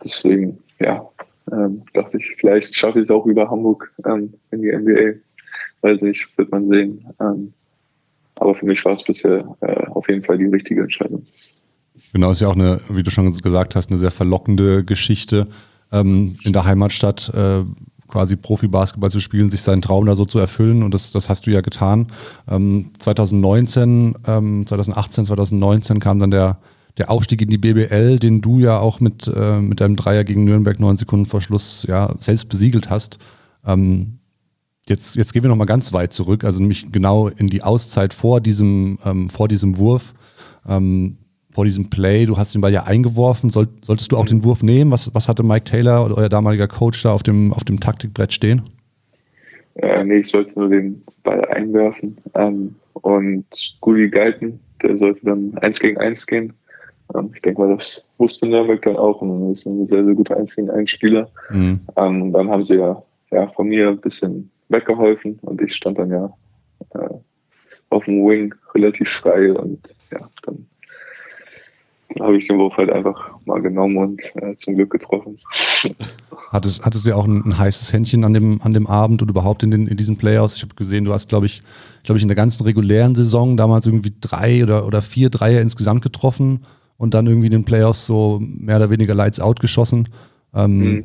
Deswegen, 0.02 0.56
ja, 0.78 1.06
ähm, 1.52 1.82
dachte 1.92 2.16
ich, 2.16 2.34
vielleicht 2.38 2.74
schaffe 2.74 3.00
ich 3.00 3.04
es 3.04 3.10
auch 3.10 3.26
über 3.26 3.50
Hamburg 3.50 3.92
ähm, 4.06 4.32
in 4.50 4.62
die 4.62 4.72
NBA. 4.72 5.18
Weiß 5.82 6.00
nicht, 6.00 6.26
wird 6.38 6.50
man 6.50 6.70
sehen. 6.70 7.04
Ähm, 7.20 7.52
aber 8.36 8.54
für 8.54 8.64
mich 8.64 8.82
war 8.86 8.96
es 8.96 9.04
bisher 9.04 9.44
äh, 9.60 9.86
auf 9.88 10.08
jeden 10.08 10.22
Fall 10.22 10.38
die 10.38 10.46
richtige 10.46 10.80
Entscheidung. 10.80 11.26
Genau, 12.14 12.30
ist 12.30 12.40
ja 12.40 12.48
auch 12.48 12.56
eine, 12.56 12.80
wie 12.88 13.02
du 13.02 13.10
schon 13.10 13.30
gesagt 13.30 13.76
hast, 13.76 13.90
eine 13.90 13.98
sehr 13.98 14.10
verlockende 14.10 14.84
Geschichte 14.84 15.44
ähm, 15.94 16.36
in 16.44 16.52
der 16.52 16.64
Heimatstadt. 16.64 17.32
Äh, 17.34 17.64
quasi 18.08 18.36
Profi-Basketball 18.36 19.10
zu 19.10 19.18
spielen, 19.18 19.50
sich 19.50 19.62
seinen 19.62 19.82
Traum 19.82 20.06
da 20.06 20.14
so 20.14 20.24
zu 20.24 20.38
erfüllen 20.38 20.84
und 20.84 20.94
das, 20.94 21.10
das 21.10 21.28
hast 21.28 21.46
du 21.46 21.50
ja 21.50 21.62
getan. 21.62 22.12
Ähm, 22.48 22.90
2019, 22.98 24.14
ähm, 24.26 24.66
2018, 24.66 25.24
2019 25.24 25.98
kam 25.98 26.20
dann 26.20 26.30
der, 26.30 26.58
der 26.96 27.10
Aufstieg 27.10 27.42
in 27.42 27.48
die 27.48 27.58
BBL, 27.58 28.20
den 28.20 28.40
du 28.40 28.60
ja 28.60 28.78
auch 28.78 29.00
mit, 29.00 29.26
äh, 29.26 29.60
mit 29.60 29.80
deinem 29.80 29.96
Dreier 29.96 30.22
gegen 30.22 30.44
Nürnberg 30.44 30.78
neun 30.78 30.96
Sekunden 30.96 31.26
vor 31.26 31.40
Schluss 31.40 31.84
ja 31.88 32.14
selbst 32.20 32.48
besiegelt 32.48 32.88
hast. 32.88 33.18
Ähm, 33.66 34.18
jetzt, 34.86 35.16
jetzt 35.16 35.32
gehen 35.32 35.42
wir 35.42 35.48
nochmal 35.48 35.66
ganz 35.66 35.92
weit 35.92 36.12
zurück, 36.12 36.44
also 36.44 36.60
nämlich 36.60 36.92
genau 36.92 37.26
in 37.26 37.48
die 37.48 37.62
Auszeit 37.62 38.14
vor 38.14 38.40
diesem, 38.40 38.98
ähm, 39.04 39.28
vor 39.28 39.48
diesem 39.48 39.78
Wurf. 39.78 40.14
Ähm, 40.68 41.18
vor 41.54 41.64
diesem 41.64 41.88
Play, 41.88 42.26
du 42.26 42.36
hast 42.36 42.52
den 42.52 42.60
Ball 42.60 42.72
ja 42.72 42.82
eingeworfen, 42.82 43.48
Soll, 43.48 43.68
solltest 43.82 44.10
du 44.10 44.16
auch 44.16 44.26
den 44.26 44.42
Wurf 44.42 44.62
nehmen? 44.62 44.90
Was, 44.90 45.14
was 45.14 45.28
hatte 45.28 45.44
Mike 45.44 45.64
Taylor, 45.64 46.12
euer 46.16 46.28
damaliger 46.28 46.66
Coach, 46.66 47.02
da 47.02 47.12
auf 47.12 47.22
dem, 47.22 47.52
auf 47.52 47.62
dem 47.62 47.78
Taktikbrett 47.78 48.32
stehen? 48.32 48.62
Äh, 49.76 50.04
nee, 50.04 50.18
ich 50.18 50.28
sollte 50.28 50.58
nur 50.58 50.68
den 50.68 51.02
Ball 51.22 51.44
einwerfen. 51.46 52.16
Ähm, 52.34 52.74
und 52.94 53.46
Gulli 53.80 54.08
Galten, 54.08 54.58
der 54.82 54.98
sollte 54.98 55.20
dann 55.24 55.56
eins 55.58 55.78
gegen 55.78 55.96
eins 55.98 56.26
gehen. 56.26 56.52
Ähm, 57.14 57.30
ich 57.34 57.42
denke 57.42 57.60
mal, 57.60 57.74
das 57.74 58.04
wusste 58.18 58.46
Nürnberg 58.46 58.82
dann 58.82 58.96
auch 58.96 59.20
und 59.20 59.50
das 59.50 59.60
ist 59.60 59.66
ein 59.66 59.86
sehr, 59.86 60.04
sehr 60.04 60.14
guter 60.14 60.36
eins 60.36 60.56
gegen 60.56 60.70
eins 60.70 60.90
Spieler. 60.90 61.28
Mhm. 61.50 61.80
Ähm, 61.96 62.32
dann 62.32 62.50
haben 62.50 62.64
sie 62.64 62.76
ja, 62.76 63.00
ja 63.30 63.46
von 63.48 63.68
mir 63.68 63.88
ein 63.88 64.00
bisschen 64.00 64.50
weggeholfen 64.70 65.38
und 65.42 65.62
ich 65.62 65.74
stand 65.74 65.98
dann 65.98 66.10
ja 66.10 66.32
äh, 66.94 67.14
auf 67.90 68.06
dem 68.06 68.26
Wing 68.26 68.54
relativ 68.74 69.08
frei 69.08 69.52
und 69.52 69.78
ja, 70.10 70.28
dann 70.42 70.66
habe 72.20 72.36
ich 72.36 72.46
den 72.46 72.58
Wurf 72.58 72.76
halt 72.76 72.90
einfach 72.90 73.30
mal 73.44 73.60
genommen 73.60 73.96
und 73.96 74.22
äh, 74.36 74.54
zum 74.56 74.74
Glück 74.74 74.90
getroffen. 74.90 75.36
Hattest, 76.50 76.84
hattest 76.84 77.06
du 77.06 77.16
auch 77.16 77.24
ein, 77.24 77.42
ein, 77.44 77.58
heißes 77.58 77.92
Händchen 77.92 78.22
an 78.22 78.32
dem, 78.32 78.60
an 78.62 78.72
dem 78.72 78.86
Abend 78.86 79.20
oder 79.22 79.30
überhaupt 79.30 79.64
in, 79.64 79.72
den, 79.72 79.88
in 79.88 79.96
diesen 79.96 80.16
Playoffs? 80.16 80.56
Ich 80.56 80.62
habe 80.62 80.74
gesehen, 80.76 81.04
du 81.04 81.12
hast, 81.12 81.28
glaube 81.28 81.46
ich, 81.46 81.62
glaube 82.04 82.18
ich, 82.18 82.22
in 82.22 82.28
der 82.28 82.36
ganzen 82.36 82.62
regulären 82.62 83.16
Saison 83.16 83.56
damals 83.56 83.86
irgendwie 83.86 84.12
drei 84.20 84.62
oder, 84.62 84.86
oder 84.86 85.02
vier 85.02 85.30
Dreier 85.30 85.60
insgesamt 85.60 86.02
getroffen 86.02 86.64
und 86.96 87.14
dann 87.14 87.26
irgendwie 87.26 87.46
in 87.46 87.52
den 87.52 87.64
Playoffs 87.64 88.06
so 88.06 88.40
mehr 88.40 88.76
oder 88.76 88.90
weniger 88.90 89.14
Lights 89.14 89.40
out 89.40 89.58
geschossen. 89.58 90.08
Ähm, 90.54 90.78
mhm. 90.78 91.04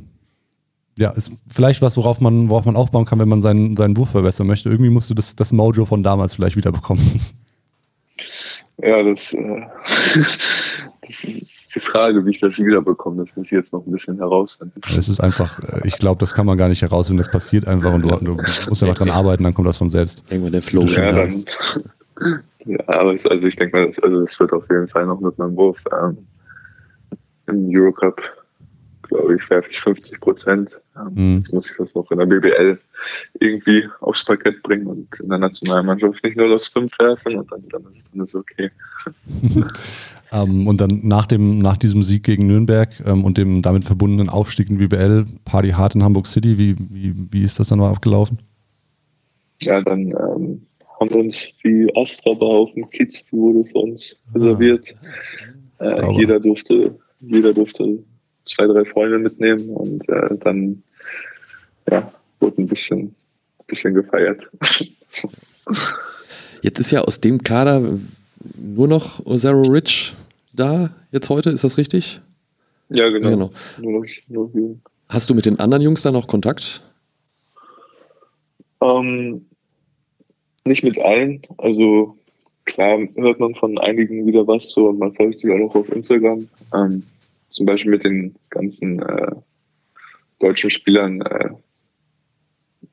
Ja, 0.99 1.11
ist 1.11 1.31
vielleicht 1.47 1.81
was, 1.81 1.97
worauf 1.97 2.21
man, 2.21 2.49
worauf 2.49 2.65
man 2.65 2.75
aufbauen 2.75 3.05
kann, 3.05 3.19
wenn 3.19 3.29
man 3.29 3.41
seinen, 3.41 3.75
seinen 3.75 3.97
Wurf 3.97 4.09
verbessern 4.09 4.47
möchte. 4.47 4.69
Irgendwie 4.69 4.91
musst 4.91 5.09
du 5.09 5.13
das, 5.13 5.35
das 5.35 5.51
Mojo 5.51 5.85
von 5.85 6.03
damals 6.03 6.35
vielleicht 6.35 6.57
wiederbekommen. 6.57 7.21
Ja, 8.81 9.01
das, 9.03 9.33
äh, 9.33 9.61
die 11.75 11.79
Frage, 11.79 12.25
wie 12.25 12.31
ich 12.31 12.39
das 12.39 12.59
wiederbekomme. 12.59 13.23
Das 13.23 13.35
muss 13.35 13.47
ich 13.47 13.51
jetzt 13.51 13.73
noch 13.73 13.85
ein 13.85 13.91
bisschen 13.91 14.17
herausfinden. 14.17 14.81
Es 14.87 15.09
ist 15.09 15.19
einfach, 15.19 15.59
äh, 15.59 15.81
ich 15.85 15.97
glaube, 15.97 16.19
das 16.19 16.33
kann 16.33 16.45
man 16.45 16.57
gar 16.57 16.69
nicht 16.69 16.81
herausfinden. 16.81 17.21
Das 17.21 17.31
passiert 17.31 17.67
einfach 17.67 17.93
und 17.93 18.03
du, 18.03 18.09
du 18.17 18.35
musst 18.35 18.83
einfach 18.83 18.97
dran 18.97 19.09
arbeiten, 19.09 19.43
dann 19.43 19.53
kommt 19.53 19.67
das 19.67 19.77
von 19.77 19.89
selbst. 19.89 20.23
Irgendwann 20.29 20.51
der 20.51 20.61
Flow. 20.61 20.83
Ja, 20.83 21.11
dann, 21.11 21.45
ja 22.65 22.79
aber 22.87 23.13
es, 23.13 23.25
also 23.25 23.47
ich 23.47 23.55
denke 23.55 23.77
mal, 23.77 23.87
das, 23.87 23.99
also 23.99 24.21
das 24.21 24.39
wird 24.39 24.53
auf 24.53 24.69
jeden 24.69 24.87
Fall 24.87 25.05
noch 25.05 25.19
mit 25.19 25.37
meinem 25.37 25.55
Wurf 25.55 25.83
ähm, 25.91 26.17
im 27.47 27.69
Eurocup 27.75 28.21
glaube 29.09 29.35
ich, 29.35 29.49
werfe 29.49 29.69
ich 29.69 29.79
50 29.79 30.19
Prozent. 30.21 30.79
Ähm. 30.99 31.37
Jetzt 31.37 31.53
muss 31.53 31.69
ich 31.69 31.77
das 31.77 31.95
noch 31.95 32.09
in 32.11 32.19
der 32.19 32.25
BBL 32.25 32.79
irgendwie 33.39 33.87
aufs 34.01 34.25
Parkett 34.25 34.61
bringen 34.63 34.87
und 34.87 35.07
in 35.19 35.29
der 35.29 35.37
Nationalmannschaft 35.37 36.23
nicht 36.23 36.37
nur 36.37 36.49
das 36.49 36.67
5 36.67 36.97
werfen 36.99 37.37
und 37.37 37.51
dann, 37.51 37.63
dann, 37.69 37.83
ist, 37.91 38.03
dann 38.11 38.23
ist 38.23 38.29
es 38.29 38.35
okay. 38.35 38.71
ähm, 40.31 40.67
und 40.67 40.81
dann 40.81 41.01
nach, 41.03 41.25
dem, 41.25 41.59
nach 41.59 41.77
diesem 41.77 42.03
Sieg 42.03 42.23
gegen 42.23 42.47
Nürnberg 42.47 42.89
ähm, 43.05 43.23
und 43.23 43.37
dem 43.37 43.61
damit 43.61 43.85
verbundenen 43.85 44.29
Aufstieg 44.29 44.69
in 44.69 44.77
BBL, 44.77 45.25
Party 45.45 45.69
hart 45.69 45.95
in 45.95 46.03
Hamburg 46.03 46.27
City, 46.27 46.57
wie, 46.57 46.75
wie, 46.89 47.13
wie 47.31 47.43
ist 47.43 47.59
das 47.59 47.69
dann 47.69 47.79
mal 47.79 47.91
abgelaufen? 47.91 48.39
Ja, 49.61 49.81
dann 49.81 50.07
ähm, 50.11 50.65
haben 50.99 51.09
wir 51.09 51.17
uns 51.17 51.55
die 51.57 51.91
Astra 51.95 52.33
Bar 52.33 52.49
auf 52.49 52.73
dem 52.73 52.89
Kiez, 52.89 53.25
die 53.25 53.37
wurde 53.37 53.65
für 53.65 53.79
uns 53.79 54.23
ah. 54.27 54.37
reserviert. 54.37 54.93
Äh, 55.79 56.11
jeder 56.17 56.39
durfte, 56.39 56.97
jeder 57.21 57.53
durfte 57.53 57.99
zwei, 58.45 58.67
drei 58.67 58.83
Freunde 58.85 59.19
mitnehmen 59.19 59.69
und 59.69 60.07
äh, 60.09 60.37
dann 60.39 60.83
ja, 61.91 62.13
wurde 62.39 62.61
ein 62.61 62.67
bisschen, 62.67 63.15
bisschen 63.67 63.93
gefeiert. 63.93 64.49
Jetzt 66.61 66.79
ist 66.79 66.91
ja 66.91 67.01
aus 67.01 67.21
dem 67.21 67.41
Kader 67.41 67.97
nur 68.57 68.87
noch 68.87 69.25
Ozero 69.25 69.61
Rich 69.61 70.13
da, 70.51 70.89
jetzt 71.11 71.29
heute, 71.29 71.49
ist 71.51 71.63
das 71.63 71.77
richtig? 71.77 72.21
Ja, 72.89 73.07
genau. 73.09 73.29
genau. 73.29 73.51
Nur 73.79 74.01
noch, 74.01 74.09
nur 74.27 74.77
Hast 75.07 75.29
du 75.29 75.35
mit 75.35 75.45
den 75.45 75.59
anderen 75.59 75.83
Jungs 75.83 76.01
dann 76.01 76.13
noch 76.13 76.27
Kontakt? 76.27 76.81
Ähm, 78.81 79.45
nicht 80.65 80.83
mit 80.83 80.99
allen. 80.99 81.41
Also 81.57 82.17
klar 82.65 82.99
hört 83.15 83.39
man 83.39 83.55
von 83.55 83.77
einigen 83.77 84.25
wieder 84.27 84.45
was 84.47 84.71
so 84.71 84.89
und 84.89 84.99
man 84.99 85.13
folgt 85.13 85.39
sich 85.39 85.51
auch 85.51 85.57
noch 85.57 85.75
auf 85.75 85.89
Instagram. 85.89 86.47
Ähm, 86.73 87.03
zum 87.49 87.65
Beispiel 87.65 87.91
mit 87.91 88.03
den 88.03 88.35
ganzen 88.49 89.01
äh, 89.01 89.31
deutschen 90.39 90.69
Spielern 90.69 91.21
äh, 91.21 91.49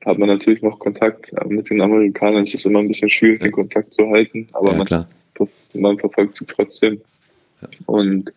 hat 0.05 0.17
man 0.17 0.29
natürlich 0.29 0.61
noch 0.61 0.79
Kontakt. 0.79 1.37
Aber 1.37 1.49
mit 1.49 1.69
den 1.69 1.81
Amerikanern 1.81 2.43
ist 2.43 2.55
es 2.55 2.65
immer 2.65 2.79
ein 2.79 2.87
bisschen 2.87 3.09
schwierig, 3.09 3.41
den 3.41 3.51
Kontakt 3.51 3.93
zu 3.93 4.09
halten, 4.09 4.47
aber 4.53 4.71
ja, 4.71 5.05
man, 5.37 5.49
man, 5.73 5.99
verfolgt 5.99 6.37
sie 6.37 6.45
trotzdem. 6.45 7.01
Ja. 7.61 7.69
Und 7.85 8.31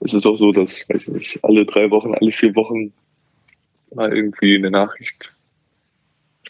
es 0.00 0.14
ist 0.14 0.26
auch 0.26 0.36
so, 0.36 0.52
dass, 0.52 0.88
weiß 0.88 1.08
ich 1.08 1.08
nicht, 1.08 1.44
alle 1.44 1.64
drei 1.64 1.90
Wochen, 1.90 2.14
alle 2.14 2.32
vier 2.32 2.54
Wochen 2.54 2.92
mal 3.94 4.14
irgendwie 4.14 4.56
eine 4.56 4.70
Nachricht, 4.70 5.32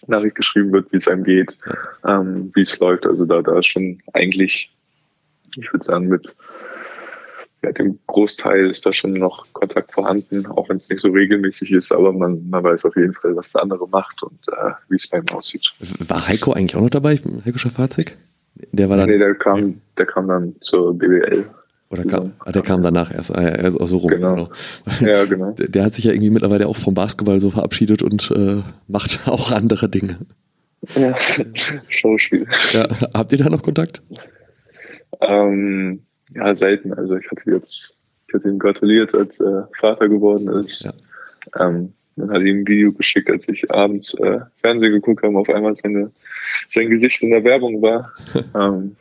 Nachricht 0.07 0.35
geschrieben 0.35 0.73
wird, 0.73 0.93
wie 0.93 0.99
es 0.99 1.09
einem 1.09 1.25
geht, 1.25 1.57
ja. 2.05 2.21
ähm, 2.21 2.51
wie 2.55 2.63
es 2.63 2.79
läuft. 2.79 3.07
Also 3.07 3.25
da, 3.25 3.43
da 3.43 3.59
ist 3.59 3.67
schon 3.67 4.03
eigentlich, 4.13 4.71
ich 5.57 5.73
würde 5.73 5.85
sagen, 5.85 6.09
mit 6.09 6.35
ja, 7.65 7.73
dem 7.73 7.99
Großteil 8.07 8.71
ist 8.71 8.85
da 8.85 8.93
schon 8.93 9.13
noch 9.13 9.47
Kontakt 9.53 9.93
vorhanden, 9.93 10.47
auch 10.47 10.69
wenn 10.69 10.77
es 10.77 10.89
nicht 10.89 11.01
so 11.01 11.09
regelmäßig 11.09 11.73
ist, 11.73 11.93
aber 11.93 12.13
man, 12.13 12.49
man 12.49 12.63
weiß 12.63 12.85
auf 12.85 12.97
jeden 12.97 13.15
Fall, 13.15 13.35
was 13.37 13.53
der 13.53 13.63
andere 13.63 13.89
macht 13.89 14.23
und 14.23 14.39
äh, 14.49 14.73
wie 14.89 14.97
es 14.97 15.09
bei 15.09 15.19
ihm 15.19 15.29
aussieht. 15.33 15.73
War 16.07 16.29
Heiko 16.29 16.53
eigentlich 16.53 16.77
auch 16.77 16.83
noch 16.83 16.91
dabei, 16.91 17.19
Heiko 17.45 17.59
Schafazik? 17.59 18.17
Der 18.73 18.89
war 18.89 18.97
dann. 18.97 19.09
Nee, 19.09 19.19
der 19.19 19.35
kam, 19.35 19.81
der 19.99 20.07
kam 20.07 20.29
dann 20.29 20.55
zur 20.61 20.97
BWL. 20.97 21.47
Oder 21.91 22.05
kam, 22.05 22.33
ah, 22.41 22.51
der 22.51 22.63
kam 22.63 22.83
danach 22.83 23.15
erst, 23.15 23.31
erst 23.31 23.79
so 23.81 23.99
rum. 23.99 24.11
Genau. 24.11 24.35
genau. 24.35 24.51
Ja, 25.01 25.25
genau. 25.25 25.53
Der, 25.53 25.69
der, 25.69 25.85
hat 25.85 25.95
sich 25.95 26.05
ja 26.05 26.13
irgendwie 26.13 26.31
mittlerweile 26.31 26.67
auch 26.67 26.77
vom 26.77 26.95
Basketball 26.95 27.41
so 27.41 27.51
verabschiedet 27.51 28.03
und 28.03 28.31
äh, 28.35 28.63
macht 28.89 29.21
auch 29.27 29.53
andere 29.53 29.89
Dinge. 29.89 30.19
Ja, 30.97 31.15
Schauspiel. 31.89 32.47
Ja, 32.73 32.87
habt 33.15 33.33
ihr 33.33 33.39
da 33.39 33.49
noch 33.49 33.63
Kontakt? 33.63 34.03
Ähm, 35.21 35.99
ja, 36.35 36.55
selten. 36.55 36.93
Also 36.95 37.17
ich 37.17 37.31
hatte 37.31 37.51
jetzt, 37.51 37.97
ich 38.29 38.35
hatte 38.35 38.49
ihm 38.49 38.59
gratuliert, 38.59 39.15
als 39.15 39.41
er 39.41 39.69
Vater 39.79 40.09
geworden 40.09 40.49
ist. 40.49 40.85
Ja. 40.85 40.93
Ähm, 41.59 41.93
dann 42.17 42.31
hat 42.31 42.43
ihm 42.43 42.61
ein 42.61 42.69
Video 42.69 42.93
geschickt, 42.93 43.29
als 43.29 43.49
ich 43.49 43.69
abends 43.71 44.15
äh, 44.15 44.41
Fernsehen 44.57 44.93
geguckt 44.93 45.25
habe, 45.25 45.37
auf 45.37 45.49
einmal 45.49 45.75
seine, 45.75 46.13
sein 46.69 46.89
Gesicht 46.89 47.23
in 47.23 47.31
der 47.31 47.43
Werbung 47.43 47.83
war. 47.83 48.13
ähm, 48.55 48.97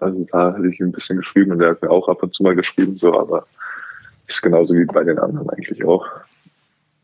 also 0.00 0.26
da 0.30 0.52
hatte 0.52 0.68
ich 0.68 0.80
ihm 0.80 0.86
ein 0.86 0.92
bisschen 0.92 1.18
geschrieben 1.18 1.52
und 1.52 1.60
er 1.60 1.70
hat 1.70 1.82
mir 1.82 1.90
auch 1.90 2.08
ab 2.08 2.22
und 2.22 2.34
zu 2.34 2.42
mal 2.42 2.54
geschrieben, 2.54 2.96
so, 2.96 3.18
aber 3.18 3.46
ist 4.26 4.42
genauso 4.42 4.74
wie 4.74 4.84
bei 4.84 5.02
den 5.02 5.18
anderen 5.18 5.48
eigentlich 5.50 5.84
auch. 5.84 6.06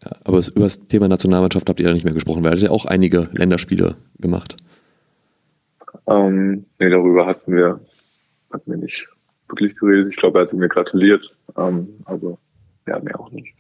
Ja, 0.03 0.13
aber 0.25 0.39
über 0.39 0.65
das 0.65 0.87
Thema 0.87 1.09
Nationalmannschaft 1.09 1.69
habt 1.69 1.81
ihr 1.81 1.87
ja 1.87 1.93
nicht 1.93 2.05
mehr 2.05 2.15
gesprochen, 2.15 2.43
weil 2.43 2.57
ihr 2.57 2.65
ja 2.65 2.71
auch 2.71 2.87
einige 2.87 3.29
Länderspiele 3.33 3.97
gemacht. 4.19 4.57
Ähm, 6.07 6.65
nee, 6.79 6.89
darüber 6.89 7.27
hatten 7.27 7.55
wir, 7.55 7.81
hatten 8.51 8.71
wir 8.71 8.79
nicht 8.79 9.07
wirklich 9.51 9.77
geredet. 9.77 10.09
Ich 10.11 10.17
glaube, 10.17 10.39
er 10.39 10.47
hatte 10.47 10.57
mir 10.57 10.69
gratuliert, 10.69 11.35
ähm, 11.57 11.89
aber 12.05 12.39
ja, 12.87 12.99
mehr 13.01 13.19
auch 13.19 13.31
nicht. 13.31 13.55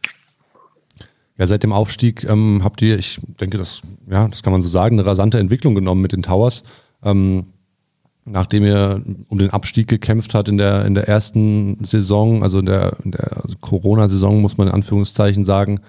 Ja, 1.39 1.47
seit 1.47 1.63
dem 1.63 1.73
Aufstieg 1.73 2.25
ähm, 2.25 2.61
habt 2.63 2.83
ihr, 2.83 2.99
ich 2.99 3.19
denke, 3.41 3.57
das, 3.57 3.81
ja, 4.11 4.29
das 4.29 4.43
kann 4.43 4.53
man 4.53 4.61
so 4.61 4.69
sagen, 4.69 4.99
eine 4.99 5.07
rasante 5.07 5.39
Entwicklung 5.39 5.75
genommen 5.75 6.03
mit 6.03 6.13
den 6.13 6.23
Towers. 6.23 6.63
Ähm, 7.03 7.47
nachdem 8.27 8.65
ihr 8.65 9.03
um 9.29 9.39
den 9.39 9.51
Abstieg 9.51 9.89
gekämpft 9.89 10.35
hat 10.35 10.49
in 10.49 10.59
der, 10.59 10.85
in 10.85 10.95
der 10.95 11.09
ersten 11.09 11.83
Saison, 11.83 12.43
also 12.43 12.59
in 12.59 12.67
der, 12.67 12.97
in 13.05 13.13
der 13.13 13.43
Corona-Saison, 13.61 14.41
muss 14.41 14.59
man 14.59 14.69
in 14.69 14.75
Anführungszeichen 14.75 15.45
sagen, 15.45 15.81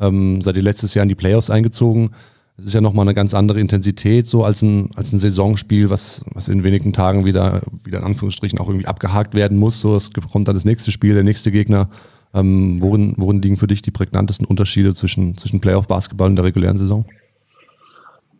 ähm, 0.00 0.42
seid 0.42 0.56
ihr 0.56 0.62
letztes 0.62 0.94
Jahr 0.94 1.04
in 1.04 1.08
die 1.08 1.14
Playoffs 1.14 1.50
eingezogen. 1.50 2.10
Es 2.58 2.66
ist 2.66 2.74
ja 2.74 2.80
nochmal 2.80 3.04
eine 3.04 3.14
ganz 3.14 3.34
andere 3.34 3.60
Intensität, 3.60 4.26
so 4.26 4.42
als 4.42 4.62
ein, 4.62 4.90
als 4.96 5.12
ein 5.12 5.20
Saisonspiel, 5.20 5.90
was, 5.90 6.24
was 6.34 6.48
in 6.48 6.64
wenigen 6.64 6.92
Tagen 6.92 7.24
wieder, 7.24 7.62
wieder 7.84 7.98
in 7.98 8.04
Anführungsstrichen 8.04 8.58
auch 8.58 8.68
irgendwie 8.68 8.88
abgehakt 8.88 9.34
werden 9.34 9.56
muss. 9.56 9.80
So, 9.80 9.94
es 9.94 10.10
kommt 10.32 10.48
dann 10.48 10.56
das 10.56 10.64
nächste 10.64 10.90
Spiel, 10.90 11.14
der 11.14 11.22
nächste 11.22 11.52
Gegner. 11.52 11.88
Ähm, 12.34 12.82
worin, 12.82 13.14
worin 13.16 13.40
liegen 13.40 13.56
für 13.56 13.68
dich 13.68 13.80
die 13.80 13.92
prägnantesten 13.92 14.44
Unterschiede 14.44 14.92
zwischen, 14.94 15.36
zwischen 15.38 15.60
Playoff-Basketball 15.60 16.28
und 16.28 16.36
der 16.36 16.44
regulären 16.44 16.78
Saison? 16.78 17.06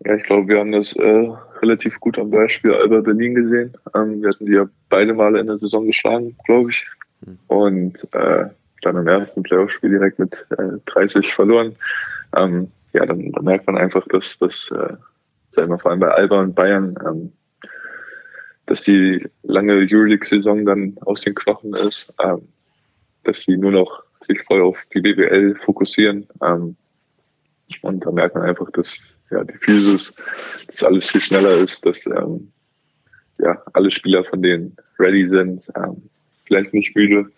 Ja, 0.04 0.14
ich 0.16 0.24
glaube, 0.24 0.48
wir 0.48 0.58
haben 0.58 0.72
das 0.72 0.94
äh, 0.96 1.28
relativ 1.62 1.98
gut 2.00 2.18
am 2.18 2.30
Beispiel 2.30 2.74
Alba 2.74 3.00
Berlin 3.00 3.34
gesehen. 3.34 3.72
Ähm, 3.94 4.20
wir 4.20 4.30
hatten 4.30 4.46
die 4.46 4.52
ja 4.52 4.68
beide 4.88 5.14
Male 5.14 5.40
in 5.40 5.46
der 5.46 5.58
Saison 5.58 5.86
geschlagen, 5.86 6.36
glaube 6.44 6.70
ich. 6.70 6.86
Und 7.46 8.06
äh, 8.12 8.46
dann 8.82 8.96
im 8.96 9.06
ersten 9.06 9.42
Playoff-Spiel 9.42 9.90
direkt 9.90 10.18
mit 10.18 10.46
äh, 10.50 10.78
30 10.86 11.32
verloren. 11.32 11.74
Ähm, 12.36 12.68
ja, 12.92 13.06
dann, 13.06 13.32
dann, 13.32 13.44
merkt 13.44 13.66
man 13.66 13.76
einfach, 13.76 14.06
dass 14.08 14.38
das, 14.38 14.70
äh, 14.70 14.94
sagen 15.50 15.70
wir 15.70 15.78
vor 15.78 15.90
allem 15.90 16.00
bei 16.00 16.10
Alba 16.10 16.40
und 16.40 16.54
Bayern, 16.54 16.94
ähm, 17.06 17.32
dass 18.66 18.82
die 18.82 19.26
lange 19.42 19.74
Euroleague-Saison 19.74 20.64
dann 20.64 20.96
aus 21.00 21.22
den 21.22 21.34
Knochen 21.34 21.74
ist. 21.74 22.12
Ähm, 22.22 22.48
dass 23.28 23.42
sie 23.42 23.56
nur 23.56 23.72
noch 23.72 24.02
sich 24.26 24.42
voll 24.42 24.62
auf 24.62 24.78
die 24.94 25.00
BBL 25.00 25.54
fokussieren. 25.56 26.26
Ähm, 26.42 26.76
und 27.82 28.04
da 28.04 28.10
merkt 28.10 28.34
man 28.34 28.44
einfach, 28.44 28.70
dass 28.72 29.04
ja, 29.30 29.44
die 29.44 29.58
Physis, 29.58 30.14
dass 30.66 30.82
alles 30.82 31.10
viel 31.10 31.20
schneller 31.20 31.56
ist, 31.56 31.84
dass 31.84 32.06
ähm, 32.06 32.50
ja, 33.38 33.62
alle 33.74 33.90
Spieler 33.90 34.24
von 34.24 34.42
denen 34.42 34.76
ready 34.98 35.28
sind, 35.28 35.62
ähm, 35.76 36.02
vielleicht 36.46 36.72
nicht 36.72 36.96
müde. 36.96 37.30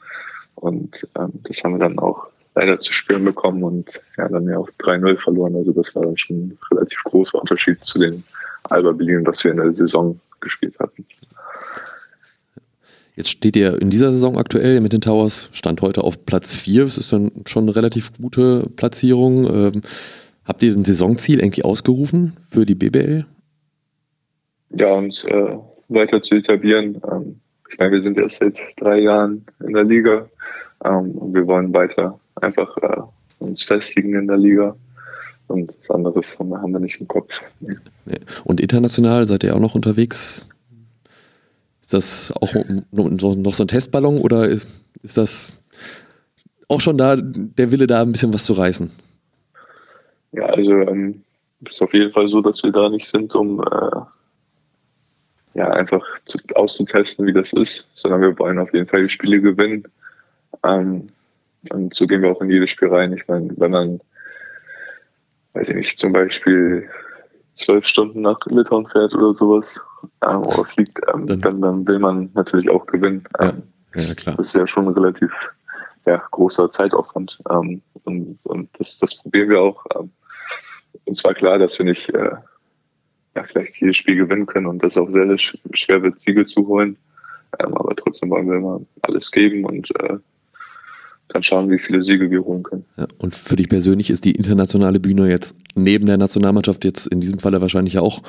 Und 0.55 1.07
ähm, 1.18 1.32
das 1.42 1.62
haben 1.64 1.74
wir 1.74 1.80
dann 1.80 1.98
auch 1.98 2.29
leider 2.55 2.80
zu 2.80 2.92
spüren 2.92 3.24
bekommen 3.24 3.62
und 3.62 4.01
ja, 4.16 4.28
dann 4.28 4.48
ja 4.48 4.59
auch 4.59 4.68
3-0 4.78 5.16
verloren. 5.16 5.57
Also 5.57 5.72
das 5.72 5.94
war 5.94 6.03
dann 6.03 6.16
schon 6.16 6.36
ein 6.36 6.59
relativ 6.72 7.03
großer 7.05 7.38
Unterschied 7.38 7.84
zu 7.84 7.98
den 7.98 8.24
Alba 8.64 8.92
Berlin, 8.92 9.26
was 9.26 9.44
wir 9.44 9.53
in 9.53 9.59
der 9.59 9.74
Saison 9.74 10.18
gespielt 10.40 10.78
hatten. 10.78 11.07
Jetzt 13.16 13.30
steht 13.30 13.57
ihr 13.57 13.80
in 13.80 13.90
dieser 13.90 14.12
Saison 14.12 14.38
aktuell 14.38 14.80
mit 14.80 14.92
den 14.92 15.01
Towers, 15.01 15.51
stand 15.53 15.82
heute 15.82 16.03
auf 16.03 16.24
Platz 16.24 16.55
4. 16.55 16.84
Das 16.84 16.96
ist 16.96 17.12
dann 17.12 17.30
schon 17.46 17.64
eine 17.64 17.76
relativ 17.76 18.12
gute 18.14 18.68
Platzierung. 18.76 19.46
Ähm, 19.46 19.82
habt 20.44 20.62
ihr 20.62 20.72
ein 20.72 20.84
Saisonziel 20.84 21.40
irgendwie 21.40 21.64
ausgerufen 21.64 22.36
für 22.51 22.64
die 22.64 22.74
BBL? 22.74 23.26
Ja, 24.70 24.92
uns 24.94 25.24
äh, 25.24 25.57
weiter 25.88 26.22
zu 26.22 26.36
etablieren. 26.36 27.01
Ähm, 27.11 27.40
ich 27.68 27.78
meine, 27.78 27.92
wir 27.92 28.03
sind 28.03 28.16
erst 28.16 28.36
seit 28.36 28.59
drei 28.78 29.01
Jahren 29.01 29.44
in 29.66 29.74
der 29.74 29.84
Liga 29.84 30.28
ähm, 30.84 31.11
und 31.12 31.34
wir 31.34 31.46
wollen 31.46 31.72
weiter 31.74 32.18
einfach 32.43 32.76
äh, 32.78 33.01
uns 33.38 33.62
festigen 33.62 34.14
in 34.14 34.26
der 34.26 34.36
Liga. 34.36 34.76
Und 35.49 35.72
was 35.80 35.91
anderes 35.91 36.38
haben 36.38 36.51
wir, 36.51 36.62
haben 36.62 36.72
wir 36.72 36.80
nicht 36.80 37.01
im 37.01 37.09
Kopf. 37.09 37.41
Und 38.45 38.61
international 38.61 39.26
seid 39.26 39.43
ihr 39.43 39.55
auch 39.55 39.61
noch 39.61 39.74
unterwegs? 39.74 40.49
Ist 41.80 41.93
das 41.93 42.32
auch 42.41 42.55
noch 42.93 43.53
so 43.53 43.64
ein 43.64 43.68
Testballon 43.68 44.18
oder 44.18 44.49
ist 44.49 45.16
das 45.16 45.61
auch 46.68 46.80
schon 46.80 46.97
da 46.97 47.16
der 47.16 47.72
Wille, 47.72 47.88
da 47.88 48.03
ein 48.03 48.12
bisschen 48.12 48.32
was 48.32 48.45
zu 48.45 48.53
reißen? 48.53 48.91
Ja, 50.32 50.45
also 50.45 50.72
ähm, 50.72 51.24
ist 51.68 51.82
auf 51.82 51.93
jeden 51.93 52.12
Fall 52.12 52.28
so, 52.28 52.41
dass 52.41 52.62
wir 52.62 52.70
da 52.70 52.88
nicht 52.88 53.07
sind, 53.07 53.34
um 53.34 53.61
äh, 53.61 53.97
ja 55.55 55.68
einfach 55.70 56.05
zu, 56.24 56.38
auszutesten, 56.55 57.26
wie 57.26 57.32
das 57.32 57.53
ist, 57.53 57.88
sondern 57.95 58.20
wir 58.20 58.38
wollen 58.38 58.61
auf 58.61 58.72
jeden 58.72 58.86
Fall 58.86 59.03
die 59.03 59.09
Spiele 59.09 59.41
gewinnen. 59.41 59.82
Ähm, 60.64 61.09
und 61.68 61.94
so 61.94 62.06
gehen 62.06 62.22
wir 62.22 62.30
auch 62.30 62.40
in 62.40 62.50
jedes 62.50 62.70
Spiel 62.70 62.88
rein. 62.88 63.12
Ich 63.12 63.26
meine, 63.28 63.50
wenn 63.56 63.70
man, 63.70 64.00
weiß 65.52 65.68
ich 65.70 65.76
nicht, 65.76 65.98
zum 65.98 66.12
Beispiel 66.12 66.88
zwölf 67.54 67.86
Stunden 67.86 68.22
nach 68.22 68.38
Litauen 68.46 68.86
fährt 68.86 69.14
oder 69.14 69.34
sowas, 69.34 69.84
ähm, 70.22 70.42
ausliegt, 70.44 70.98
ähm, 71.12 71.26
dann, 71.26 71.40
dann, 71.40 71.61
dann, 71.61 71.86
will 71.86 71.98
man 71.98 72.30
natürlich 72.34 72.70
auch 72.70 72.86
gewinnen. 72.86 73.24
Ähm, 73.38 73.62
ja, 73.94 74.02
ja, 74.02 74.14
klar. 74.14 74.36
Das 74.36 74.46
ist 74.46 74.54
ja 74.54 74.66
schon 74.66 74.86
ein 74.86 74.94
relativ 74.94 75.32
ja, 76.06 76.22
großer 76.30 76.70
Zeitaufwand. 76.70 77.42
Ähm, 77.50 77.82
und 78.04 78.38
und 78.44 78.70
das, 78.78 78.98
das 78.98 79.16
probieren 79.16 79.50
wir 79.50 79.61
auch. 79.61 79.84
Ähm, 79.94 80.11
und 81.04 81.16
zwar 81.16 81.34
klar, 81.34 81.58
dass 81.58 81.78
wir 81.78 81.84
nicht 81.84 82.08
äh, 82.11 82.30
ja, 83.34 83.44
vielleicht 83.44 83.76
jedes 83.80 83.96
Spiel 83.96 84.16
gewinnen 84.16 84.46
können 84.46 84.66
und 84.66 84.82
das 84.82 84.96
auch 84.96 85.11
sehr, 85.11 85.26
sehr 85.26 85.58
schwer 85.72 86.02
wird, 86.02 86.20
Siege 86.20 86.46
zu 86.46 86.66
holen. 86.66 86.96
Ähm, 87.58 87.76
aber 87.76 87.94
trotzdem 87.96 88.30
wollen 88.30 88.48
wir 88.48 88.56
immer 88.56 88.80
alles 89.02 89.30
geben 89.30 89.64
und 89.64 89.90
äh, 90.00 90.18
dann 91.32 91.42
schauen, 91.42 91.70
wie 91.70 91.78
viele 91.78 92.02
Siege 92.02 92.30
wir 92.30 92.44
holen 92.44 92.62
können. 92.62 92.84
Ja, 92.96 93.06
und 93.18 93.34
für 93.34 93.56
dich 93.56 93.68
persönlich 93.68 94.10
ist 94.10 94.24
die 94.24 94.32
internationale 94.32 95.00
Bühne 95.00 95.28
jetzt 95.28 95.54
neben 95.74 96.06
der 96.06 96.16
Nationalmannschaft 96.16 96.84
jetzt 96.84 97.06
in 97.06 97.20
diesem 97.20 97.38
Falle 97.38 97.60
wahrscheinlich 97.60 97.98
auch 97.98 98.22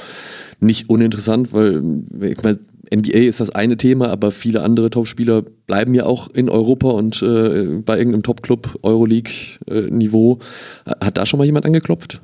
nicht 0.60 0.90
uninteressant, 0.90 1.54
weil 1.54 2.04
ich 2.22 2.42
meine, 2.44 2.60
NBA 2.94 3.20
ist 3.20 3.40
das 3.40 3.50
eine 3.50 3.78
Thema, 3.78 4.10
aber 4.10 4.32
viele 4.32 4.62
andere 4.64 4.90
Topspieler 4.90 5.44
bleiben 5.66 5.94
ja 5.94 6.06
auch 6.06 6.28
in 6.30 6.50
Europa 6.50 6.90
und 6.90 7.22
äh, 7.22 7.82
bei 7.86 7.98
irgendeinem 7.98 8.24
Topclub 8.24 8.80
Euroleague-Niveau. 8.84 10.40
Äh, 10.86 11.06
Hat 11.06 11.18
da 11.18 11.26
schon 11.26 11.38
mal 11.38 11.46
jemand 11.46 11.66
angeklopft? 11.66 12.22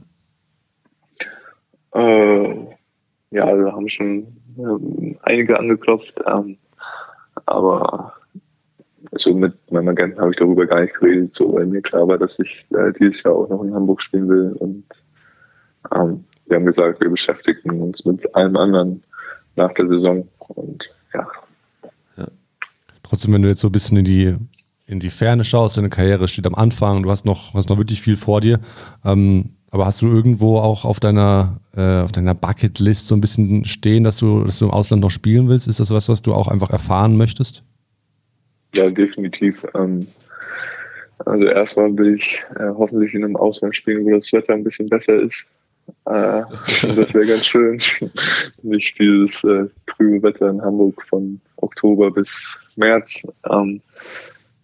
Äh, 1.93 2.49
ja, 3.31 3.57
wir 3.57 3.71
haben 3.71 3.87
schon 3.87 4.27
äh, 4.57 5.15
einige 5.23 5.57
angeklopft, 5.57 6.15
ähm, 6.27 6.57
aber 7.45 8.13
also 9.17 9.33
mit 9.33 9.53
meinem 9.71 9.87
Agenten 9.89 10.19
habe 10.19 10.31
ich 10.31 10.37
darüber 10.37 10.67
gar 10.67 10.81
nicht 10.81 10.93
geredet, 10.99 11.33
so 11.33 11.53
weil 11.53 11.65
mir 11.65 11.81
klar 11.81 12.07
war, 12.07 12.19
dass 12.19 12.37
ich 12.37 12.67
äh, 12.71 12.93
dieses 12.99 13.23
Jahr 13.23 13.35
auch 13.35 13.49
noch 13.49 13.63
in 13.63 13.73
Hamburg 13.73 14.01
spielen 14.01 14.29
will. 14.29 14.55
Und 14.59 14.83
ähm, 15.95 16.23
wir 16.45 16.57
haben 16.57 16.65
gesagt, 16.65 17.01
wir 17.01 17.09
beschäftigen 17.09 17.81
uns 17.81 18.05
mit 18.05 18.35
allem 18.35 18.55
anderen 18.55 19.03
nach 19.55 19.73
der 19.73 19.87
Saison. 19.87 20.27
Und 20.49 20.93
ja. 21.15 21.27
ja. 22.17 22.27
Trotzdem, 23.01 23.33
wenn 23.33 23.41
du 23.41 23.47
jetzt 23.49 23.61
so 23.61 23.69
ein 23.69 23.71
bisschen 23.71 23.97
in 23.97 24.05
die 24.05 24.35
in 24.85 25.01
die 25.01 25.09
Ferne 25.09 25.43
schaust, 25.43 25.75
deine 25.75 25.89
Karriere 25.89 26.29
steht 26.29 26.47
am 26.47 26.55
Anfang, 26.55 27.03
du 27.03 27.11
hast 27.11 27.25
noch, 27.25 27.53
hast 27.53 27.67
noch 27.67 27.77
wirklich 27.77 28.01
viel 28.01 28.15
vor 28.15 28.39
dir. 28.39 28.61
Ähm, 29.03 29.49
aber 29.69 29.85
hast 29.85 30.01
du 30.01 30.07
irgendwo 30.07 30.59
auch 30.59 30.85
auf 30.85 31.01
deiner, 31.01 31.59
äh, 31.75 31.99
auf 31.99 32.13
deiner 32.13 32.33
Bucketlist 32.33 33.07
so 33.07 33.15
ein 33.15 33.19
bisschen 33.19 33.65
stehen, 33.65 34.05
dass 34.05 34.15
du, 34.15 34.45
dass 34.45 34.59
du 34.59 34.65
im 34.65 34.71
Ausland 34.71 35.01
noch 35.01 35.11
spielen 35.11 35.49
willst? 35.49 35.67
Ist 35.67 35.81
das 35.81 35.89
was, 35.89 36.07
was 36.07 36.21
du 36.21 36.33
auch 36.33 36.47
einfach 36.47 36.69
erfahren 36.69 37.17
möchtest? 37.17 37.63
Ja, 38.77 38.91
definitiv. 38.91 39.65
Ähm, 39.73 40.05
also 41.25 41.45
erstmal 41.45 41.97
will 41.97 42.13
ich 42.13 42.43
äh, 42.59 42.69
hoffentlich 42.77 43.15
in 43.15 43.23
einem 43.23 43.35
Ausland 43.35 43.75
spielen, 43.75 44.05
wo 44.05 44.11
das 44.11 44.31
Wetter 44.31 44.53
ein 44.53 44.63
bisschen 44.63 44.87
besser 44.87 45.19
ist. 45.19 45.49
Äh, 46.05 46.43
das 46.95 47.11
wäre 47.15 47.25
ganz 47.25 47.47
schön. 47.47 47.81
Nicht 48.61 48.99
dieses 48.99 49.43
äh, 49.45 49.65
trübe 49.87 50.21
Wetter 50.21 50.51
in 50.51 50.61
Hamburg 50.61 51.01
von 51.01 51.41
Oktober 51.55 52.11
bis 52.11 52.55
März. 52.75 53.27
Ähm, 53.49 53.81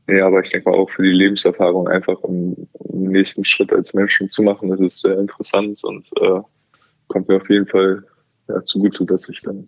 nee, 0.06 0.22
aber 0.22 0.42
ich 0.44 0.52
denke 0.52 0.70
mal 0.70 0.78
auch 0.78 0.92
für 0.92 1.02
die 1.02 1.10
Lebenserfahrung 1.10 1.88
einfach, 1.88 2.20
um, 2.22 2.56
um 2.74 3.06
den 3.06 3.14
nächsten 3.14 3.44
Schritt 3.44 3.74
als 3.74 3.96
Menschen 3.96 4.30
zu 4.30 4.44
machen, 4.44 4.70
das 4.70 4.80
ist 4.80 5.02
sehr 5.02 5.18
interessant 5.18 5.84
und 5.84 6.06
äh, 6.22 6.40
kommt 7.08 7.30
mir 7.30 7.38
auf 7.38 7.50
jeden 7.50 7.66
Fall 7.66 8.04
ja, 8.48 8.64
zugute, 8.64 9.06
dass 9.06 9.28
ich 9.28 9.42
dann 9.42 9.68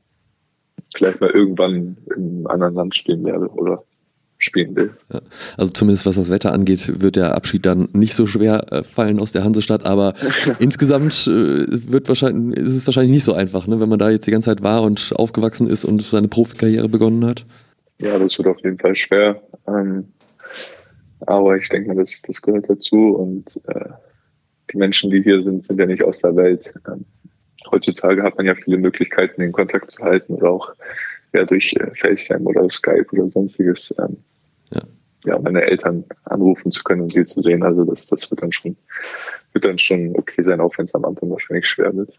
vielleicht 0.96 1.20
mal 1.20 1.32
irgendwann 1.32 1.98
in 2.16 2.46
einem 2.46 2.48
anderen 2.48 2.76
Land 2.76 2.96
spielen 2.96 3.26
werde 3.26 3.48
oder 3.48 3.84
spielen 4.38 4.76
will. 4.76 4.92
Ja, 5.12 5.22
also 5.58 5.72
zumindest 5.72 6.06
was 6.06 6.16
das 6.16 6.30
Wetter 6.30 6.54
angeht, 6.54 7.02
wird 7.02 7.16
der 7.16 7.36
Abschied 7.36 7.66
dann 7.66 7.90
nicht 7.94 8.14
so 8.14 8.28
schwer 8.28 8.72
äh, 8.72 8.84
fallen 8.84 9.20
aus 9.20 9.32
der 9.32 9.44
Hansestadt, 9.44 9.86
aber 9.86 10.14
insgesamt 10.60 11.28
äh, 11.28 11.66
wird 11.68 12.08
wahrscheinlich, 12.08 12.60
ist 12.60 12.76
es 12.76 12.88
wahrscheinlich 12.88 13.12
nicht 13.12 13.24
so 13.24 13.34
einfach, 13.34 13.68
ne, 13.68 13.80
wenn 13.80 13.90
man 13.90 14.00
da 14.00 14.10
jetzt 14.10 14.28
die 14.28 14.32
ganze 14.32 14.50
Zeit 14.50 14.64
war 14.64 14.84
und 14.84 15.14
aufgewachsen 15.16 15.68
ist 15.68 15.86
und 15.86 16.02
seine 16.02 16.28
Profikarriere 16.28 16.90
begonnen 16.90 17.26
hat. 17.26 17.46
Ja, 18.00 18.20
das 18.20 18.38
wird 18.38 18.48
auf 18.48 18.60
jeden 18.64 18.78
Fall 18.78 18.96
schwer. 18.96 19.42
Ähm, 19.68 20.06
aber 21.22 21.58
ich 21.58 21.70
denke 21.70 21.88
mal, 21.90 21.96
das, 21.96 22.22
das 22.22 22.42
gehört 22.42 22.70
dazu 22.70 23.16
und 23.16 23.46
äh, 23.68 23.90
die 24.72 24.78
Menschen, 24.78 25.12
die 25.12 25.24
hier 25.24 25.42
sind, 25.42 25.64
sind 25.64 25.80
ja 25.80 25.86
nicht 25.86 26.04
aus 26.04 26.20
der 26.20 26.36
Welt. 26.36 26.74
Ähm, 26.88 27.06
heutzutage 27.72 28.22
hat 28.24 28.38
man 28.38 28.46
ja 28.46 28.54
viele 28.54 28.78
Möglichkeiten, 28.78 29.42
den 29.42 29.52
Kontakt 29.52 29.92
zu 29.92 30.04
halten 30.04 30.34
oder 30.36 30.50
auch 30.50 30.74
ja, 31.36 31.46
durch 31.46 31.74
äh, 31.74 31.92
FaceTime 31.94 32.46
oder 32.46 32.68
Skype 32.70 33.06
oder 33.12 33.30
sonstiges 33.30 33.94
ähm, 34.00 34.18
ja. 34.72 34.82
ja. 35.26 35.40
meine 35.40 35.62
Eltern 35.62 36.04
anrufen 36.26 36.72
zu 36.72 36.84
können 36.84 37.02
und 37.02 37.12
sie 37.12 37.26
zu 37.26 37.42
sehen. 37.42 37.64
Also 37.64 37.84
das, 37.84 38.08
das 38.08 38.30
wird 38.32 38.42
dann 38.42 38.52
schon, 38.52 38.76
wird 39.54 39.66
dann 39.66 39.78
schon 39.78 40.16
okay 40.16 40.44
sein, 40.44 40.62
auch 40.62 40.78
wenn 40.78 40.86
es 40.86 40.96
am 40.96 41.06
Anfang 41.06 41.30
wahrscheinlich 41.30 41.68
schwer 41.68 41.96
wird. 41.96 42.14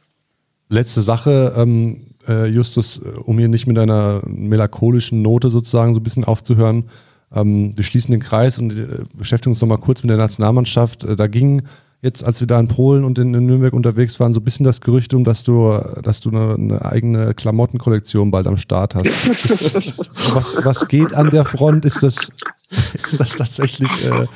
Letzte 0.69 1.01
Sache, 1.01 1.55
ähm, 1.57 2.09
äh, 2.29 2.47
Justus, 2.47 3.01
äh, 3.05 3.19
um 3.21 3.39
hier 3.39 3.49
nicht 3.49 3.67
mit 3.67 3.79
einer 3.79 4.23
melancholischen 4.27 5.23
Note 5.23 5.51
sozusagen 5.51 5.95
so 5.95 6.01
ein 6.01 6.05
bisschen 6.05 6.25
aufzuhören. 6.25 6.91
Ähm, 7.33 7.73
wir 7.77 7.85
schließen 7.85 8.13
den 8.13 8.21
Kreis 8.21 8.59
und 8.59 8.73
äh, 8.73 9.05
beschäftigen 9.15 9.53
uns 9.53 9.61
nochmal 9.61 9.79
kurz 9.79 10.03
mit 10.03 10.11
der 10.11 10.17
Nationalmannschaft. 10.17 11.05
Äh, 11.05 11.17
da 11.17 11.27
ging 11.27 11.63
jetzt, 12.03 12.25
als 12.25 12.41
wir 12.41 12.47
da 12.47 12.61
in 12.61 12.69
Polen 12.69 13.05
und 13.05 13.19
in, 13.19 13.35
in 13.35 13.47
Nürnberg 13.47 13.73
unterwegs 13.73 14.21
waren, 14.21 14.35
so 14.35 14.41
ein 14.41 14.45
bisschen 14.45 14.65
das 14.65 14.81
Gerücht 14.81 15.15
um, 15.15 15.25
dass 15.25 15.43
du, 15.45 15.79
dass 16.03 16.21
du 16.21 16.31
eine, 16.31 16.55
eine 16.55 16.85
eigene 16.85 17.35
Klamottenkollektion 17.35 18.31
bald 18.31 18.47
am 18.47 18.57
Start 18.57 18.95
hast. 18.95 19.07
was, 20.35 20.65
was 20.65 20.89
geht 20.89 21.15
an 21.15 21.31
der 21.31 21.45
Front? 21.45 21.85
Ist 21.85 22.03
das, 22.03 22.17
ist 22.71 23.19
das 23.19 23.37
tatsächlich 23.37 23.91
äh, 24.07 24.27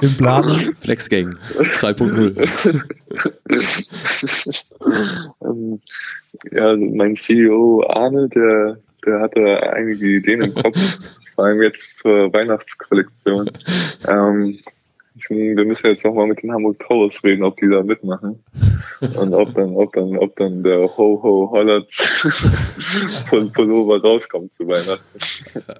im 0.00 0.16
Plan? 0.16 0.44
Flexgang 0.80 1.36
2.0. 1.56 2.82
ähm, 5.42 5.80
ja, 6.52 6.76
mein 6.76 7.16
CEO 7.16 7.84
Arne, 7.88 8.28
der, 8.28 8.78
der 9.04 9.20
hatte 9.20 9.72
einige 9.72 10.06
Ideen 10.06 10.42
im 10.42 10.54
Kopf, 10.54 10.98
vor 11.34 11.46
allem 11.46 11.62
jetzt 11.62 11.98
zur 11.98 12.32
Weihnachtskollektion. 12.32 13.50
Ähm, 14.06 14.58
wir 15.28 15.64
müssen 15.64 15.86
jetzt 15.86 16.04
nochmal 16.04 16.26
mit 16.26 16.42
den 16.42 16.52
Hamburg 16.52 16.78
Towers 16.80 17.22
reden, 17.24 17.44
ob 17.44 17.56
die 17.56 17.68
da 17.68 17.82
mitmachen. 17.82 18.42
Und 19.00 19.34
ob 19.34 19.54
dann, 19.54 19.74
ob 19.74 19.92
dann, 19.92 20.16
ob 20.16 20.34
dann 20.36 20.62
der 20.62 20.80
Ho 20.80 21.20
Ho 21.22 21.50
Hollert 21.52 21.92
von 23.30 23.52
Pullover 23.52 24.00
rauskommt 24.00 24.54
zu 24.54 24.66
Weihnachten. 24.66 25.18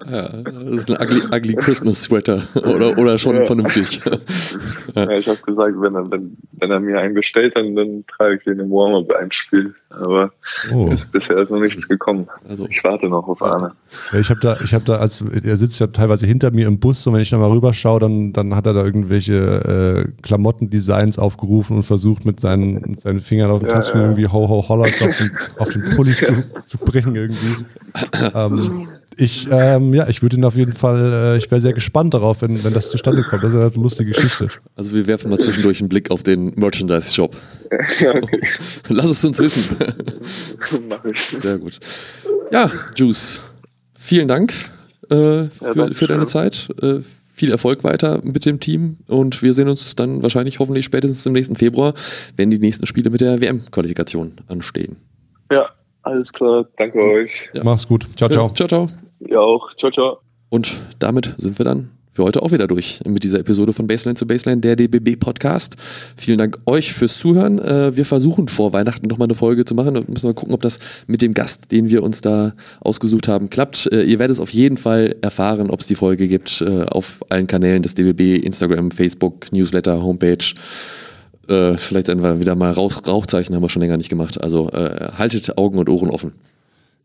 Ja, 0.09 0.29
das 0.29 0.85
ist 0.85 0.91
ein 0.91 1.01
ugly, 1.01 1.21
ugly 1.35 1.55
Christmas 1.55 2.03
Sweater 2.03 2.43
oder, 2.55 2.97
oder 2.97 3.17
schon 3.17 3.35
ja. 3.35 3.43
vernünftig. 3.43 4.01
Ja, 4.95 5.09
ich 5.11 5.27
habe 5.27 5.39
gesagt, 5.45 5.75
wenn 5.79 5.95
er, 5.95 6.09
wenn, 6.11 6.37
wenn 6.53 6.71
er 6.71 6.79
mir 6.79 6.99
einen 6.99 7.13
bestellt, 7.13 7.55
dann, 7.55 7.75
dann 7.75 8.05
trage 8.07 8.35
ich 8.37 8.43
den 8.43 8.59
im 8.59 8.69
Warm-Up 8.69 9.11
ein 9.13 9.31
Spiel. 9.31 9.73
Aber 9.89 10.31
oh. 10.73 10.87
ist 10.89 11.11
bisher 11.11 11.37
ist 11.37 11.49
noch 11.49 11.59
nichts 11.59 11.87
gekommen. 11.87 12.27
Also, 12.47 12.67
ich 12.69 12.83
warte 12.83 13.09
noch 13.09 13.27
auf 13.27 13.41
Arne. 13.41 13.73
Ja, 14.11 14.19
ich 14.19 14.29
habe 14.29 14.39
da, 14.39 14.57
ich 14.63 14.73
habe 14.73 14.85
da, 14.85 14.97
als 14.97 15.23
er 15.43 15.57
sitzt 15.57 15.79
ja 15.79 15.87
teilweise 15.87 16.25
hinter 16.25 16.51
mir 16.51 16.67
im 16.67 16.79
Bus 16.79 17.05
und 17.07 17.13
wenn 17.13 17.21
ich 17.21 17.29
da 17.29 17.37
mal 17.37 17.49
rüberschaue, 17.49 17.99
dann, 17.99 18.33
dann 18.33 18.55
hat 18.55 18.67
er 18.67 18.73
da 18.73 18.83
irgendwelche 18.83 19.28
äh, 19.33 20.05
Klamottendesigns 20.21 21.19
aufgerufen 21.19 21.77
und 21.77 21.83
versucht 21.83 22.25
mit 22.25 22.39
seinen, 22.39 22.81
mit 22.81 23.01
seinen 23.01 23.19
Fingern 23.19 23.51
auf 23.51 23.59
den 23.59 23.69
ja, 23.69 23.75
Tasten 23.75 23.97
ja. 23.97 24.03
irgendwie 24.03 24.27
Ho 24.27 24.47
Ho 24.47 24.67
Hollers 24.67 25.01
auf 25.01 25.17
den, 25.17 25.31
auf 25.57 25.69
den 25.69 25.95
Pulli 25.95 26.13
zu, 26.13 26.43
zu 26.65 26.77
bringen 26.77 27.15
irgendwie. 27.15 27.65
Ähm, 28.33 28.87
ich, 29.17 29.47
ähm, 29.51 29.93
ja, 29.93 30.07
ich 30.07 30.21
würde 30.21 30.37
ihn 30.37 30.45
auf 30.45 30.55
jeden 30.55 30.71
Fall, 30.71 31.11
äh, 31.11 31.37
ich 31.37 31.51
wäre 31.51 31.59
sehr 31.59 31.73
gespannt 31.73 32.13
darauf, 32.13 32.41
wenn, 32.41 32.63
wenn 32.63 32.73
das 32.73 32.89
zustande 32.89 33.23
kommt. 33.23 33.43
Das 33.43 33.51
wäre 33.51 33.65
eine 33.65 33.83
lustige 33.83 34.11
Geschichte. 34.11 34.47
Also 34.77 34.93
wir 34.93 35.07
werfen 35.07 35.29
mal 35.29 35.37
zwischendurch 35.37 35.81
einen 35.81 35.89
Blick 35.89 36.09
auf 36.09 36.23
den 36.23 36.53
Merchandise-Shop. 36.55 37.35
Ja, 37.99 38.15
okay. 38.15 38.41
Lass 38.87 39.11
es 39.11 39.23
uns 39.23 39.37
wissen. 39.37 39.77
Mach 40.89 41.05
ich. 41.05 41.37
Sehr 41.39 41.59
gut. 41.59 41.79
Ja, 42.51 42.71
Juice, 42.95 43.41
vielen 43.93 44.27
Dank 44.27 44.53
äh, 45.11 45.49
für, 45.49 45.73
ja, 45.75 45.91
für 45.91 46.07
deine 46.07 46.25
Zeit. 46.25 46.69
Äh, 46.81 47.01
viel 47.39 47.51
Erfolg 47.51 47.83
weiter 47.85 48.19
mit 48.21 48.45
dem 48.45 48.59
Team 48.59 48.97
und 49.07 49.41
wir 49.41 49.53
sehen 49.53 49.69
uns 49.69 49.95
dann 49.95 50.21
wahrscheinlich 50.21 50.59
hoffentlich 50.59 50.83
spätestens 50.83 51.25
im 51.25 51.33
nächsten 51.33 51.55
Februar, 51.55 51.93
wenn 52.35 52.49
die 52.49 52.59
nächsten 52.59 52.85
Spiele 52.85 53.09
mit 53.09 53.21
der 53.21 53.39
WM-Qualifikation 53.39 54.33
anstehen. 54.47 54.97
Ja, 55.49 55.69
alles 56.03 56.33
klar. 56.33 56.67
Danke 56.77 56.99
euch. 56.99 57.49
Ja. 57.53 57.63
Mach's 57.63 57.87
gut. 57.87 58.07
Ciao, 58.17 58.29
ciao. 58.29 58.47
Ja, 58.47 58.53
ciao, 58.53 58.67
ciao. 58.67 58.89
Ja 59.21 59.39
auch. 59.39 59.73
Ciao, 59.75 59.89
ciao. 59.89 60.17
Und 60.49 60.81
damit 60.99 61.35
sind 61.37 61.57
wir 61.59 61.63
dann 61.63 61.91
für 62.11 62.23
heute 62.23 62.41
auch 62.41 62.51
wieder 62.51 62.67
durch 62.67 63.01
mit 63.05 63.23
dieser 63.23 63.39
Episode 63.39 63.71
von 63.71 63.87
Baseline 63.87 64.15
zu 64.15 64.25
Baseline, 64.25 64.59
der 64.61 64.75
DBB 64.75 65.19
Podcast. 65.19 65.75
Vielen 66.17 66.37
Dank 66.37 66.57
euch 66.65 66.91
fürs 66.91 67.17
Zuhören. 67.17 67.59
Äh, 67.59 67.95
wir 67.95 68.05
versuchen 68.05 68.47
vor 68.47 68.73
Weihnachten 68.73 69.07
nochmal 69.07 69.27
eine 69.27 69.35
Folge 69.35 69.63
zu 69.63 69.75
machen 69.75 69.95
und 69.95 70.09
müssen 70.09 70.25
mal 70.25 70.33
gucken, 70.33 70.53
ob 70.53 70.61
das 70.61 70.79
mit 71.07 71.21
dem 71.21 71.33
Gast, 71.33 71.71
den 71.71 71.89
wir 71.89 72.03
uns 72.03 72.21
da 72.21 72.53
ausgesucht 72.81 73.27
haben, 73.27 73.49
klappt. 73.49 73.91
Äh, 73.91 74.03
ihr 74.03 74.19
werdet 74.19 74.35
es 74.35 74.41
auf 74.41 74.49
jeden 74.49 74.77
Fall 74.77 75.15
erfahren, 75.21 75.69
ob 75.69 75.81
es 75.81 75.87
die 75.87 75.95
Folge 75.95 76.27
gibt 76.27 76.61
äh, 76.61 76.83
auf 76.83 77.23
allen 77.29 77.47
Kanälen 77.47 77.83
des 77.83 77.93
DBB, 77.93 78.43
Instagram, 78.43 78.91
Facebook, 78.91 79.51
Newsletter, 79.51 80.01
Homepage. 80.01 80.37
Vielleicht 81.77 82.11
einfach 82.11 82.39
wieder 82.39 82.53
mal 82.53 82.71
Rauch, 82.71 83.07
Rauchzeichen 83.07 83.55
haben 83.55 83.63
wir 83.63 83.71
schon 83.71 83.81
länger 83.81 83.97
nicht 83.97 84.09
gemacht. 84.09 84.39
Also 84.39 84.69
haltet 84.69 85.57
Augen 85.57 85.79
und 85.79 85.89
Ohren 85.89 86.11
offen. 86.11 86.33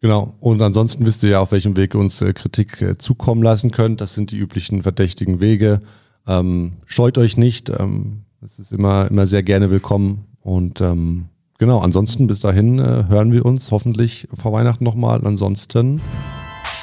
Genau. 0.04 0.34
Und 0.38 0.60
ansonsten 0.60 1.06
wisst 1.06 1.22
ihr 1.22 1.30
ja, 1.30 1.40
auf 1.40 1.50
welchem 1.50 1.78
Weg 1.78 1.94
uns 1.94 2.20
äh, 2.20 2.34
Kritik 2.34 2.82
äh, 2.82 2.98
zukommen 2.98 3.42
lassen 3.42 3.70
könnt. 3.70 4.02
Das 4.02 4.12
sind 4.12 4.32
die 4.32 4.36
üblichen 4.36 4.82
verdächtigen 4.82 5.40
Wege. 5.40 5.80
Ähm, 6.26 6.74
scheut 6.84 7.16
euch 7.16 7.38
nicht. 7.38 7.70
Ähm, 7.70 8.24
es 8.42 8.58
ist 8.58 8.70
immer, 8.70 9.08
immer 9.10 9.26
sehr 9.26 9.42
gerne 9.42 9.70
willkommen. 9.70 10.26
Und 10.42 10.82
ähm, 10.82 11.30
genau, 11.56 11.78
ansonsten 11.78 12.26
bis 12.26 12.40
dahin 12.40 12.78
äh, 12.80 13.06
hören 13.08 13.32
wir 13.32 13.46
uns 13.46 13.70
hoffentlich 13.70 14.28
vor 14.34 14.52
Weihnachten 14.52 14.84
nochmal. 14.84 15.26
Ansonsten 15.26 16.02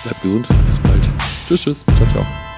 bleibt 0.01 0.24
gesund. 0.24 0.47
Bis 0.65 0.80
bald. 0.80 1.07
Tschüss, 1.47 1.61
tschüss. 1.61 1.86
Ciao, 1.86 2.09
ciao. 2.09 2.51